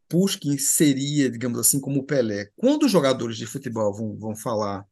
Pushkin 0.08 0.56
seria, 0.56 1.28
digamos 1.28 1.58
assim, 1.58 1.80
como 1.80 2.00
o 2.00 2.04
Pelé. 2.04 2.50
Quando 2.56 2.84
os 2.84 2.92
jogadores 2.92 3.36
de 3.36 3.46
futebol 3.46 3.92
vão, 3.92 4.16
vão 4.16 4.36
falar 4.36 4.86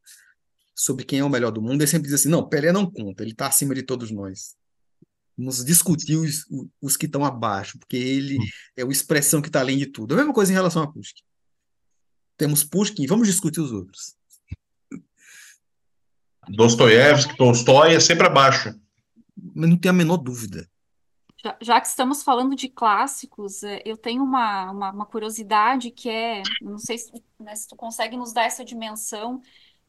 sobre 0.75 1.05
quem 1.05 1.21
é 1.21 1.25
o 1.25 1.31
melhor 1.31 1.53
do 1.53 1.63
mundo, 1.63 1.81
ele 1.81 1.87
sempre 1.87 2.09
diz 2.09 2.21
assim: 2.21 2.29
não, 2.29 2.49
Pelé 2.49 2.73
não 2.73 2.91
conta, 2.91 3.23
ele 3.23 3.31
está 3.31 3.47
acima 3.47 3.75
de 3.75 3.85
todos 3.85 4.11
nós. 4.11 4.57
Vamos 5.37 5.65
discutir 5.65 6.17
os, 6.17 6.47
os 6.81 6.97
que 6.97 7.07
estão 7.07 7.25
abaixo, 7.25 7.79
porque 7.79 7.97
ele 7.97 8.39
é 8.77 8.83
a 8.83 8.89
expressão 8.89 9.43
que 9.43 9.49
está 9.49 9.61
além 9.61 9.79
de 9.79 9.87
tudo. 9.87 10.15
A 10.15 10.17
mesma 10.17 10.33
coisa 10.33 10.53
em 10.53 10.55
relação 10.55 10.83
a 10.83 10.93
Pushkin. 10.93 11.23
Temos 12.37 12.65
Pushkin, 12.65 13.07
vamos 13.07 13.27
discutir 13.27 13.61
os 13.61 13.73
outros. 13.73 14.15
Dostoiévski, 16.49 17.37
Tolstói 17.37 17.95
é 17.95 18.01
sempre 18.01 18.27
abaixo 18.27 18.75
não 19.37 19.77
tenho 19.77 19.95
a 19.95 19.97
menor 19.97 20.17
dúvida. 20.17 20.69
Já, 21.43 21.57
já, 21.61 21.81
que 21.81 21.89
estamos 21.89 22.23
falando 22.23 22.57
de 22.57 22.69
clássicos, 22.69 23.63
é, 23.63 23.83
eu 23.85 23.97
tenho 23.97 24.23
uma, 24.23 24.71
uma, 24.71 24.91
uma 24.91 25.07
curiosidade 25.07 25.91
que 25.91 26.09
é, 26.09 26.43
não 26.63 26.79
sei 26.79 26.97
se, 26.97 27.13
né, 27.39 27.55
se 27.55 27.69
tu 27.69 27.77
consegue 27.77 28.17
nos 28.17 28.33
dar 28.33 28.45
essa 28.45 28.65
dimensão, 28.65 29.43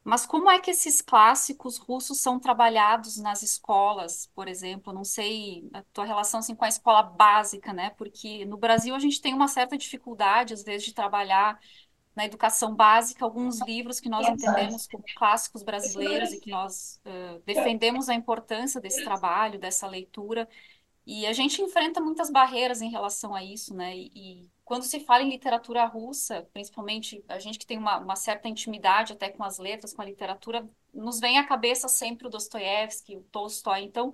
mas 0.06 0.24
como 0.24 0.51
é 0.51 0.60
que 0.60 0.70
esses 0.70 1.01
clássicos 1.01 1.80
russos 1.80 2.20
são 2.22 2.39
trabalhados 2.39 3.18
nas 3.18 3.41
escolas, 3.41 4.30
por 4.36 4.47
exemplo? 4.47 4.93
Não 4.93 5.03
sei 5.03 5.68
a 5.74 5.82
tua 5.91 6.06
relação 6.06 6.41
assim, 6.41 6.53
com 6.53 6.64
a 6.64 6.70
escola 6.70 7.01
básica, 7.01 7.74
né? 7.74 7.89
Porque 7.97 8.45
no 8.45 8.56
Brasil 8.56 8.93
a 8.93 8.99
gente 8.99 9.20
tem 9.20 9.34
uma 9.34 9.47
certa 9.47 9.76
dificuldade, 9.76 10.53
às 10.53 10.62
vezes, 10.64 10.86
de 10.86 10.93
trabalhar 10.93 11.60
na 12.16 12.24
educação 12.24 12.76
básica 12.76 13.26
alguns 13.26 13.60
livros 13.62 13.99
que 13.99 14.08
nós 14.08 14.28
entendemos 14.30 14.88
como 14.88 15.03
clássicos 15.18 15.64
brasileiros 15.64 16.32
e 16.34 16.39
que 16.39 16.51
nós 16.51 17.01
uh, 17.03 17.41
defendemos 17.43 18.08
a 18.08 18.14
importância 18.14 18.80
desse 18.80 19.03
trabalho, 19.03 19.60
dessa 19.60 19.88
leitura. 19.88 20.47
E 21.06 21.28
a 21.28 21.34
gente 21.34 21.62
enfrenta 21.62 22.01
muitas 22.01 22.32
barreiras 22.32 22.82
em 22.82 22.89
relação 22.89 23.36
a 23.36 23.43
isso, 23.43 23.76
né? 23.76 23.95
E, 23.95 24.12
e 24.16 24.49
quando 24.64 24.84
se 24.84 24.99
fala 24.99 25.22
em 25.22 25.30
literatura 25.30 25.86
russa, 25.86 26.47
principalmente 26.51 27.24
a 27.28 27.38
gente 27.38 27.60
que 27.60 27.66
tem 27.66 27.78
uma, 27.78 27.99
uma, 27.99 28.16
certa 28.16 28.47
intimidade 28.47 29.14
até 29.14 29.30
com 29.30 29.43
as 29.43 29.60
letras, 29.60 29.93
com 29.93 30.01
a 30.01 30.06
literatura, 30.06 30.68
nos 30.91 31.20
vem 31.20 31.38
à 31.38 31.45
cabeça 31.45 31.88
sempre 31.88 32.26
o 32.26 32.30
Dostoiévski, 32.30 33.18
o 33.18 33.24
Tolstói. 33.32 33.84
Então, 33.84 34.14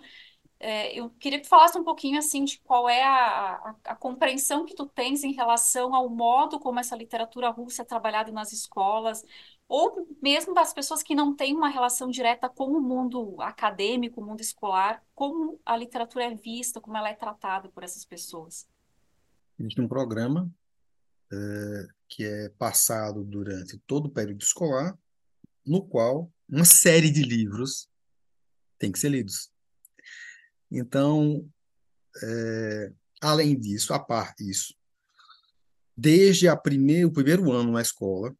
é, 0.59 0.93
eu 0.93 1.09
queria 1.11 1.39
que 1.39 1.45
tu 1.45 1.49
falasse 1.49 1.77
um 1.77 1.83
pouquinho 1.83 2.19
assim 2.19 2.43
de 2.43 2.59
qual 2.59 2.87
é 2.87 3.01
a, 3.03 3.55
a, 3.55 3.75
a, 3.85 3.95
compreensão 3.95 4.63
que 4.63 4.75
tu 4.75 4.85
tens 4.85 5.23
em 5.23 5.31
relação 5.31 5.95
ao 5.95 6.07
modo 6.07 6.59
como 6.59 6.79
essa 6.79 6.95
literatura 6.95 7.49
russa 7.49 7.81
é 7.81 7.85
trabalhada 7.85 8.31
nas 8.31 8.51
escolas, 8.51 9.25
ou 9.71 10.05
mesmo 10.21 10.53
das 10.53 10.73
pessoas 10.73 11.01
que 11.01 11.15
não 11.15 11.33
têm 11.33 11.55
uma 11.55 11.69
relação 11.69 12.09
direta 12.09 12.49
com 12.49 12.65
o 12.65 12.81
mundo 12.81 13.37
acadêmico, 13.39 14.19
o 14.19 14.25
mundo 14.25 14.41
escolar, 14.41 15.01
como 15.15 15.61
a 15.65 15.77
literatura 15.77 16.25
é 16.25 16.35
vista, 16.35 16.81
como 16.81 16.97
ela 16.97 17.07
é 17.07 17.13
tratada 17.13 17.69
por 17.69 17.81
essas 17.81 18.03
pessoas? 18.03 18.67
Existe 19.57 19.79
um 19.79 19.87
programa 19.87 20.53
é, 21.31 21.87
que 22.09 22.25
é 22.25 22.49
passado 22.49 23.23
durante 23.23 23.77
todo 23.87 24.07
o 24.07 24.11
período 24.11 24.41
escolar, 24.41 24.99
no 25.65 25.81
qual 25.81 26.29
uma 26.49 26.65
série 26.65 27.09
de 27.09 27.23
livros 27.23 27.89
tem 28.77 28.91
que 28.91 28.99
ser 28.99 29.07
lidos. 29.07 29.53
Então, 30.69 31.49
é, 32.21 32.91
além 33.21 33.57
disso, 33.57 33.93
a 33.93 33.99
parte 33.99 34.43
disso, 34.43 34.75
desde 35.95 36.49
a 36.49 36.57
primeir, 36.57 37.05
o 37.05 37.13
primeiro 37.13 37.49
ano 37.53 37.71
na 37.71 37.81
escola, 37.81 38.35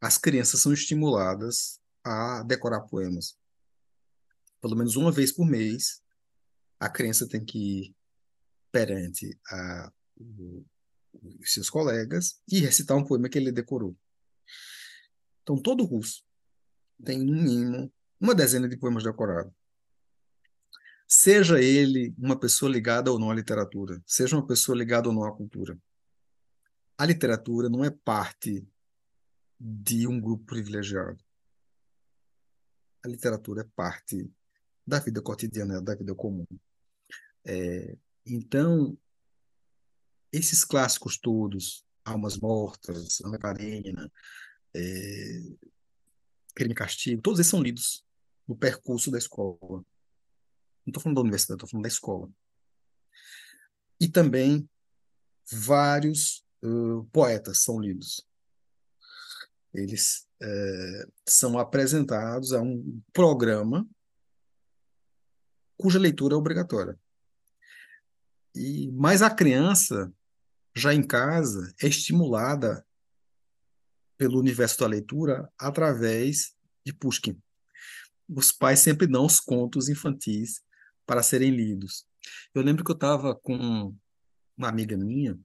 as 0.00 0.18
crianças 0.18 0.60
são 0.60 0.72
estimuladas 0.72 1.80
a 2.04 2.42
decorar 2.42 2.82
poemas. 2.82 3.36
Pelo 4.60 4.76
menos 4.76 4.96
uma 4.96 5.12
vez 5.12 5.32
por 5.32 5.46
mês, 5.46 6.02
a 6.78 6.88
criança 6.88 7.28
tem 7.28 7.44
que 7.44 7.58
ir 7.58 7.96
perante 8.70 9.38
a, 9.50 9.92
o, 10.16 10.64
os 11.40 11.52
seus 11.52 11.68
colegas 11.68 12.40
e 12.50 12.60
recitar 12.60 12.96
um 12.96 13.04
poema 13.04 13.28
que 13.28 13.38
ele 13.38 13.52
decorou. 13.52 13.96
Então, 15.42 15.60
todo 15.60 15.84
russo 15.84 16.22
tem, 17.04 17.24
no 17.24 17.32
mínimo, 17.32 17.92
uma 18.20 18.34
dezena 18.34 18.68
de 18.68 18.76
poemas 18.76 19.04
decorados. 19.04 19.52
Seja 21.06 21.60
ele 21.60 22.14
uma 22.18 22.38
pessoa 22.38 22.70
ligada 22.70 23.10
ou 23.10 23.18
não 23.18 23.30
à 23.30 23.34
literatura, 23.34 24.02
seja 24.06 24.36
uma 24.36 24.46
pessoa 24.46 24.76
ligada 24.76 25.08
ou 25.08 25.14
não 25.14 25.24
à 25.24 25.34
cultura. 25.34 25.78
A 26.98 27.06
literatura 27.06 27.68
não 27.68 27.84
é 27.84 27.90
parte 27.90 28.66
de 29.58 30.06
um 30.06 30.20
grupo 30.20 30.44
privilegiado. 30.44 31.22
A 33.04 33.08
literatura 33.08 33.62
é 33.62 33.68
parte 33.74 34.30
da 34.86 34.98
vida 34.98 35.20
cotidiana, 35.20 35.80
da 35.80 35.94
vida 35.94 36.14
comum. 36.14 36.46
É, 37.44 37.96
então, 38.26 38.96
esses 40.32 40.64
clássicos 40.64 41.18
todos, 41.18 41.84
Almas 42.04 42.38
Mortas, 42.38 43.20
Ana 43.20 43.38
Karenina, 43.38 44.10
é, 44.74 45.40
Crime 46.54 46.72
e 46.72 46.74
Castigo, 46.74 47.22
todos 47.22 47.38
eles 47.38 47.48
são 47.48 47.62
lidos 47.62 48.04
no 48.46 48.56
percurso 48.56 49.10
da 49.10 49.18
escola. 49.18 49.58
Não 49.60 49.84
estou 50.90 51.02
falando 51.02 51.16
da 51.16 51.22
universidade, 51.22 51.56
estou 51.56 51.68
falando 51.68 51.84
da 51.84 51.88
escola. 51.88 52.30
E 54.00 54.08
também 54.08 54.68
vários 55.50 56.44
uh, 56.62 57.04
poetas 57.12 57.62
são 57.62 57.80
lidos 57.80 58.26
eles 59.72 60.26
é, 60.40 61.08
são 61.26 61.58
apresentados 61.58 62.52
a 62.52 62.60
um 62.60 63.00
programa 63.12 63.88
cuja 65.76 65.98
leitura 65.98 66.34
é 66.34 66.36
obrigatória. 66.36 66.98
E, 68.54 68.90
mas 68.92 69.22
a 69.22 69.30
criança, 69.30 70.12
já 70.74 70.92
em 70.92 71.06
casa, 71.06 71.72
é 71.80 71.86
estimulada 71.86 72.84
pelo 74.16 74.38
universo 74.38 74.80
da 74.80 74.86
leitura 74.86 75.48
através 75.56 76.56
de 76.84 76.92
Pushkin. 76.92 77.40
Os 78.28 78.50
pais 78.50 78.80
sempre 78.80 79.06
dão 79.06 79.24
os 79.24 79.38
contos 79.38 79.88
infantis 79.88 80.60
para 81.06 81.22
serem 81.22 81.50
lidos. 81.50 82.04
Eu 82.52 82.62
lembro 82.62 82.84
que 82.84 82.90
eu 82.90 82.96
estava 82.96 83.34
com 83.34 83.94
uma 84.56 84.68
amiga 84.68 84.96
minha, 84.96 85.38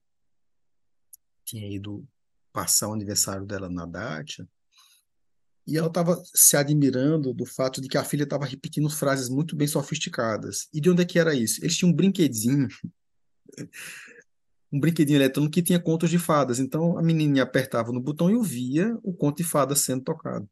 tinha 1.45 1.69
ido 1.69 2.05
passar 2.53 2.87
o 2.87 2.93
aniversário 2.93 3.45
dela 3.45 3.69
na 3.69 3.85
Dátia, 3.85 4.47
e 5.65 5.77
ela 5.77 5.87
estava 5.87 6.21
se 6.33 6.57
admirando 6.57 7.33
do 7.33 7.45
fato 7.45 7.81
de 7.81 7.87
que 7.87 7.97
a 7.97 8.03
filha 8.03 8.23
estava 8.23 8.45
repetindo 8.45 8.89
frases 8.89 9.29
muito 9.29 9.55
bem 9.55 9.67
sofisticadas. 9.67 10.67
E 10.73 10.81
de 10.81 10.89
onde 10.89 11.01
é 11.01 11.05
que 11.05 11.17
era 11.17 11.33
isso? 11.33 11.63
Eles 11.63 11.77
tinham 11.77 11.91
um 11.91 11.95
brinquedinho, 11.95 12.67
um 14.71 14.79
brinquedinho 14.79 15.17
eletrônico 15.17 15.53
que 15.53 15.63
tinha 15.63 15.79
contos 15.79 16.09
de 16.09 16.19
fadas. 16.19 16.59
Então 16.59 16.97
a 16.97 17.01
menininha 17.01 17.43
apertava 17.43 17.93
no 17.93 18.01
botão 18.01 18.29
e 18.29 18.35
ouvia 18.35 18.97
o 19.01 19.13
conto 19.13 19.37
de 19.37 19.43
fadas 19.45 19.79
sendo 19.79 20.03
tocado. 20.03 20.49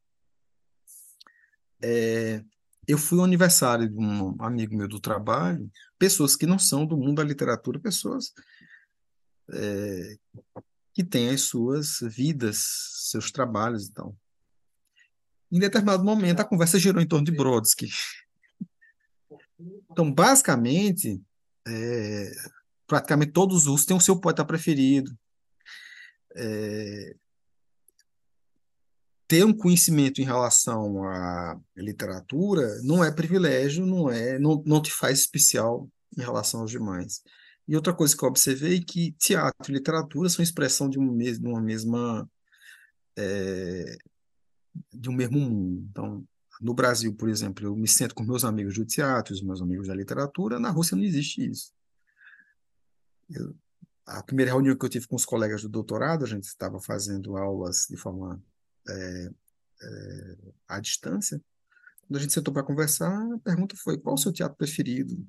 É, 1.83 2.41
eu 2.87 2.97
fui 2.97 3.19
ao 3.19 3.25
aniversário 3.25 3.89
de 3.89 3.97
um 3.97 4.35
amigo 4.41 4.77
meu 4.77 4.87
do 4.87 4.99
trabalho, 4.99 5.69
pessoas 5.99 6.37
que 6.37 6.45
não 6.45 6.57
são 6.57 6.85
do 6.85 6.95
mundo 6.95 7.15
da 7.15 7.23
literatura, 7.23 7.79
pessoas 7.79 8.31
é, 9.51 10.17
que 10.93 11.03
têm 11.03 11.29
as 11.29 11.41
suas 11.41 11.99
vidas, 12.01 12.57
seus 13.09 13.31
trabalhos 13.31 13.87
e 13.87 13.93
tal. 13.93 14.15
Em 15.51 15.59
determinado 15.59 16.03
momento, 16.03 16.39
a 16.39 16.45
conversa 16.45 16.79
girou 16.79 17.01
em 17.01 17.07
torno 17.07 17.25
de 17.25 17.31
Brodsky. 17.31 17.89
Então, 19.91 20.11
basicamente, 20.11 21.21
é, 21.67 22.31
praticamente 22.87 23.31
todos 23.31 23.57
os 23.57 23.67
russos 23.67 23.85
têm 23.85 23.97
o 23.97 24.01
seu 24.01 24.19
poeta 24.19 24.45
preferido. 24.45 25.17
É, 26.35 27.15
ter 29.27 29.45
um 29.45 29.53
conhecimento 29.53 30.21
em 30.21 30.25
relação 30.25 31.03
à 31.05 31.57
literatura 31.75 32.81
não 32.83 33.03
é 33.03 33.11
privilégio, 33.11 33.85
não 33.85 34.09
é, 34.09 34.37
não, 34.39 34.61
não 34.65 34.81
te 34.81 34.91
faz 34.91 35.19
especial 35.19 35.89
em 36.17 36.21
relação 36.21 36.61
aos 36.61 36.71
demais. 36.71 37.21
E 37.67 37.75
outra 37.75 37.93
coisa 37.93 38.15
que 38.15 38.23
eu 38.23 38.29
observei 38.29 38.77
é 38.77 38.81
que 38.81 39.11
teatro 39.13 39.71
e 39.71 39.75
literatura 39.75 40.29
são 40.29 40.43
expressão 40.43 40.89
de, 40.89 40.99
um 40.99 41.11
mes 41.11 41.39
de 41.39 41.47
uma 41.47 41.61
mesma 41.61 42.29
é, 43.17 43.97
de 44.93 45.09
um 45.09 45.13
mesmo 45.13 45.39
mundo. 45.39 45.87
Então, 45.89 46.27
no 46.61 46.73
Brasil, 46.73 47.13
por 47.15 47.29
exemplo, 47.29 47.65
eu 47.65 47.75
me 47.75 47.87
sento 47.87 48.15
com 48.15 48.23
meus 48.23 48.43
amigos 48.43 48.75
do 48.75 48.85
teatro, 48.85 49.33
os 49.33 49.41
meus 49.41 49.61
amigos 49.61 49.87
da 49.87 49.95
literatura, 49.95 50.59
na 50.59 50.69
Rússia 50.69 50.95
não 50.95 51.03
existe 51.03 51.49
isso. 51.49 51.73
Eu, 53.29 53.55
a 54.05 54.23
primeira 54.23 54.51
reunião 54.51 54.75
que 54.75 54.85
eu 54.85 54.89
tive 54.89 55.07
com 55.07 55.15
os 55.15 55.25
colegas 55.25 55.61
do 55.61 55.69
doutorado, 55.69 56.23
a 56.23 56.27
gente 56.27 56.43
estava 56.43 56.79
fazendo 56.79 57.37
aulas 57.37 57.87
de 57.89 57.95
forma 57.95 58.41
é, 58.87 59.29
é, 59.81 60.37
à 60.67 60.79
distância. 60.79 61.41
Quando 62.01 62.17
a 62.17 62.21
gente 62.21 62.33
sentou 62.33 62.53
para 62.53 62.63
conversar, 62.63 63.33
a 63.33 63.39
pergunta 63.39 63.75
foi: 63.77 63.97
qual 63.97 64.15
o 64.15 64.17
seu 64.17 64.33
teatro 64.33 64.57
preferido? 64.57 65.25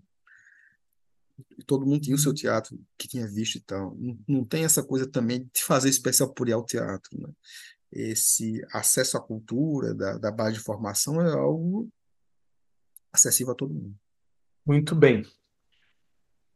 Todo 1.66 1.86
mundo 1.86 2.00
tinha 2.02 2.16
o 2.16 2.18
seu 2.18 2.34
teatro 2.34 2.78
que 2.98 3.08
tinha 3.08 3.26
visto 3.26 3.56
e 3.56 3.60
tal. 3.60 3.96
Não, 3.98 4.18
não 4.28 4.44
tem 4.44 4.64
essa 4.64 4.82
coisa 4.82 5.06
também 5.06 5.48
de 5.54 5.62
fazer 5.62 5.88
especial 5.88 6.32
por 6.32 6.48
ir 6.48 6.52
ao 6.52 6.64
teatro. 6.64 7.10
Né? 7.18 7.28
Esse 7.90 8.64
acesso 8.72 9.16
à 9.16 9.20
cultura, 9.20 9.94
da, 9.94 10.18
da 10.18 10.30
base 10.30 10.54
de 10.54 10.60
formação, 10.60 11.20
é 11.20 11.32
algo 11.32 11.88
acessível 13.12 13.52
a 13.52 13.56
todo 13.56 13.74
mundo. 13.74 13.94
Muito 14.66 14.94
bem. 14.94 15.24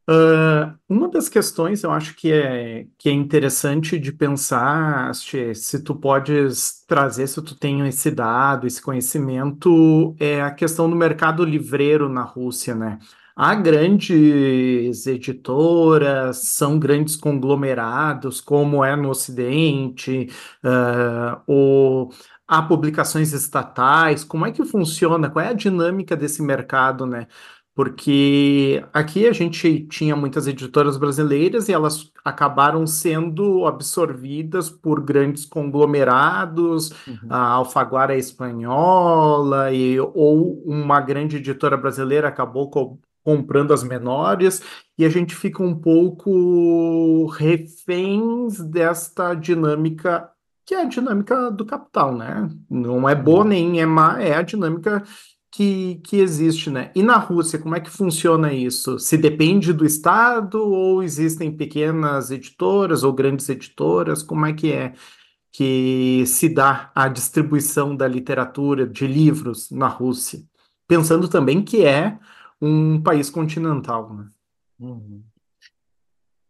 Uh, 0.08 0.78
uma 0.88 1.08
das 1.08 1.28
questões 1.28 1.82
eu 1.82 1.90
acho 1.90 2.14
que 2.14 2.30
é, 2.30 2.86
que 2.96 3.08
é 3.08 3.12
interessante 3.12 3.98
de 3.98 4.12
pensar, 4.12 5.12
se 5.16 5.82
tu 5.82 5.96
podes 5.96 6.84
trazer, 6.86 7.26
se 7.26 7.42
tu 7.42 7.56
tem 7.56 7.84
esse 7.88 8.08
dado, 8.12 8.68
esse 8.68 8.80
conhecimento, 8.80 10.14
é 10.20 10.40
a 10.40 10.52
questão 10.52 10.88
do 10.88 10.94
mercado 10.94 11.44
livreiro 11.44 12.08
na 12.08 12.22
Rússia, 12.22 12.72
né? 12.72 13.00
Há 13.38 13.54
grandes 13.54 15.06
editoras, 15.06 16.38
são 16.54 16.78
grandes 16.78 17.16
conglomerados, 17.16 18.40
como 18.40 18.82
é 18.82 18.96
no 18.96 19.10
Ocidente, 19.10 20.28
uh, 20.64 21.42
ou 21.46 22.10
há 22.48 22.62
publicações 22.62 23.34
estatais, 23.34 24.24
como 24.24 24.46
é 24.46 24.52
que 24.52 24.64
funciona? 24.64 25.28
Qual 25.28 25.44
é 25.44 25.48
a 25.48 25.52
dinâmica 25.52 26.16
desse 26.16 26.42
mercado, 26.42 27.04
né? 27.04 27.26
Porque 27.74 28.82
aqui 28.90 29.26
a 29.28 29.32
gente 29.34 29.86
tinha 29.86 30.16
muitas 30.16 30.46
editoras 30.46 30.96
brasileiras 30.96 31.68
e 31.68 31.74
elas 31.74 32.10
acabaram 32.24 32.86
sendo 32.86 33.66
absorvidas 33.66 34.70
por 34.70 35.02
grandes 35.02 35.44
conglomerados, 35.44 36.90
uhum. 37.06 37.18
a 37.28 37.38
Alfaguara 37.50 38.16
espanhola, 38.16 39.70
e, 39.72 40.00
ou 40.00 40.62
uma 40.64 41.02
grande 41.02 41.36
editora 41.36 41.76
brasileira 41.76 42.28
acabou 42.28 42.70
co 42.70 42.98
comprando 43.26 43.74
as 43.74 43.82
menores, 43.82 44.62
e 44.96 45.04
a 45.04 45.08
gente 45.08 45.34
fica 45.34 45.60
um 45.60 45.74
pouco 45.74 47.26
reféns 47.26 48.60
desta 48.60 49.34
dinâmica, 49.34 50.30
que 50.64 50.76
é 50.76 50.82
a 50.82 50.84
dinâmica 50.84 51.50
do 51.50 51.66
capital, 51.66 52.16
né? 52.16 52.48
Não 52.70 53.08
é 53.08 53.16
boa 53.16 53.40
uhum. 53.40 53.48
nem 53.48 53.80
é 53.80 53.86
má, 53.86 54.22
é 54.22 54.36
a 54.36 54.42
dinâmica 54.42 55.02
que, 55.50 56.00
que 56.04 56.18
existe, 56.18 56.70
né? 56.70 56.92
E 56.94 57.02
na 57.02 57.16
Rússia, 57.16 57.58
como 57.58 57.74
é 57.74 57.80
que 57.80 57.90
funciona 57.90 58.52
isso? 58.52 58.96
Se 59.00 59.16
depende 59.16 59.72
do 59.72 59.84
Estado 59.84 60.62
ou 60.62 61.02
existem 61.02 61.50
pequenas 61.50 62.30
editoras 62.30 63.02
ou 63.02 63.12
grandes 63.12 63.48
editoras? 63.48 64.22
Como 64.22 64.46
é 64.46 64.52
que 64.52 64.70
é 64.70 64.92
que 65.50 66.22
se 66.26 66.48
dá 66.48 66.92
a 66.94 67.08
distribuição 67.08 67.96
da 67.96 68.06
literatura, 68.06 68.86
de 68.86 69.04
livros 69.04 69.68
na 69.72 69.88
Rússia? 69.88 70.38
Pensando 70.86 71.26
também 71.26 71.60
que 71.60 71.84
é 71.84 72.16
um 72.60 73.02
país 73.02 73.30
continental, 73.30 74.14
né? 74.14 74.30
Uhum. 74.78 75.24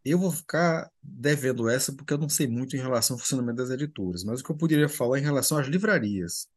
eu 0.04 0.18
vou 0.18 0.32
ficar 0.32 0.90
devendo 1.00 1.68
essa 1.68 1.92
porque 1.92 2.12
eu 2.12 2.18
não 2.18 2.28
sei 2.28 2.48
muito 2.48 2.76
em 2.76 2.80
relação 2.80 3.14
ao 3.14 3.20
funcionamento 3.20 3.58
das 3.58 3.70
editoras, 3.70 4.24
mas 4.24 4.40
o 4.40 4.44
que 4.44 4.50
eu 4.50 4.56
poderia 4.56 4.88
falar 4.88 5.18
em 5.18 5.22
relação 5.22 5.58
às 5.58 5.68
livrarias. 5.68 6.48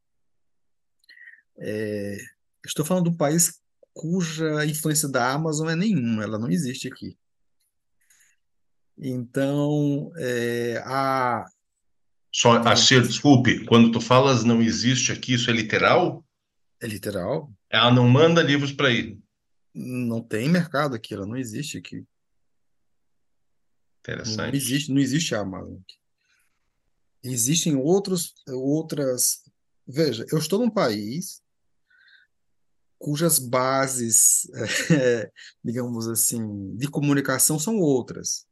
É, 1.59 2.17
estou 2.65 2.85
falando 2.85 3.05
de 3.05 3.09
um 3.11 3.17
país 3.17 3.61
cuja 3.93 4.65
influência 4.65 5.09
da 5.09 5.31
Amazon 5.31 5.69
é 5.69 5.75
nenhuma, 5.75 6.23
ela 6.23 6.39
não 6.39 6.49
existe 6.49 6.87
aqui. 6.87 7.17
Então, 8.97 10.11
é, 10.17 10.81
a. 10.85 11.45
Só, 12.31 12.57
assim, 12.59 13.01
desculpe, 13.01 13.65
quando 13.65 13.91
tu 13.91 13.99
falas 14.01 14.43
não 14.43 14.61
existe 14.61 15.11
aqui, 15.11 15.33
isso 15.33 15.49
é 15.49 15.53
literal? 15.53 16.23
É 16.81 16.87
literal. 16.87 17.51
Ela 17.69 17.91
não 17.91 18.07
manda 18.07 18.43
livros 18.43 18.71
para 18.71 18.91
ir. 18.91 19.17
Não 19.73 20.21
tem 20.21 20.49
mercado 20.49 20.95
aqui, 20.95 21.13
ela 21.13 21.25
não 21.25 21.37
existe 21.37 21.77
aqui. 21.77 22.05
Interessante. 23.99 24.37
Não 24.37 24.55
existe, 24.55 24.91
não 24.91 24.99
existe 24.99 25.35
a 25.35 25.39
Amazon. 25.39 25.77
Existem 27.23 27.75
outros, 27.75 28.33
outras. 28.47 29.43
Veja, 29.85 30.25
eu 30.31 30.37
estou 30.37 30.59
num 30.59 30.69
país 30.69 31.41
cujas 32.99 33.39
bases, 33.39 34.49
é, 34.91 35.31
digamos 35.63 36.07
assim, 36.07 36.75
de 36.75 36.87
comunicação 36.89 37.57
são 37.57 37.77
outras. 37.77 38.45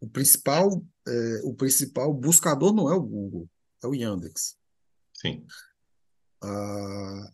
O 0.00 0.08
principal, 0.08 0.84
é, 1.06 1.40
o 1.42 1.54
principal 1.54 2.12
buscador 2.12 2.72
não 2.72 2.90
é 2.90 2.94
o 2.94 3.02
Google, 3.02 3.48
é 3.82 3.86
o 3.86 3.94
Yandex. 3.94 4.56
Sim. 5.14 5.44
Ah, 6.40 7.32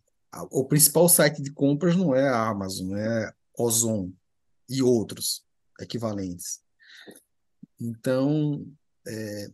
o 0.51 0.64
principal 0.64 1.09
site 1.09 1.43
de 1.43 1.53
compras 1.53 1.97
não 1.97 2.14
é 2.14 2.28
a 2.28 2.49
Amazon, 2.49 2.97
é 2.97 3.32
Ozon 3.57 4.12
e 4.68 4.82
outros 4.82 5.45
equivalentes. 5.80 6.61
Então, 7.80 8.66
é, 9.07 9.51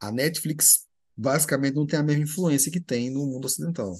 a 0.00 0.10
Netflix 0.10 0.86
basicamente 1.16 1.74
não 1.74 1.86
tem 1.86 1.98
a 1.98 2.02
mesma 2.02 2.22
influência 2.22 2.72
que 2.72 2.80
tem 2.80 3.10
no 3.10 3.26
mundo 3.26 3.44
ocidental. 3.44 3.94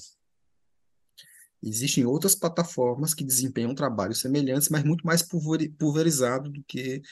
Existem 1.63 2.07
outras 2.07 2.35
plataformas 2.35 3.13
que 3.13 3.23
desempenham 3.23 3.75
trabalhos 3.75 4.21
semelhantes, 4.21 4.71
mas 4.71 4.83
muito 4.83 5.07
mais 5.07 5.23
pulverizado 5.23 6.49
do 6.51 6.65
que, 6.65 7.03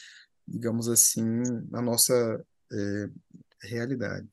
digamos 0.46 0.88
assim, 0.88 1.42
a 1.72 1.82
nossa 1.82 2.14
é, 2.72 3.10
realidade. 3.62 4.26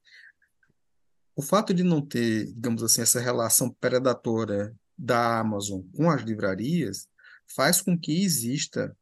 O 1.36 1.42
fato 1.42 1.74
de 1.74 1.84
não 1.84 2.02
ter, 2.02 2.46
digamos 2.54 2.82
assim, 2.82 3.02
essa 3.02 3.20
relação 3.20 3.70
predatória 3.70 4.74
da 4.98 5.40
Amazon 5.40 5.82
com 5.94 6.10
as 6.10 6.22
livrarias 6.22 7.08
faz 7.48 7.82
com 7.82 7.98
que 8.00 8.24
exista 8.24 8.96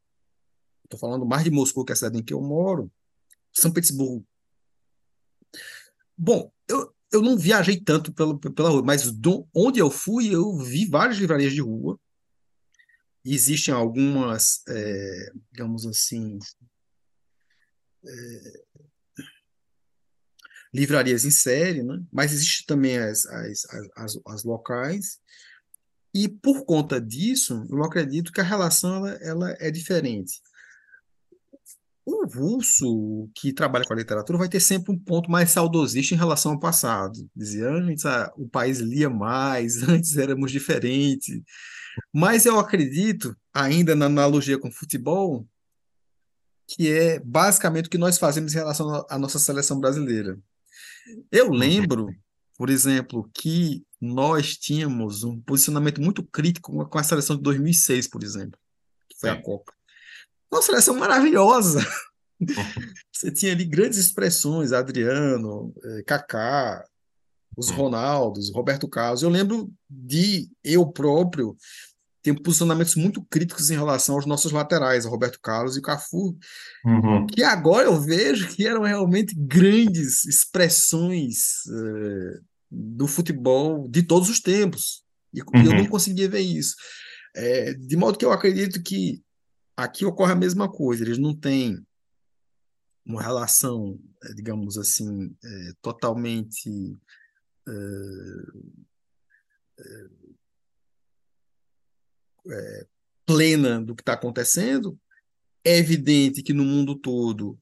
Estou 0.94 1.00
falando 1.00 1.26
mais 1.26 1.44
de 1.44 1.50
Moscou, 1.50 1.84
que 1.84 1.92
é 1.92 1.94
a 1.94 1.96
cidade 1.96 2.20
em 2.20 2.24
que 2.24 2.34
eu 2.34 2.42
moro, 2.42 2.92
São 3.52 3.72
Petersburgo. 3.72 4.26
Bom, 6.16 6.52
eu, 6.68 6.94
eu 7.12 7.22
não 7.22 7.38
viajei 7.38 7.80
tanto 7.80 8.14
pela, 8.14 8.38
pela 8.38 8.70
rua, 8.70 8.84
mas 8.84 9.12
do, 9.12 9.48
onde 9.56 9.80
eu 9.80 9.90
fui, 9.90 10.34
eu 10.34 10.56
vi 10.58 10.86
várias 10.86 11.18
livrarias 11.18 11.54
de 11.54 11.62
rua. 11.62 12.00
Existem 13.26 13.74
algumas, 13.74 14.62
é, 14.68 15.32
digamos 15.52 15.88
assim, 15.88 16.38
é, 18.06 18.64
livrarias 20.74 21.24
em 21.24 21.32
série, 21.32 21.84
né? 21.84 22.02
mas 22.12 22.34
existem 22.34 22.66
também 22.66 22.98
as, 22.98 23.26
as, 23.26 23.66
as, 23.96 24.20
as, 24.26 24.44
locais. 24.44 25.20
E 26.14 26.28
por 26.28 26.66
conta 26.66 27.00
disso, 27.00 27.66
eu 27.70 27.84
acredito 27.84 28.32
que 28.32 28.42
a 28.42 28.44
relação 28.44 29.06
ela, 29.06 29.10
ela 29.22 29.58
é 29.60 29.70
diferente. 29.70 30.42
O 32.06 32.26
russo 32.28 33.30
que 33.34 33.54
trabalha 33.54 33.86
com 33.86 33.94
a 33.94 33.98
literatura 33.98 34.38
vai 34.38 34.50
ter 34.50 34.60
sempre 34.60 34.92
um 34.92 35.00
ponto 35.00 35.32
mais 35.32 35.52
saudosista 35.52 36.14
em 36.14 36.18
relação 36.18 36.54
ao 36.54 36.60
passado. 36.60 37.30
Dizia, 37.36 37.70
antes 37.70 38.06
ah, 38.06 38.32
o 38.36 38.48
país 38.48 38.80
lia 38.80 39.10
mais, 39.10 39.82
antes 39.88 40.18
éramos 40.18 40.52
diferentes. 40.52 41.42
Mas 42.12 42.46
eu 42.46 42.60
acredito, 42.60 43.36
ainda 43.54 43.96
na 43.96 44.08
analogia 44.08 44.60
com 44.60 44.68
o 44.68 44.72
futebol, 44.72 45.48
que 46.68 46.92
é 46.92 47.20
basicamente 47.20 47.86
o 47.86 47.90
que 47.90 47.98
nós 47.98 48.18
fazemos 48.18 48.54
em 48.54 48.58
relação 48.58 49.06
à 49.10 49.18
nossa 49.18 49.40
seleção 49.40 49.80
brasileira. 49.80 50.38
Eu 51.32 51.50
lembro, 51.50 52.08
por 52.58 52.70
exemplo, 52.70 53.30
que 53.34 53.84
nós 54.00 54.58
tínhamos 54.58 55.24
um 55.24 55.40
posicionamento 55.42 56.02
muito 56.02 56.24
crítico 56.24 56.86
com 56.88 56.98
a 56.98 57.04
seleção 57.04 57.36
de 57.36 57.42
2006, 57.44 58.08
por 58.08 58.24
exemplo, 58.24 58.60
que 59.10 59.20
foi 59.20 59.30
a 59.30 59.42
Copa. 59.42 59.74
Uma 60.52 60.62
seleção 60.62 60.96
maravilhosa. 60.96 61.80
Você 63.12 63.32
tinha 63.32 63.54
ali 63.54 63.66
grandes 63.66 63.98
expressões, 63.98 64.72
Adriano, 64.72 65.74
eh, 65.84 66.04
Kaká, 66.06 66.86
os. 67.56 67.70
Ronaldos, 67.70 68.52
Roberto 68.52 68.88
Carlos. 68.88 69.22
Eu 69.22 69.30
lembro 69.30 69.72
de 69.90 70.50
eu 70.64 70.86
próprio 70.86 71.56
ter 72.24 72.34
posicionamentos 72.42 72.96
muito 72.96 73.22
críticos 73.30 73.70
em 73.70 73.76
relação 73.76 74.16
aos 74.16 74.26
nossos 74.26 74.52
laterais, 74.52 75.06
Roberto 75.06 75.40
Carlos 75.42 75.76
e 75.78 75.82
Cafu, 75.82 76.38
uhum. 76.86 77.28
que 77.28 77.44
agora 77.44 77.88
eu 77.88 78.00
vejo 78.00 78.48
que 78.56 78.66
eram 78.66 78.84
realmente 78.84 79.36
grandes 79.38 80.26
expressões 80.26 81.66
uh, 81.68 82.42
do 82.72 83.06
futebol 83.06 83.88
de 83.90 84.02
todos 84.02 84.30
os 84.30 84.40
tempos. 84.40 85.04
E 85.34 85.42
uhum. 85.42 85.66
eu 85.66 85.74
não 85.76 85.86
conseguia 85.86 86.30
ver 86.30 86.40
isso. 86.40 86.76
É, 87.36 87.74
de 87.74 87.98
modo 87.98 88.18
que 88.18 88.24
eu 88.24 88.32
acredito 88.32 88.82
que 88.82 89.22
Aqui 89.76 90.06
ocorre 90.06 90.34
a 90.34 90.36
mesma 90.36 90.72
coisa, 90.72 91.04
eles 91.04 91.18
não 91.18 91.36
têm 91.36 91.84
uma 93.04 93.22
relação, 93.22 94.00
eh, 94.24 94.34
digamos 94.36 94.78
assim, 94.78 95.36
é, 95.44 95.74
totalmente 95.82 96.96
é, 97.68 97.74
plena 103.26 103.82
do 103.82 103.96
que 103.96 104.02
está 104.02 104.14
acontecendo. 104.14 104.98
É 105.64 105.78
evidente 105.78 106.44
que 106.44 106.54
no 106.54 106.66
mundo 106.66 106.96
todo 106.96 107.58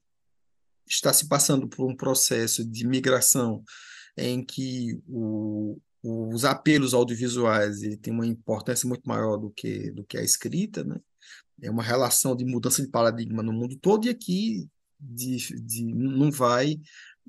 está 0.86 1.12
se 1.12 1.28
passando 1.28 1.68
por 1.68 1.88
um 1.88 1.96
processo 1.96 2.64
de 2.64 2.86
migração 2.86 3.62
em 4.16 4.44
que 4.44 5.00
o, 5.08 5.78
os 6.02 6.44
apelos 6.44 6.92
audiovisuais 6.92 7.80
tem 8.00 8.12
uma 8.12 8.26
importância 8.26 8.88
muito 8.88 9.08
maior 9.08 9.36
do 9.36 9.50
que, 9.50 9.90
do 9.92 10.04
que 10.04 10.18
a 10.18 10.22
escrita, 10.22 10.84
né? 10.84 10.96
é 11.62 11.70
uma 11.70 11.82
relação 11.82 12.34
de 12.34 12.44
mudança 12.44 12.82
de 12.82 12.88
paradigma 12.88 13.42
no 13.42 13.52
mundo 13.52 13.76
todo, 13.76 14.06
e 14.06 14.10
aqui 14.10 14.68
de, 14.98 15.36
de, 15.60 15.84
não 15.84 16.30
vai 16.30 16.80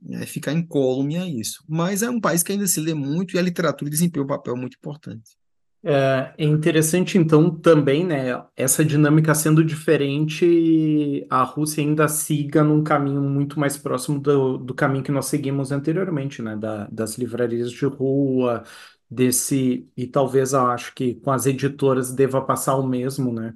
é, 0.09 0.25
ficar 0.25 0.53
incólume 0.53 1.17
a 1.17 1.27
isso. 1.27 1.63
Mas 1.67 2.01
é 2.01 2.09
um 2.09 2.19
país 2.19 2.41
que 2.41 2.51
ainda 2.51 2.67
se 2.67 2.79
lê 2.79 2.93
muito 2.93 3.35
e 3.35 3.39
a 3.39 3.43
literatura 3.43 3.89
desempenha 3.89 4.23
um 4.23 4.27
papel 4.27 4.55
muito 4.55 4.75
importante. 4.75 5.37
É, 5.85 6.33
é 6.37 6.45
interessante, 6.45 7.17
então, 7.17 7.53
também, 7.59 8.05
né, 8.05 8.41
essa 8.55 8.85
dinâmica 8.85 9.35
sendo 9.35 9.61
diferente, 9.65 11.27
a 11.29 11.43
Rússia 11.43 11.83
ainda 11.83 12.07
siga 12.07 12.63
num 12.63 12.81
caminho 12.83 13.21
muito 13.21 13.59
mais 13.59 13.77
próximo 13.77 14.17
do, 14.17 14.57
do 14.57 14.73
caminho 14.73 15.03
que 15.03 15.11
nós 15.11 15.25
seguimos 15.25 15.73
anteriormente, 15.73 16.41
né, 16.41 16.55
da, 16.55 16.87
das 16.87 17.17
livrarias 17.17 17.69
de 17.69 17.85
rua, 17.85 18.63
desse, 19.11 19.89
e 19.97 20.07
talvez 20.07 20.53
eu 20.53 20.65
acho 20.67 20.93
que 20.95 21.15
com 21.15 21.31
as 21.31 21.45
editoras 21.45 22.13
deva 22.13 22.41
passar 22.41 22.75
o 22.77 22.87
mesmo, 22.87 23.33
né, 23.33 23.53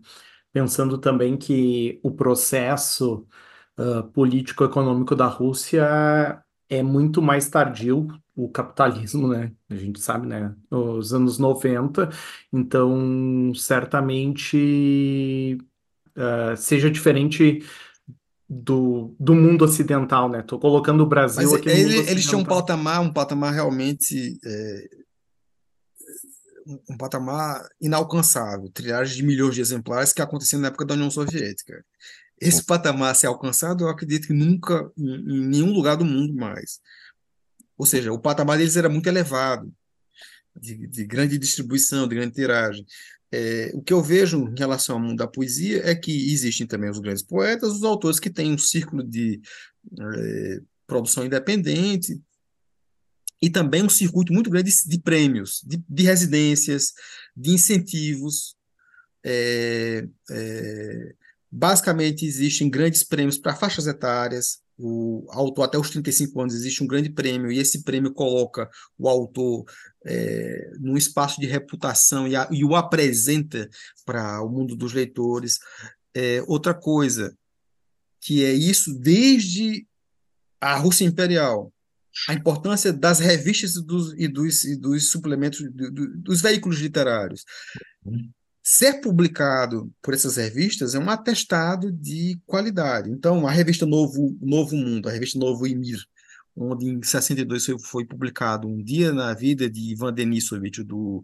pensando 0.52 0.98
também 0.98 1.38
que 1.38 2.00
o 2.04 2.12
processo 2.12 3.26
uh, 3.78 4.04
político-econômico 4.12 5.16
da 5.16 5.28
Rússia 5.28 6.44
é 6.70 6.84
muito 6.84 7.22
mais 7.22 7.50
tardio, 7.50 8.08
o 8.36 8.50
capitalismo, 8.50 9.28
né? 9.28 9.52
A 9.70 9.76
gente 9.76 10.00
sabe, 10.00 10.28
né? 10.28 10.54
Nos 10.70 11.14
anos 11.14 11.38
90, 11.38 12.10
então 12.54 13.52
certamente 13.56 15.58
uh, 16.16 16.56
seja 16.56 16.90
diferente 16.90 17.64
do, 18.50 19.16
do 19.20 19.34
mundo 19.34 19.66
ocidental, 19.66 20.30
né? 20.30 20.40
Estou 20.40 20.60
colocando 20.60 21.02
o 21.02 21.08
Brasil 21.08 21.50
Mas 21.50 21.54
aqui 21.54 21.70
ele, 21.70 21.98
Eles 22.10 22.26
tinham 22.26 22.42
um 22.42 22.46
patamar, 22.46 23.02
um 23.02 23.12
patamar 23.12 23.54
realmente 23.54 24.40
é, 24.46 24.90
um 26.90 26.98
patamar 26.98 27.68
inalcançável, 27.80 28.70
trilhagens 28.72 29.16
de 29.16 29.24
milhões 29.24 29.56
de 29.56 29.62
exemplares 29.62 30.14
que 30.14 30.22
aconteciam 30.22 30.62
na 30.62 30.68
época 30.68 30.86
da 30.86 30.94
União 30.94 31.10
Soviética. 31.10 31.84
Esse 32.40 32.64
patamar 32.64 33.16
ser 33.16 33.28
alcançado, 33.28 33.84
eu 33.84 33.90
acredito 33.90 34.28
que 34.28 34.34
nunca, 34.34 34.92
em, 34.98 35.16
em 35.16 35.48
nenhum 35.48 35.74
lugar 35.74 35.96
do 35.96 36.06
mundo 36.06 36.34
mais. 36.36 36.80
Ou 37.78 37.86
seja, 37.86 38.12
o 38.12 38.20
patamar 38.20 38.58
deles 38.58 38.76
era 38.76 38.90
muito 38.90 39.08
elevado, 39.08 39.72
de, 40.56 40.88
de 40.88 41.06
grande 41.06 41.38
distribuição, 41.38 42.08
de 42.08 42.16
grande 42.16 42.34
tiragem. 42.34 42.86
É, 43.32 43.72
o 43.74 43.82
que 43.82 43.92
eu 43.92 44.02
vejo 44.02 44.48
em 44.48 44.58
relação 44.58 44.96
ao 44.96 45.02
mundo 45.02 45.18
da 45.18 45.28
poesia 45.28 45.82
é 45.86 45.94
que 45.94 46.32
existem 46.32 46.66
também 46.66 46.90
os 46.90 47.00
grandes 47.00 47.24
poetas, 47.24 47.74
os 47.74 47.84
autores 47.84 48.20
que 48.20 48.30
têm 48.30 48.54
um 48.54 48.58
círculo 48.58 49.04
de 49.04 49.42
é, 50.00 50.62
produção 50.86 51.26
independente, 51.26 52.20
e 53.42 53.50
também 53.50 53.84
um 53.84 53.90
circuito 53.90 54.34
muito 54.34 54.50
grande 54.50 54.72
de, 54.72 54.90
de 54.90 55.00
prêmios, 55.00 55.62
de, 55.64 55.78
de, 55.88 56.04
residências, 56.04 56.94
de 57.36 57.52
incentivos, 57.52 58.56
é, 59.24 60.08
é, 60.32 61.16
Basicamente, 61.58 62.24
existem 62.24 62.70
grandes 62.70 63.04
prêmios 63.04 63.36
para 63.40 63.56
faixas 63.56 63.88
etárias. 63.88 64.60
O 64.78 65.26
autor, 65.32 65.64
até 65.64 65.76
os 65.76 65.90
35 65.90 66.40
anos, 66.40 66.54
existe 66.54 66.84
um 66.84 66.88
grande 66.88 67.10
prêmio, 67.10 67.52
e 67.52 67.58
esse 67.58 67.84
prêmio 67.84 68.14
coloca 68.14 68.70
o 68.96 69.10
autor 69.10 69.66
é, 70.06 70.70
num 70.80 70.96
espaço 70.96 71.42
de 71.42 71.48
reputação 71.48 72.28
e, 72.28 72.36
a, 72.36 72.48
e 72.52 72.64
o 72.64 72.76
apresenta 72.76 73.68
para 74.06 74.40
o 74.44 74.50
mundo 74.50 74.76
dos 74.76 74.94
leitores. 74.94 75.58
É, 76.14 76.44
outra 76.46 76.76
coisa, 76.76 77.36
que 78.22 78.46
é 78.46 78.54
isso 78.54 78.94
desde 78.94 79.88
a 80.62 80.76
Rússia 80.76 81.06
Imperial, 81.06 81.74
a 82.30 82.36
importância 82.36 82.94
das 82.94 83.18
revistas 83.18 83.76
e 83.76 83.84
dos, 83.84 84.14
e 84.14 84.28
dos, 84.28 84.64
e 84.64 84.76
dos 84.76 85.10
suplementos, 85.10 85.60
do, 85.60 85.92
do, 85.92 86.18
dos 86.18 86.40
veículos 86.40 86.78
literários. 86.78 87.44
Ser 88.70 89.00
publicado 89.00 89.90
por 90.02 90.14
essas 90.14 90.36
revistas 90.36 90.94
é 90.94 91.00
um 91.00 91.10
atestado 91.10 91.90
de 91.90 92.38
qualidade. 92.46 93.10
Então, 93.10 93.48
a 93.48 93.52
revista 93.52 93.86
Novo, 93.86 94.38
Novo 94.42 94.76
Mundo, 94.76 95.08
a 95.08 95.12
revista 95.14 95.40
Novo 95.40 95.66
Emir, 95.66 95.98
onde 96.54 96.86
em 96.86 97.02
62 97.02 97.66
foi, 97.82 98.04
publicado 98.06 98.68
Um 98.68 98.84
Dia 98.84 99.14
na 99.14 99.34
Vida 99.34 99.70
de 99.70 99.94
Ivan 99.94 100.14
Denisovich, 100.14 100.84
do 100.84 101.24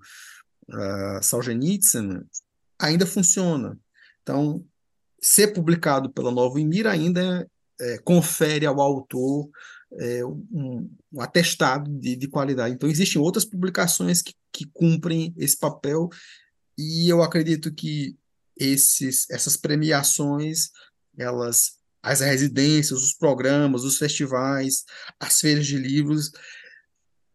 uh, 0.69 1.21
Solzhenitsyn, 1.21 2.21
ainda 2.79 3.05
funciona. 3.05 3.77
Então, 4.21 4.63
ser 5.19 5.47
publicado 5.49 6.13
pela 6.13 6.31
Novo 6.31 6.57
Emir 6.57 6.87
ainda 6.87 7.45
é, 7.77 7.97
confere 8.05 8.65
ao 8.65 8.79
autor 8.79 9.49
é, 9.99 10.23
um, 10.23 10.89
um, 11.11 11.21
atestado 11.21 11.91
de, 11.91 12.15
de, 12.15 12.27
qualidade. 12.29 12.73
Então, 12.73 12.87
existem 12.87 13.21
outras 13.21 13.43
publicações 13.43 14.21
que, 14.21 14.33
que 14.49 14.65
cumprem 14.73 15.33
esse 15.37 15.59
papel 15.59 16.09
e 16.77 17.09
eu 17.09 17.21
acredito 17.21 17.73
que 17.73 18.17
esses, 18.57 19.29
essas 19.29 19.57
premiações, 19.57 20.69
elas, 21.17 21.77
as 22.01 22.19
residências, 22.19 23.01
os 23.01 23.13
programas, 23.13 23.83
os 23.83 23.97
festivais, 23.97 24.83
as 25.19 25.39
feiras 25.39 25.65
de 25.65 25.77
livros, 25.77 26.31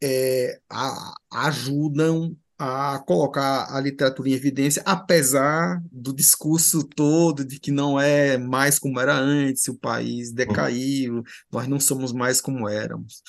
é, 0.03 0.61
a, 0.71 1.15
ajudam 1.33 2.37
a 2.59 2.99
colocar 3.07 3.73
a 3.73 3.81
literatura 3.81 4.29
em 4.29 4.33
evidência, 4.33 4.83
apesar 4.85 5.81
do 5.93 6.13
discurso 6.13 6.83
todo 6.83 7.45
de 7.45 7.61
que 7.61 7.71
não 7.71 8.01
é 8.01 8.37
mais 8.37 8.81
como 8.81 8.99
era 8.99 9.15
antes, 9.15 9.69
o 9.69 9.79
país 9.79 10.33
decaiu, 10.33 11.23
nós 11.53 11.69
não 11.69 11.79
somos 11.79 12.13
mais 12.13 12.41
como 12.41 12.69
éramos. 12.69 13.23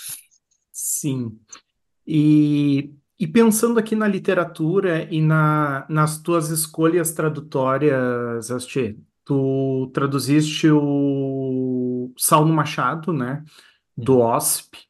Sim. 0.72 1.38
E 2.08 2.92
e 3.20 3.28
pensando 3.28 3.78
aqui 3.78 3.96
na 3.96 4.08
literatura 4.08 5.04
e 5.14 5.22
na, 5.22 5.86
nas 5.90 6.22
tuas 6.22 6.50
escolhas 6.50 7.12
tradutórias, 7.12 8.50
Asti, 8.50 8.98
tu 9.26 9.92
traduziste 9.94 10.70
o 10.72 12.14
Salmo 12.18 12.54
Machado, 12.54 13.12
né, 13.12 13.44
do 13.96 14.20
OSP. 14.20 14.89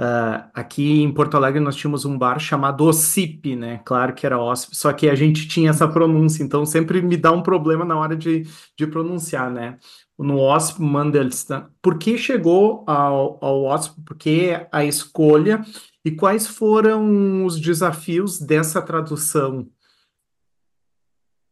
Uh, 0.00 0.50
aqui 0.52 1.02
em 1.02 1.12
Porto 1.12 1.36
Alegre 1.36 1.60
nós 1.60 1.76
tínhamos 1.76 2.04
um 2.04 2.18
bar 2.18 2.40
chamado 2.40 2.84
OSIP, 2.84 3.54
né? 3.54 3.80
Claro 3.84 4.12
que 4.12 4.26
era 4.26 4.40
OSP, 4.40 4.74
só 4.74 4.92
que 4.92 5.08
a 5.08 5.14
gente 5.14 5.46
tinha 5.46 5.70
essa 5.70 5.86
pronúncia, 5.86 6.42
então 6.42 6.66
sempre 6.66 7.00
me 7.00 7.16
dá 7.16 7.30
um 7.30 7.42
problema 7.42 7.84
na 7.84 7.96
hora 7.96 8.16
de, 8.16 8.44
de 8.76 8.86
pronunciar, 8.88 9.50
né? 9.50 9.78
No 10.18 10.40
OSP 10.40 10.82
Mandelstam. 10.82 11.68
Por 11.80 11.96
que 11.96 12.18
chegou 12.18 12.82
ao, 12.88 13.38
ao? 13.40 13.78
Por 14.04 14.16
que 14.16 14.66
a 14.72 14.84
escolha? 14.84 15.64
E 16.04 16.10
quais 16.10 16.46
foram 16.46 17.44
os 17.44 17.60
desafios 17.60 18.40
dessa 18.40 18.82
tradução 18.82 19.68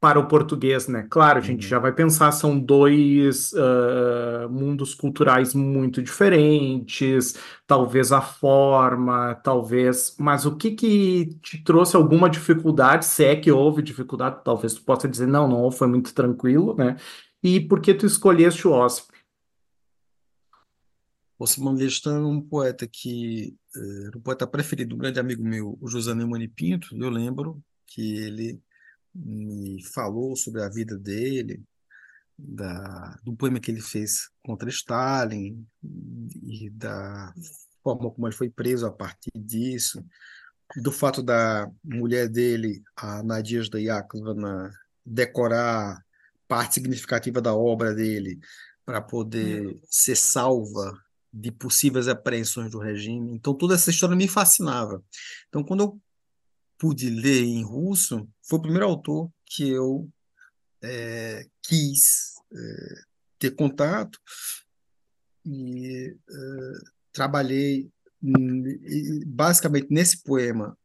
para 0.03 0.19
o 0.19 0.27
português, 0.27 0.89
né? 0.89 1.07
Claro, 1.09 1.39
a 1.39 1.41
gente 1.41 1.63
uhum. 1.63 1.69
já 1.69 1.79
vai 1.79 1.93
pensar, 1.93 2.33
são 2.33 2.59
dois 2.59 3.53
uh, 3.53 4.51
mundos 4.51 4.97
culturais 4.97 5.55
muito 5.55 6.03
diferentes, 6.03 7.37
talvez 7.69 8.11
a 8.11 8.21
forma, 8.21 9.37
talvez, 9.45 10.17
mas 10.19 10.45
o 10.45 10.57
que 10.57 10.73
que 10.73 11.39
te 11.41 11.63
trouxe 11.63 11.95
alguma 11.95 12.29
dificuldade, 12.29 13.05
se 13.05 13.25
é 13.25 13.37
que 13.37 13.53
houve 13.53 13.81
dificuldade, 13.81 14.41
talvez 14.45 14.75
tu 14.75 14.83
possa 14.83 15.07
dizer, 15.07 15.29
não, 15.29 15.47
não, 15.47 15.71
foi 15.71 15.87
muito 15.87 16.13
tranquilo, 16.13 16.75
né? 16.77 16.97
E 17.41 17.61
por 17.61 17.81
que 17.81 17.95
tu 17.95 18.05
escolheste 18.05 18.67
o 18.67 18.73
OSP? 18.73 19.13
O 21.39 21.47
Simão 21.47 21.77
é 21.79 22.11
um 22.11 22.41
poeta 22.41 22.89
que 22.89 23.57
eh, 23.77 24.07
era 24.09 24.19
o 24.19 24.21
poeta 24.21 24.47
preferido, 24.49 24.97
um 24.97 24.99
grande 24.99 25.21
amigo 25.21 25.45
meu, 25.45 25.79
o 25.81 25.89
José 25.89 26.13
Neumani 26.15 26.49
Pinto. 26.49 26.89
Eu 26.97 27.11
lembro 27.11 27.63
que 27.87 28.17
ele 28.17 28.61
me 29.15 29.83
falou 29.83 30.35
sobre 30.37 30.63
a 30.63 30.69
vida 30.69 30.97
dele, 30.99 31.63
da, 32.39 33.19
do 33.23 33.35
poema 33.35 33.61
que 33.61 33.71
ele 33.71 33.81
fez 33.81 34.31
contra 34.43 34.69
Stalin 34.69 35.67
e 36.43 36.71
da 36.71 37.33
forma 37.83 38.11
como 38.11 38.27
ele 38.27 38.35
foi 38.35 38.49
preso 38.49 38.87
a 38.87 38.93
partir 38.93 39.33
disso, 39.35 40.05
do 40.77 40.91
fato 40.91 41.23
da 41.23 41.71
mulher 41.85 42.29
dele, 42.29 42.83
a 42.97 43.23
Nadezhda 43.23 43.81
Yakovlevna, 43.81 44.73
decorar 45.05 46.03
parte 46.49 46.75
significativa 46.75 47.41
da 47.41 47.55
obra 47.55 47.95
dele 47.95 48.39
para 48.85 49.01
poder 49.01 49.81
ser 49.89 50.17
salva 50.17 50.93
de 51.33 51.51
possíveis 51.51 52.09
apreensões 52.09 52.71
do 52.71 52.79
regime. 52.79 53.33
Então, 53.33 53.55
toda 53.55 53.75
essa 53.75 53.91
história 53.91 54.15
me 54.15 54.29
fascinava. 54.29 55.03
Então, 55.49 55.63
quando 55.65 55.83
eu 55.83 56.01
pude 56.83 57.09
ler 57.09 57.45
em 57.45 57.63
russo, 57.63 58.29
foi 58.43 58.59
o 58.59 58.63
primeiro 58.63 58.87
autor 58.87 59.31
que 59.47 59.71
eu 59.71 60.11
é, 60.83 61.47
quis 61.63 62.33
é, 62.53 63.03
ter 63.39 63.53
contato 63.53 64.19
e 65.47 66.13
é, 66.29 66.73
trabalhei 67.13 67.89
basicamente 69.25 69.87
nesse 69.91 70.25
poema 70.25 70.77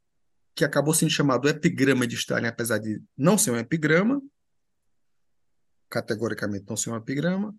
que 0.54 0.64
acabou 0.64 0.94
sendo 0.94 1.10
chamado 1.10 1.50
Epigrama 1.50 2.06
de 2.06 2.14
Stalin, 2.14 2.46
apesar 2.46 2.78
de 2.78 3.02
não 3.18 3.36
ser 3.36 3.50
um 3.50 3.58
epigrama, 3.58 4.22
categoricamente 5.90 6.66
não 6.70 6.78
ser 6.78 6.92
um 6.92 6.96
epigrama, 6.98 7.56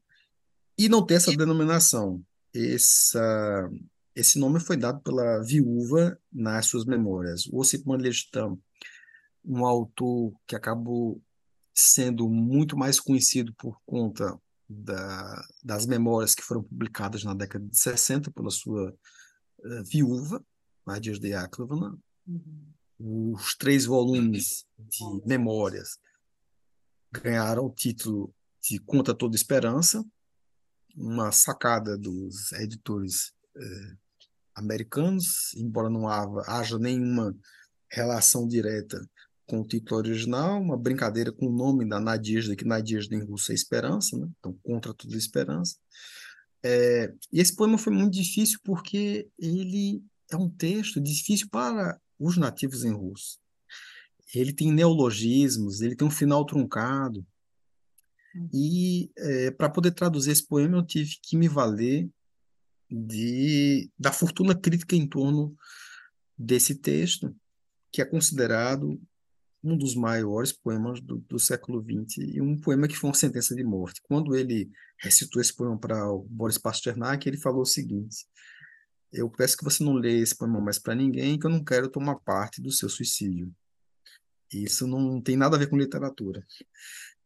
e 0.78 0.88
não 0.88 1.04
ter 1.04 1.14
essa 1.14 1.36
denominação 1.36 2.24
essa, 2.54 3.68
esse 4.18 4.36
nome 4.36 4.58
foi 4.58 4.76
dado 4.76 5.00
pela 5.00 5.40
viúva 5.44 6.20
nas 6.32 6.66
suas 6.66 6.84
memórias. 6.84 7.46
O 7.46 7.58
Osip 7.58 7.86
Mandelstam, 7.86 8.60
um 9.44 9.64
autor 9.64 10.34
que 10.44 10.56
acabou 10.56 11.22
sendo 11.72 12.28
muito 12.28 12.76
mais 12.76 12.98
conhecido 12.98 13.54
por 13.54 13.80
conta 13.86 14.36
da, 14.68 15.46
das 15.62 15.86
memórias 15.86 16.34
que 16.34 16.42
foram 16.42 16.64
publicadas 16.64 17.22
na 17.22 17.32
década 17.32 17.64
de 17.64 17.78
60 17.78 18.32
pela 18.32 18.50
sua 18.50 18.90
uh, 18.90 19.84
viúva, 19.84 20.44
Nadia 20.84 21.12
de 21.12 21.28
Yakovlevna. 21.28 21.96
Uhum. 22.26 23.34
Os 23.36 23.54
três 23.54 23.86
volumes 23.86 24.66
de 24.76 25.22
memórias 25.24 25.96
ganharam 27.12 27.66
o 27.66 27.70
título 27.72 28.34
de 28.60 28.80
Conta 28.80 29.14
Toda 29.14 29.36
Esperança, 29.36 30.04
uma 30.96 31.30
sacada 31.30 31.96
dos 31.96 32.50
editores 32.50 33.32
eh, 33.56 33.96
americanos, 34.58 35.54
embora 35.56 35.88
não 35.88 36.08
haja 36.08 36.78
nenhuma 36.78 37.34
relação 37.90 38.46
direta 38.46 39.00
com 39.46 39.60
o 39.60 39.66
título 39.66 40.00
original, 40.00 40.60
uma 40.60 40.76
brincadeira 40.76 41.32
com 41.32 41.46
o 41.46 41.52
nome 41.52 41.88
da 41.88 41.98
Nadezhda, 41.98 42.54
que 42.54 42.64
Nadezhda 42.64 43.16
em 43.16 43.24
russo 43.24 43.50
é 43.50 43.54
esperança, 43.54 44.16
né? 44.18 44.28
então 44.38 44.52
contra 44.62 44.92
toda 44.92 45.16
esperança. 45.16 45.76
É, 46.62 47.12
e 47.32 47.40
esse 47.40 47.54
poema 47.54 47.78
foi 47.78 47.92
muito 47.92 48.12
difícil 48.12 48.58
porque 48.62 49.28
ele 49.38 50.02
é 50.30 50.36
um 50.36 50.50
texto 50.50 51.00
difícil 51.00 51.48
para 51.50 51.98
os 52.18 52.36
nativos 52.36 52.84
em 52.84 52.92
russo. 52.92 53.38
Ele 54.34 54.52
tem 54.52 54.70
neologismos, 54.70 55.80
ele 55.80 55.96
tem 55.96 56.06
um 56.06 56.10
final 56.10 56.44
truncado, 56.44 57.24
e 58.52 59.10
é, 59.16 59.50
para 59.50 59.70
poder 59.70 59.92
traduzir 59.92 60.32
esse 60.32 60.46
poema, 60.46 60.76
eu 60.76 60.84
tive 60.84 61.16
que 61.22 61.36
me 61.36 61.48
valer 61.48 62.08
de, 62.90 63.90
da 63.98 64.12
fortuna 64.12 64.54
crítica 64.54 64.96
em 64.96 65.06
torno 65.06 65.56
desse 66.36 66.74
texto, 66.74 67.34
que 67.90 68.00
é 68.00 68.04
considerado 68.04 69.00
um 69.62 69.76
dos 69.76 69.94
maiores 69.94 70.52
poemas 70.52 71.00
do, 71.00 71.18
do 71.18 71.38
século 71.38 71.82
XX 71.82 72.18
e 72.18 72.40
um 72.40 72.56
poema 72.58 72.86
que 72.86 72.96
foi 72.96 73.10
uma 73.10 73.16
sentença 73.16 73.54
de 73.54 73.64
morte. 73.64 74.00
Quando 74.02 74.36
ele 74.36 74.70
recitou 74.98 75.42
esse 75.42 75.54
poema 75.54 75.76
para 75.78 76.10
o 76.10 76.22
Boris 76.24 76.58
Pasternak, 76.58 77.28
ele 77.28 77.36
falou 77.36 77.62
o 77.62 77.66
seguinte: 77.66 78.26
Eu 79.12 79.28
peço 79.28 79.56
que 79.56 79.64
você 79.64 79.82
não 79.82 79.94
leia 79.94 80.22
esse 80.22 80.36
poema 80.36 80.60
mais 80.60 80.78
para 80.78 80.94
ninguém, 80.94 81.38
que 81.38 81.46
eu 81.46 81.50
não 81.50 81.64
quero 81.64 81.88
tomar 81.88 82.16
parte 82.16 82.62
do 82.62 82.70
seu 82.70 82.88
suicídio. 82.88 83.52
Isso 84.52 84.86
não 84.86 85.20
tem 85.20 85.36
nada 85.36 85.56
a 85.56 85.58
ver 85.58 85.68
com 85.68 85.76
literatura 85.76 86.46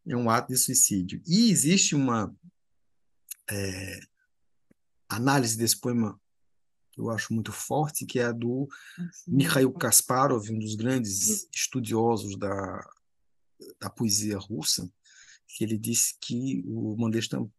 é 0.07 0.17
um 0.17 0.29
ato 0.29 0.49
de 0.53 0.59
suicídio. 0.59 1.23
E 1.27 1.51
existe 1.51 1.95
uma 1.95 2.35
é, 3.51 4.01
análise 5.17 5.57
desse 5.57 5.79
poema 5.79 6.19
que 6.93 7.01
eu 7.01 7.11
acho 7.11 7.33
muito 7.33 7.51
forte, 7.51 8.05
que 8.05 8.19
é 8.19 8.27
a 8.27 8.33
do 8.33 8.69
Mikhail 9.27 9.73
Kasparov, 9.73 10.51
um 10.51 10.59
dos 10.59 10.75
grandes 10.75 11.49
estudiosos 11.55 12.37
da, 12.37 12.85
da 13.81 13.89
poesia 13.89 14.39
russa, 14.39 14.91
que 15.49 15.65
ele 15.65 15.79
disse 15.79 16.15
que 16.21 16.63
o 16.67 16.95
Mandelstam 16.99 17.51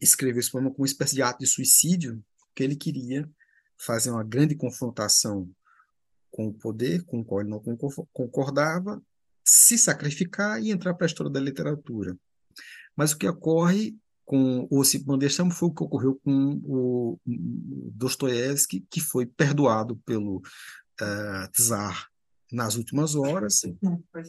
escreveu 0.00 0.40
esse 0.40 0.50
poema 0.50 0.70
como 0.70 0.82
uma 0.82 0.86
espécie 0.86 1.14
de 1.14 1.22
ato 1.22 1.40
de 1.40 1.46
suicídio, 1.46 2.24
porque 2.46 2.62
ele 2.62 2.76
queria 2.76 3.28
fazer 3.76 4.10
uma 4.10 4.22
grande 4.22 4.54
confrontação 4.54 5.50
com 6.30 6.48
o 6.48 6.54
poder, 6.54 7.04
com 7.04 7.20
o 7.20 7.24
qual 7.24 7.40
ele 7.40 7.50
não 7.50 7.62
concordava, 8.12 9.02
se 9.44 9.76
sacrificar 9.76 10.62
e 10.62 10.70
entrar 10.70 10.94
para 10.94 11.06
a 11.06 11.08
história 11.08 11.30
da 11.30 11.40
literatura. 11.40 12.16
Mas 12.96 13.12
o 13.12 13.18
que 13.18 13.28
ocorre 13.28 13.96
com 14.24 14.66
o 14.70 14.78
Osip 14.78 15.06
Mandelstam 15.06 15.50
foi 15.50 15.68
o 15.68 15.74
que 15.74 15.82
ocorreu 15.82 16.18
com 16.24 16.60
o 16.64 17.20
Dostoiévski, 17.26 18.86
que 18.90 19.00
foi 19.00 19.26
perdoado 19.26 19.96
pelo 20.06 20.38
uh, 20.38 21.52
czar 21.52 22.08
nas 22.50 22.76
últimas 22.76 23.14
horas, 23.14 23.62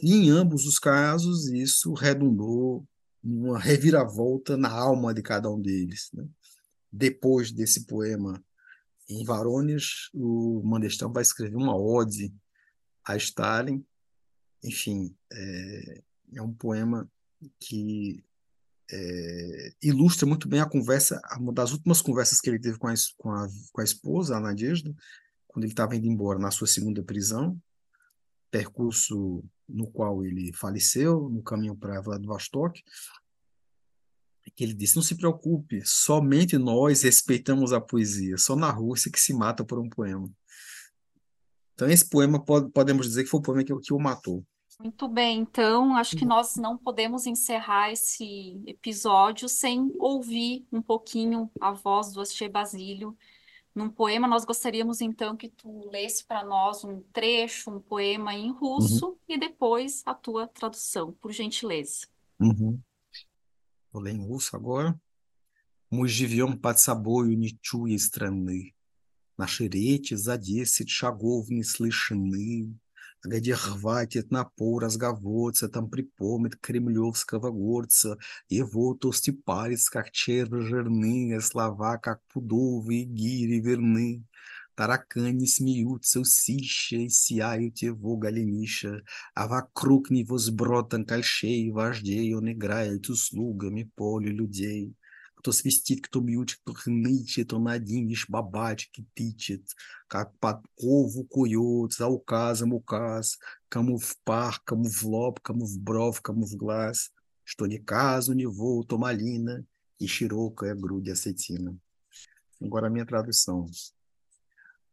e 0.02 0.14
em 0.14 0.30
ambos 0.30 0.66
os 0.66 0.78
casos 0.78 1.48
isso 1.48 1.92
redundou 1.94 2.86
uma 3.22 3.58
reviravolta 3.58 4.56
na 4.56 4.70
alma 4.70 5.14
de 5.14 5.22
cada 5.22 5.50
um 5.50 5.60
deles. 5.60 6.10
Né? 6.12 6.26
Depois 6.90 7.52
desse 7.52 7.86
poema 7.86 8.42
em 9.08 9.24
Varones, 9.24 10.10
o 10.12 10.60
Mandelstam 10.64 11.12
vai 11.12 11.22
escrever 11.22 11.56
uma 11.56 11.76
ode 11.76 12.34
a 13.04 13.16
Stalin. 13.16 13.84
Enfim, 14.64 15.14
é, 15.32 16.02
é 16.34 16.42
um 16.42 16.52
poema 16.52 17.08
que 17.60 18.24
é, 18.90 19.72
ilustra 19.82 20.26
muito 20.26 20.48
bem 20.48 20.60
a 20.60 20.68
conversa, 20.68 21.20
uma 21.38 21.52
das 21.52 21.72
últimas 21.72 22.00
conversas 22.00 22.40
que 22.40 22.48
ele 22.48 22.58
teve 22.58 22.78
com 22.78 22.86
a, 22.86 22.94
com 23.16 23.30
a, 23.30 23.48
com 23.72 23.80
a 23.80 23.84
esposa, 23.84 24.36
a 24.36 24.40
Nadezhda, 24.40 24.94
quando 25.46 25.64
ele 25.64 25.72
estava 25.72 25.96
indo 25.96 26.06
embora 26.06 26.38
na 26.38 26.50
sua 26.50 26.66
segunda 26.66 27.02
prisão, 27.02 27.60
percurso 28.50 29.44
no 29.68 29.86
qual 29.86 30.24
ele 30.24 30.52
faleceu, 30.52 31.28
no 31.28 31.42
caminho 31.42 31.76
para 31.76 32.00
Vladivostok, 32.00 32.82
que 34.54 34.64
ele 34.64 34.74
disse: 34.74 34.96
Não 34.96 35.02
se 35.02 35.14
preocupe, 35.14 35.82
somente 35.84 36.56
nós 36.56 37.02
respeitamos 37.02 37.72
a 37.72 37.80
poesia, 37.80 38.38
só 38.38 38.54
na 38.54 38.70
Rússia 38.70 39.10
que 39.10 39.20
se 39.20 39.32
mata 39.32 39.64
por 39.64 39.78
um 39.78 39.88
poema. 39.88 40.30
Então, 41.74 41.88
esse 41.90 42.08
poema 42.08 42.42
pode, 42.42 42.70
podemos 42.70 43.06
dizer 43.06 43.24
que 43.24 43.30
foi 43.30 43.40
o 43.40 43.42
poema 43.42 43.64
que, 43.64 43.74
que 43.80 43.92
o 43.92 43.98
matou. 43.98 44.44
Muito 44.79 45.07
bem, 45.07 45.41
então 45.41 45.95
acho 45.95 46.15
que 46.15 46.25
nós 46.25 46.55
não 46.55 46.75
podemos 46.75 47.27
encerrar 47.27 47.91
esse 47.91 48.59
episódio 48.65 49.47
sem 49.47 49.93
ouvir 49.99 50.65
um 50.71 50.81
pouquinho 50.81 51.51
a 51.59 51.71
voz 51.71 52.11
do 52.11 52.21
Asche 52.21 52.49
Basílio. 52.49 53.15
Num 53.75 53.89
poema, 53.89 54.27
nós 54.27 54.43
gostaríamos 54.43 54.99
então 54.99 55.37
que 55.37 55.49
tu 55.49 55.89
lesse 55.89 56.25
para 56.25 56.43
nós 56.43 56.83
um 56.83 57.01
trecho, 57.13 57.69
um 57.69 57.79
poema 57.79 58.33
em 58.33 58.51
russo 58.51 59.09
Uhum, 59.09 59.17
e 59.27 59.37
depois 59.37 60.01
a 60.05 60.13
tua 60.13 60.47
tradução, 60.47 61.13
por 61.13 61.31
gentileza. 61.31 62.07
uhum. 62.39 62.79
Vou 63.91 64.01
ler 64.01 64.15
em 64.15 64.25
russo 64.25 64.55
agora. 64.55 64.99
Мы 65.91 66.07
живем 66.07 66.57
под 66.57 66.79
собою, 66.79 67.37
не 67.37 67.57
чуя 67.61 67.97
страны. 67.97 68.73
Наши 69.37 69.67
речи 69.67 70.13
за 70.15 70.37
десять 70.37 70.89
шагов 70.89 71.49
не 71.49 71.63
слышны. 71.63 72.73
Где 73.26 73.56
хватит 73.56 74.30
напор 74.30 74.84
разговорца, 74.84 75.68
там 75.68 75.90
припомнит 75.90 76.54
кремлевского 76.60 77.50
горца. 77.50 78.18
Его 78.48 78.94
толстый 78.94 79.32
палец, 79.32 79.88
как 79.88 80.12
черви 80.12 80.60
жирные, 80.60 81.40
слова, 81.40 81.98
как 81.98 82.20
пудовые 82.32 83.02
гири 83.02 83.58
верны. 83.58 84.24
Таракани 84.76 85.46
смеются 85.46 86.20
усища 86.20 86.98
и 86.98 87.08
сияют 87.08 87.78
его 87.78 88.16
голениша, 88.16 89.02
а 89.34 89.48
вокруг 89.48 90.10
него 90.10 90.38
сброд 90.38 90.94
кольшей 91.08 91.70
вождей, 91.70 92.32
он 92.32 92.52
играет 92.52 93.08
услугами 93.08 93.90
поле 93.96 94.30
людей. 94.30 94.94
Кто 95.45 95.51
свистит, 95.51 96.05
кто 96.05 96.19
бьет, 96.19 96.55
кто 96.63 96.73
хнычет, 96.73 97.53
он 97.53 97.67
один 97.67 98.07
лишь 98.07 98.29
бабачки 98.29 99.05
тычет, 99.15 99.63
как 100.07 100.37
подкову 100.37 101.23
кует, 101.25 101.93
за 101.93 102.07
указом 102.07 102.73
указ, 102.73 103.39
кому 103.69 103.97
в 103.97 104.17
пах, 104.23 104.63
кому 104.63 104.83
в 104.83 105.03
лоб, 105.03 105.39
кому 105.39 105.65
в 105.65 105.79
бров, 105.79 106.21
кому 106.21 106.45
в 106.45 106.55
глаз, 106.55 107.11
что 107.43 107.65
ни 107.65 107.77
каз 107.77 108.29
у 108.29 108.33
него, 108.33 108.83
то 108.83 108.97
малина 108.97 109.65
e 110.01 110.07
широкая 110.07 110.73
грудь 110.73 111.09
осетина. 111.09 111.77
Agora 112.59 112.87
a 112.87 112.89
minha 112.89 113.05
tradução. 113.05 113.67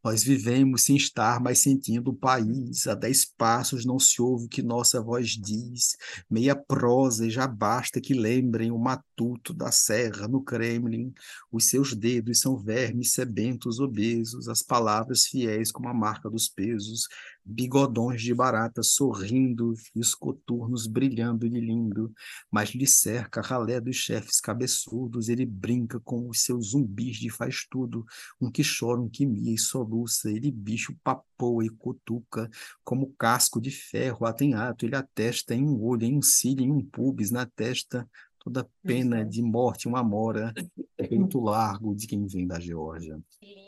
Nós 0.03 0.21
vivemos 0.21 0.81
sem 0.81 0.97
estar 0.97 1.39
mais 1.39 1.59
sentindo 1.59 2.11
o 2.11 2.15
país. 2.15 2.87
A 2.87 2.93
dez 2.93 3.23
passos 3.23 3.85
não 3.85 3.97
se 3.97 4.21
ouve 4.21 4.45
o 4.45 4.49
que 4.49 4.61
nossa 4.61 5.01
voz 5.01 5.29
diz. 5.29 5.95
Meia 6.29 6.55
prosa 6.55 7.25
e 7.25 7.29
já 7.29 7.47
basta 7.47 8.01
que 8.01 8.13
lembrem 8.13 8.69
o 8.69 8.77
matuto 8.77 9.53
da 9.53 9.71
serra 9.71 10.27
no 10.27 10.43
Kremlin. 10.43 11.13
Os 11.49 11.69
seus 11.69 11.93
dedos 11.93 12.41
são 12.41 12.57
vermes 12.57 13.13
sebentos 13.13 13.79
obesos, 13.79 14.49
as 14.49 14.61
palavras 14.61 15.25
fiéis 15.25 15.71
como 15.71 15.87
a 15.87 15.93
marca 15.93 16.29
dos 16.29 16.49
pesos. 16.49 17.07
Bigodões 17.45 18.21
de 18.21 18.33
barata 18.33 18.83
sorrindo 18.83 19.73
e 19.95 19.99
os 19.99 20.13
coturnos 20.13 20.87
brilhando 20.87 21.49
de 21.49 21.59
lindo. 21.59 22.13
Mas 22.51 22.69
lhe 22.69 22.87
cerca 22.87 23.39
a 23.39 23.43
ralé 23.43 23.79
dos 23.79 23.95
chefes 23.95 24.41
cabeçudos. 24.41 25.29
Ele 25.29 25.45
brinca 25.45 25.99
com 25.99 26.29
os 26.29 26.41
seus 26.41 26.71
zumbis 26.71 27.17
de 27.17 27.29
faz 27.29 27.65
tudo. 27.69 28.05
Um 28.41 28.51
que 28.51 28.63
chora, 28.63 28.99
um 28.99 29.09
que 29.09 29.25
mia 29.25 29.53
e 29.53 29.57
soluça, 29.57 30.29
ele 30.29 30.51
bicho 30.51 30.95
papoa 31.03 31.65
e 31.65 31.69
cutuca, 31.69 32.49
como 32.83 33.13
casco 33.17 33.59
de 33.59 33.71
ferro, 33.71 34.25
tem 34.33 34.53
ato, 34.53 34.85
ele 34.85 34.95
atesta 34.95 35.53
em 35.53 35.63
um 35.63 35.81
olho, 35.81 36.03
em 36.03 36.17
um 36.17 36.21
cílio, 36.21 36.65
em 36.65 36.71
um 36.71 36.81
pubis 36.83 37.31
na 37.31 37.45
testa, 37.45 38.07
toda 38.39 38.67
pena 38.83 39.25
de 39.25 39.41
morte, 39.41 39.87
uma 39.87 40.03
mora, 40.03 40.53
peito 40.97 41.39
largo 41.39 41.95
de 41.95 42.07
quem 42.07 42.25
vem 42.27 42.45
da 42.45 42.59
Geórgia. 42.59 43.19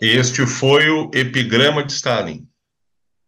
Este 0.02 0.46
foi 0.46 0.90
o 0.90 1.10
epigrama 1.14 1.84
de 1.84 1.94
Stalin. 1.94 2.48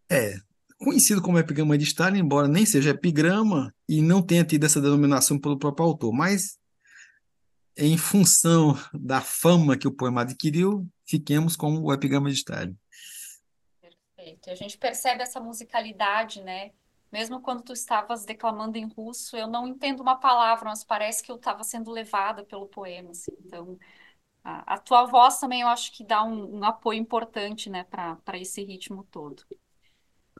É, 0.10 0.36
conhecido 0.78 1.22
como 1.22 1.39
epigrama 1.39 1.78
de 1.78 1.84
Stalin, 1.84 2.20
embora 2.20 2.47
nem 2.47 2.66
seja 2.66 2.91
epigrama 2.91 3.74
e 3.88 4.01
não 4.01 4.22
tenha 4.22 4.45
tido 4.45 4.66
essa 4.66 4.82
denominação 4.82 5.39
pelo 5.39 5.58
próprio 5.58 5.86
autor, 5.86 6.14
mas 6.14 6.58
em 7.76 7.97
função 7.97 8.76
da 8.93 9.22
fama 9.22 9.78
que 9.78 9.88
o 9.88 9.91
poema 9.91 10.22
adquiriu, 10.22 10.88
fiquemos 11.05 11.55
com 11.55 11.80
o 11.80 11.93
epigrama 11.93 12.30
de 12.30 12.36
Stalin. 12.38 12.76
Perfeito. 13.82 14.49
A 14.49 14.55
gente 14.55 14.78
percebe 14.78 15.22
essa 15.22 15.39
musicalidade, 15.39 16.41
né? 16.41 16.72
Mesmo 17.12 17.39
quando 17.39 17.64
tu 17.64 17.74
estavas 17.74 18.26
declamando 18.26 18.78
em 18.78 18.88
russo, 18.88 19.38
eu 19.38 19.47
não 19.47 19.68
entendo 19.68 20.01
uma 20.01 20.16
palavra, 20.16 20.70
mas 20.70 20.84
parece 20.84 21.24
que 21.24 21.32
eu 21.32 21.38
estava 21.38 21.64
sendo 21.64 21.91
levada 21.91 22.43
pelo 22.43 22.68
poema, 22.68 23.12
assim. 23.12 23.32
Então, 23.45 23.78
a, 24.43 24.76
a 24.76 24.78
tua 24.78 25.05
voz 25.05 25.39
também 25.39 25.62
eu 25.62 25.68
acho 25.68 25.91
que 25.93 26.03
dá 26.03 26.24
um, 26.24 26.58
um 26.58 26.64
apoio 26.66 26.99
importante, 26.99 27.70
né, 27.70 27.84
para 27.86 28.38
esse 28.38 28.64
ritmo 28.64 29.08
todo. 29.10 29.43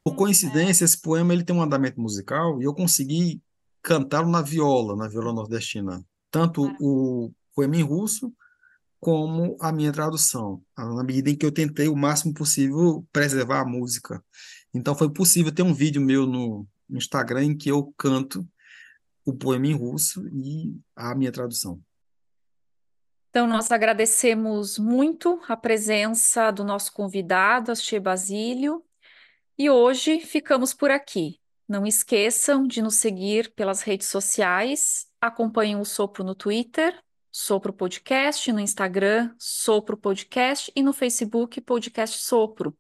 Por 0.08 0.16
coincidência, 0.16 0.86
esse 0.86 1.02
poema 1.02 1.34
ele 1.34 1.44
tem 1.44 1.54
um 1.54 1.62
andamento 1.62 2.00
musical 2.00 2.62
e 2.62 2.64
eu 2.64 2.74
consegui 2.74 3.42
cantá-lo 3.82 4.30
na 4.30 4.42
viola, 4.42 4.96
na 4.96 5.06
viola 5.06 5.34
nordestina. 5.34 6.02
Tanto 6.32 6.74
o 6.80 7.30
poema 7.54 7.76
em 7.76 7.82
russo 7.82 8.34
como 9.02 9.58
a 9.60 9.70
minha 9.70 9.92
tradução, 9.92 10.64
na 10.78 11.04
medida 11.04 11.30
em 11.30 11.36
que 11.36 11.46
eu 11.46 11.52
tentei 11.52 11.90
o 11.90 11.96
máximo 11.98 12.34
possível 12.34 13.06
preservar 13.12 13.60
a 13.60 13.66
música. 13.66 14.24
Então 14.74 14.96
foi 14.96 15.12
possível 15.12 15.52
ter 15.52 15.64
um 15.64 15.74
vídeo 15.74 16.02
meu 16.02 16.26
no 16.26 16.66
Instagram 16.90 17.44
em 17.44 17.58
que 17.58 17.70
eu 17.70 17.94
canto 17.98 18.48
o 19.26 19.34
poema 19.34 19.68
em 19.68 19.74
russo 19.74 20.26
e 20.30 20.74
a 20.96 21.14
minha 21.16 21.34
tradução. 21.34 21.82
Então, 23.30 23.46
nós 23.46 23.72
agradecemos 23.74 24.80
muito 24.80 25.40
a 25.50 25.58
presença 25.58 26.50
do 26.50 26.64
nosso 26.64 26.94
convidado, 26.94 27.74
Asche 27.74 28.00
Basílio, 28.00 28.84
e 29.58 29.70
hoje 29.70 30.20
ficamos 30.20 30.74
por 30.74 30.92
aqui. 30.92 31.40
Não 31.68 31.86
esqueçam 31.86 32.66
de 32.66 32.82
nos 32.82 32.96
seguir 32.96 33.52
pelas 33.54 33.82
redes 33.82 34.08
sociais, 34.08 35.08
acompanhem 35.20 35.76
o 35.76 35.84
Sopro 35.84 36.24
no 36.24 36.36
Twitter, 36.36 36.98
Sopro 37.32 37.74
Podcast, 37.74 38.52
no 38.52 38.60
Instagram, 38.60 39.34
Sopro 39.38 39.98
Podcast 39.98 40.72
e 40.76 40.82
no 40.82 40.94
Facebook, 40.94 41.60
Podcast 41.62 42.24
Sopro. 42.24 42.76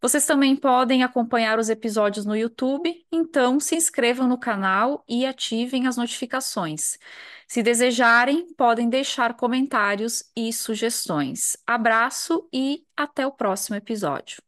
Vocês 0.00 0.26
também 0.26 0.54
podem 0.54 1.02
acompanhar 1.02 1.58
os 1.58 1.70
episódios 1.70 2.26
no 2.26 2.36
YouTube, 2.36 2.94
então 3.10 3.58
se 3.58 3.74
inscrevam 3.74 4.28
no 4.28 4.38
canal 4.38 5.02
e 5.08 5.24
ativem 5.24 5.86
as 5.86 5.96
notificações. 5.96 6.98
Se 7.48 7.62
desejarem, 7.62 8.46
podem 8.54 8.88
deixar 8.90 9.34
comentários 9.34 10.22
e 10.36 10.52
sugestões. 10.52 11.56
Abraço 11.66 12.46
e 12.52 12.84
até 12.96 13.26
o 13.26 13.32
próximo 13.32 13.76
episódio. 13.76 14.45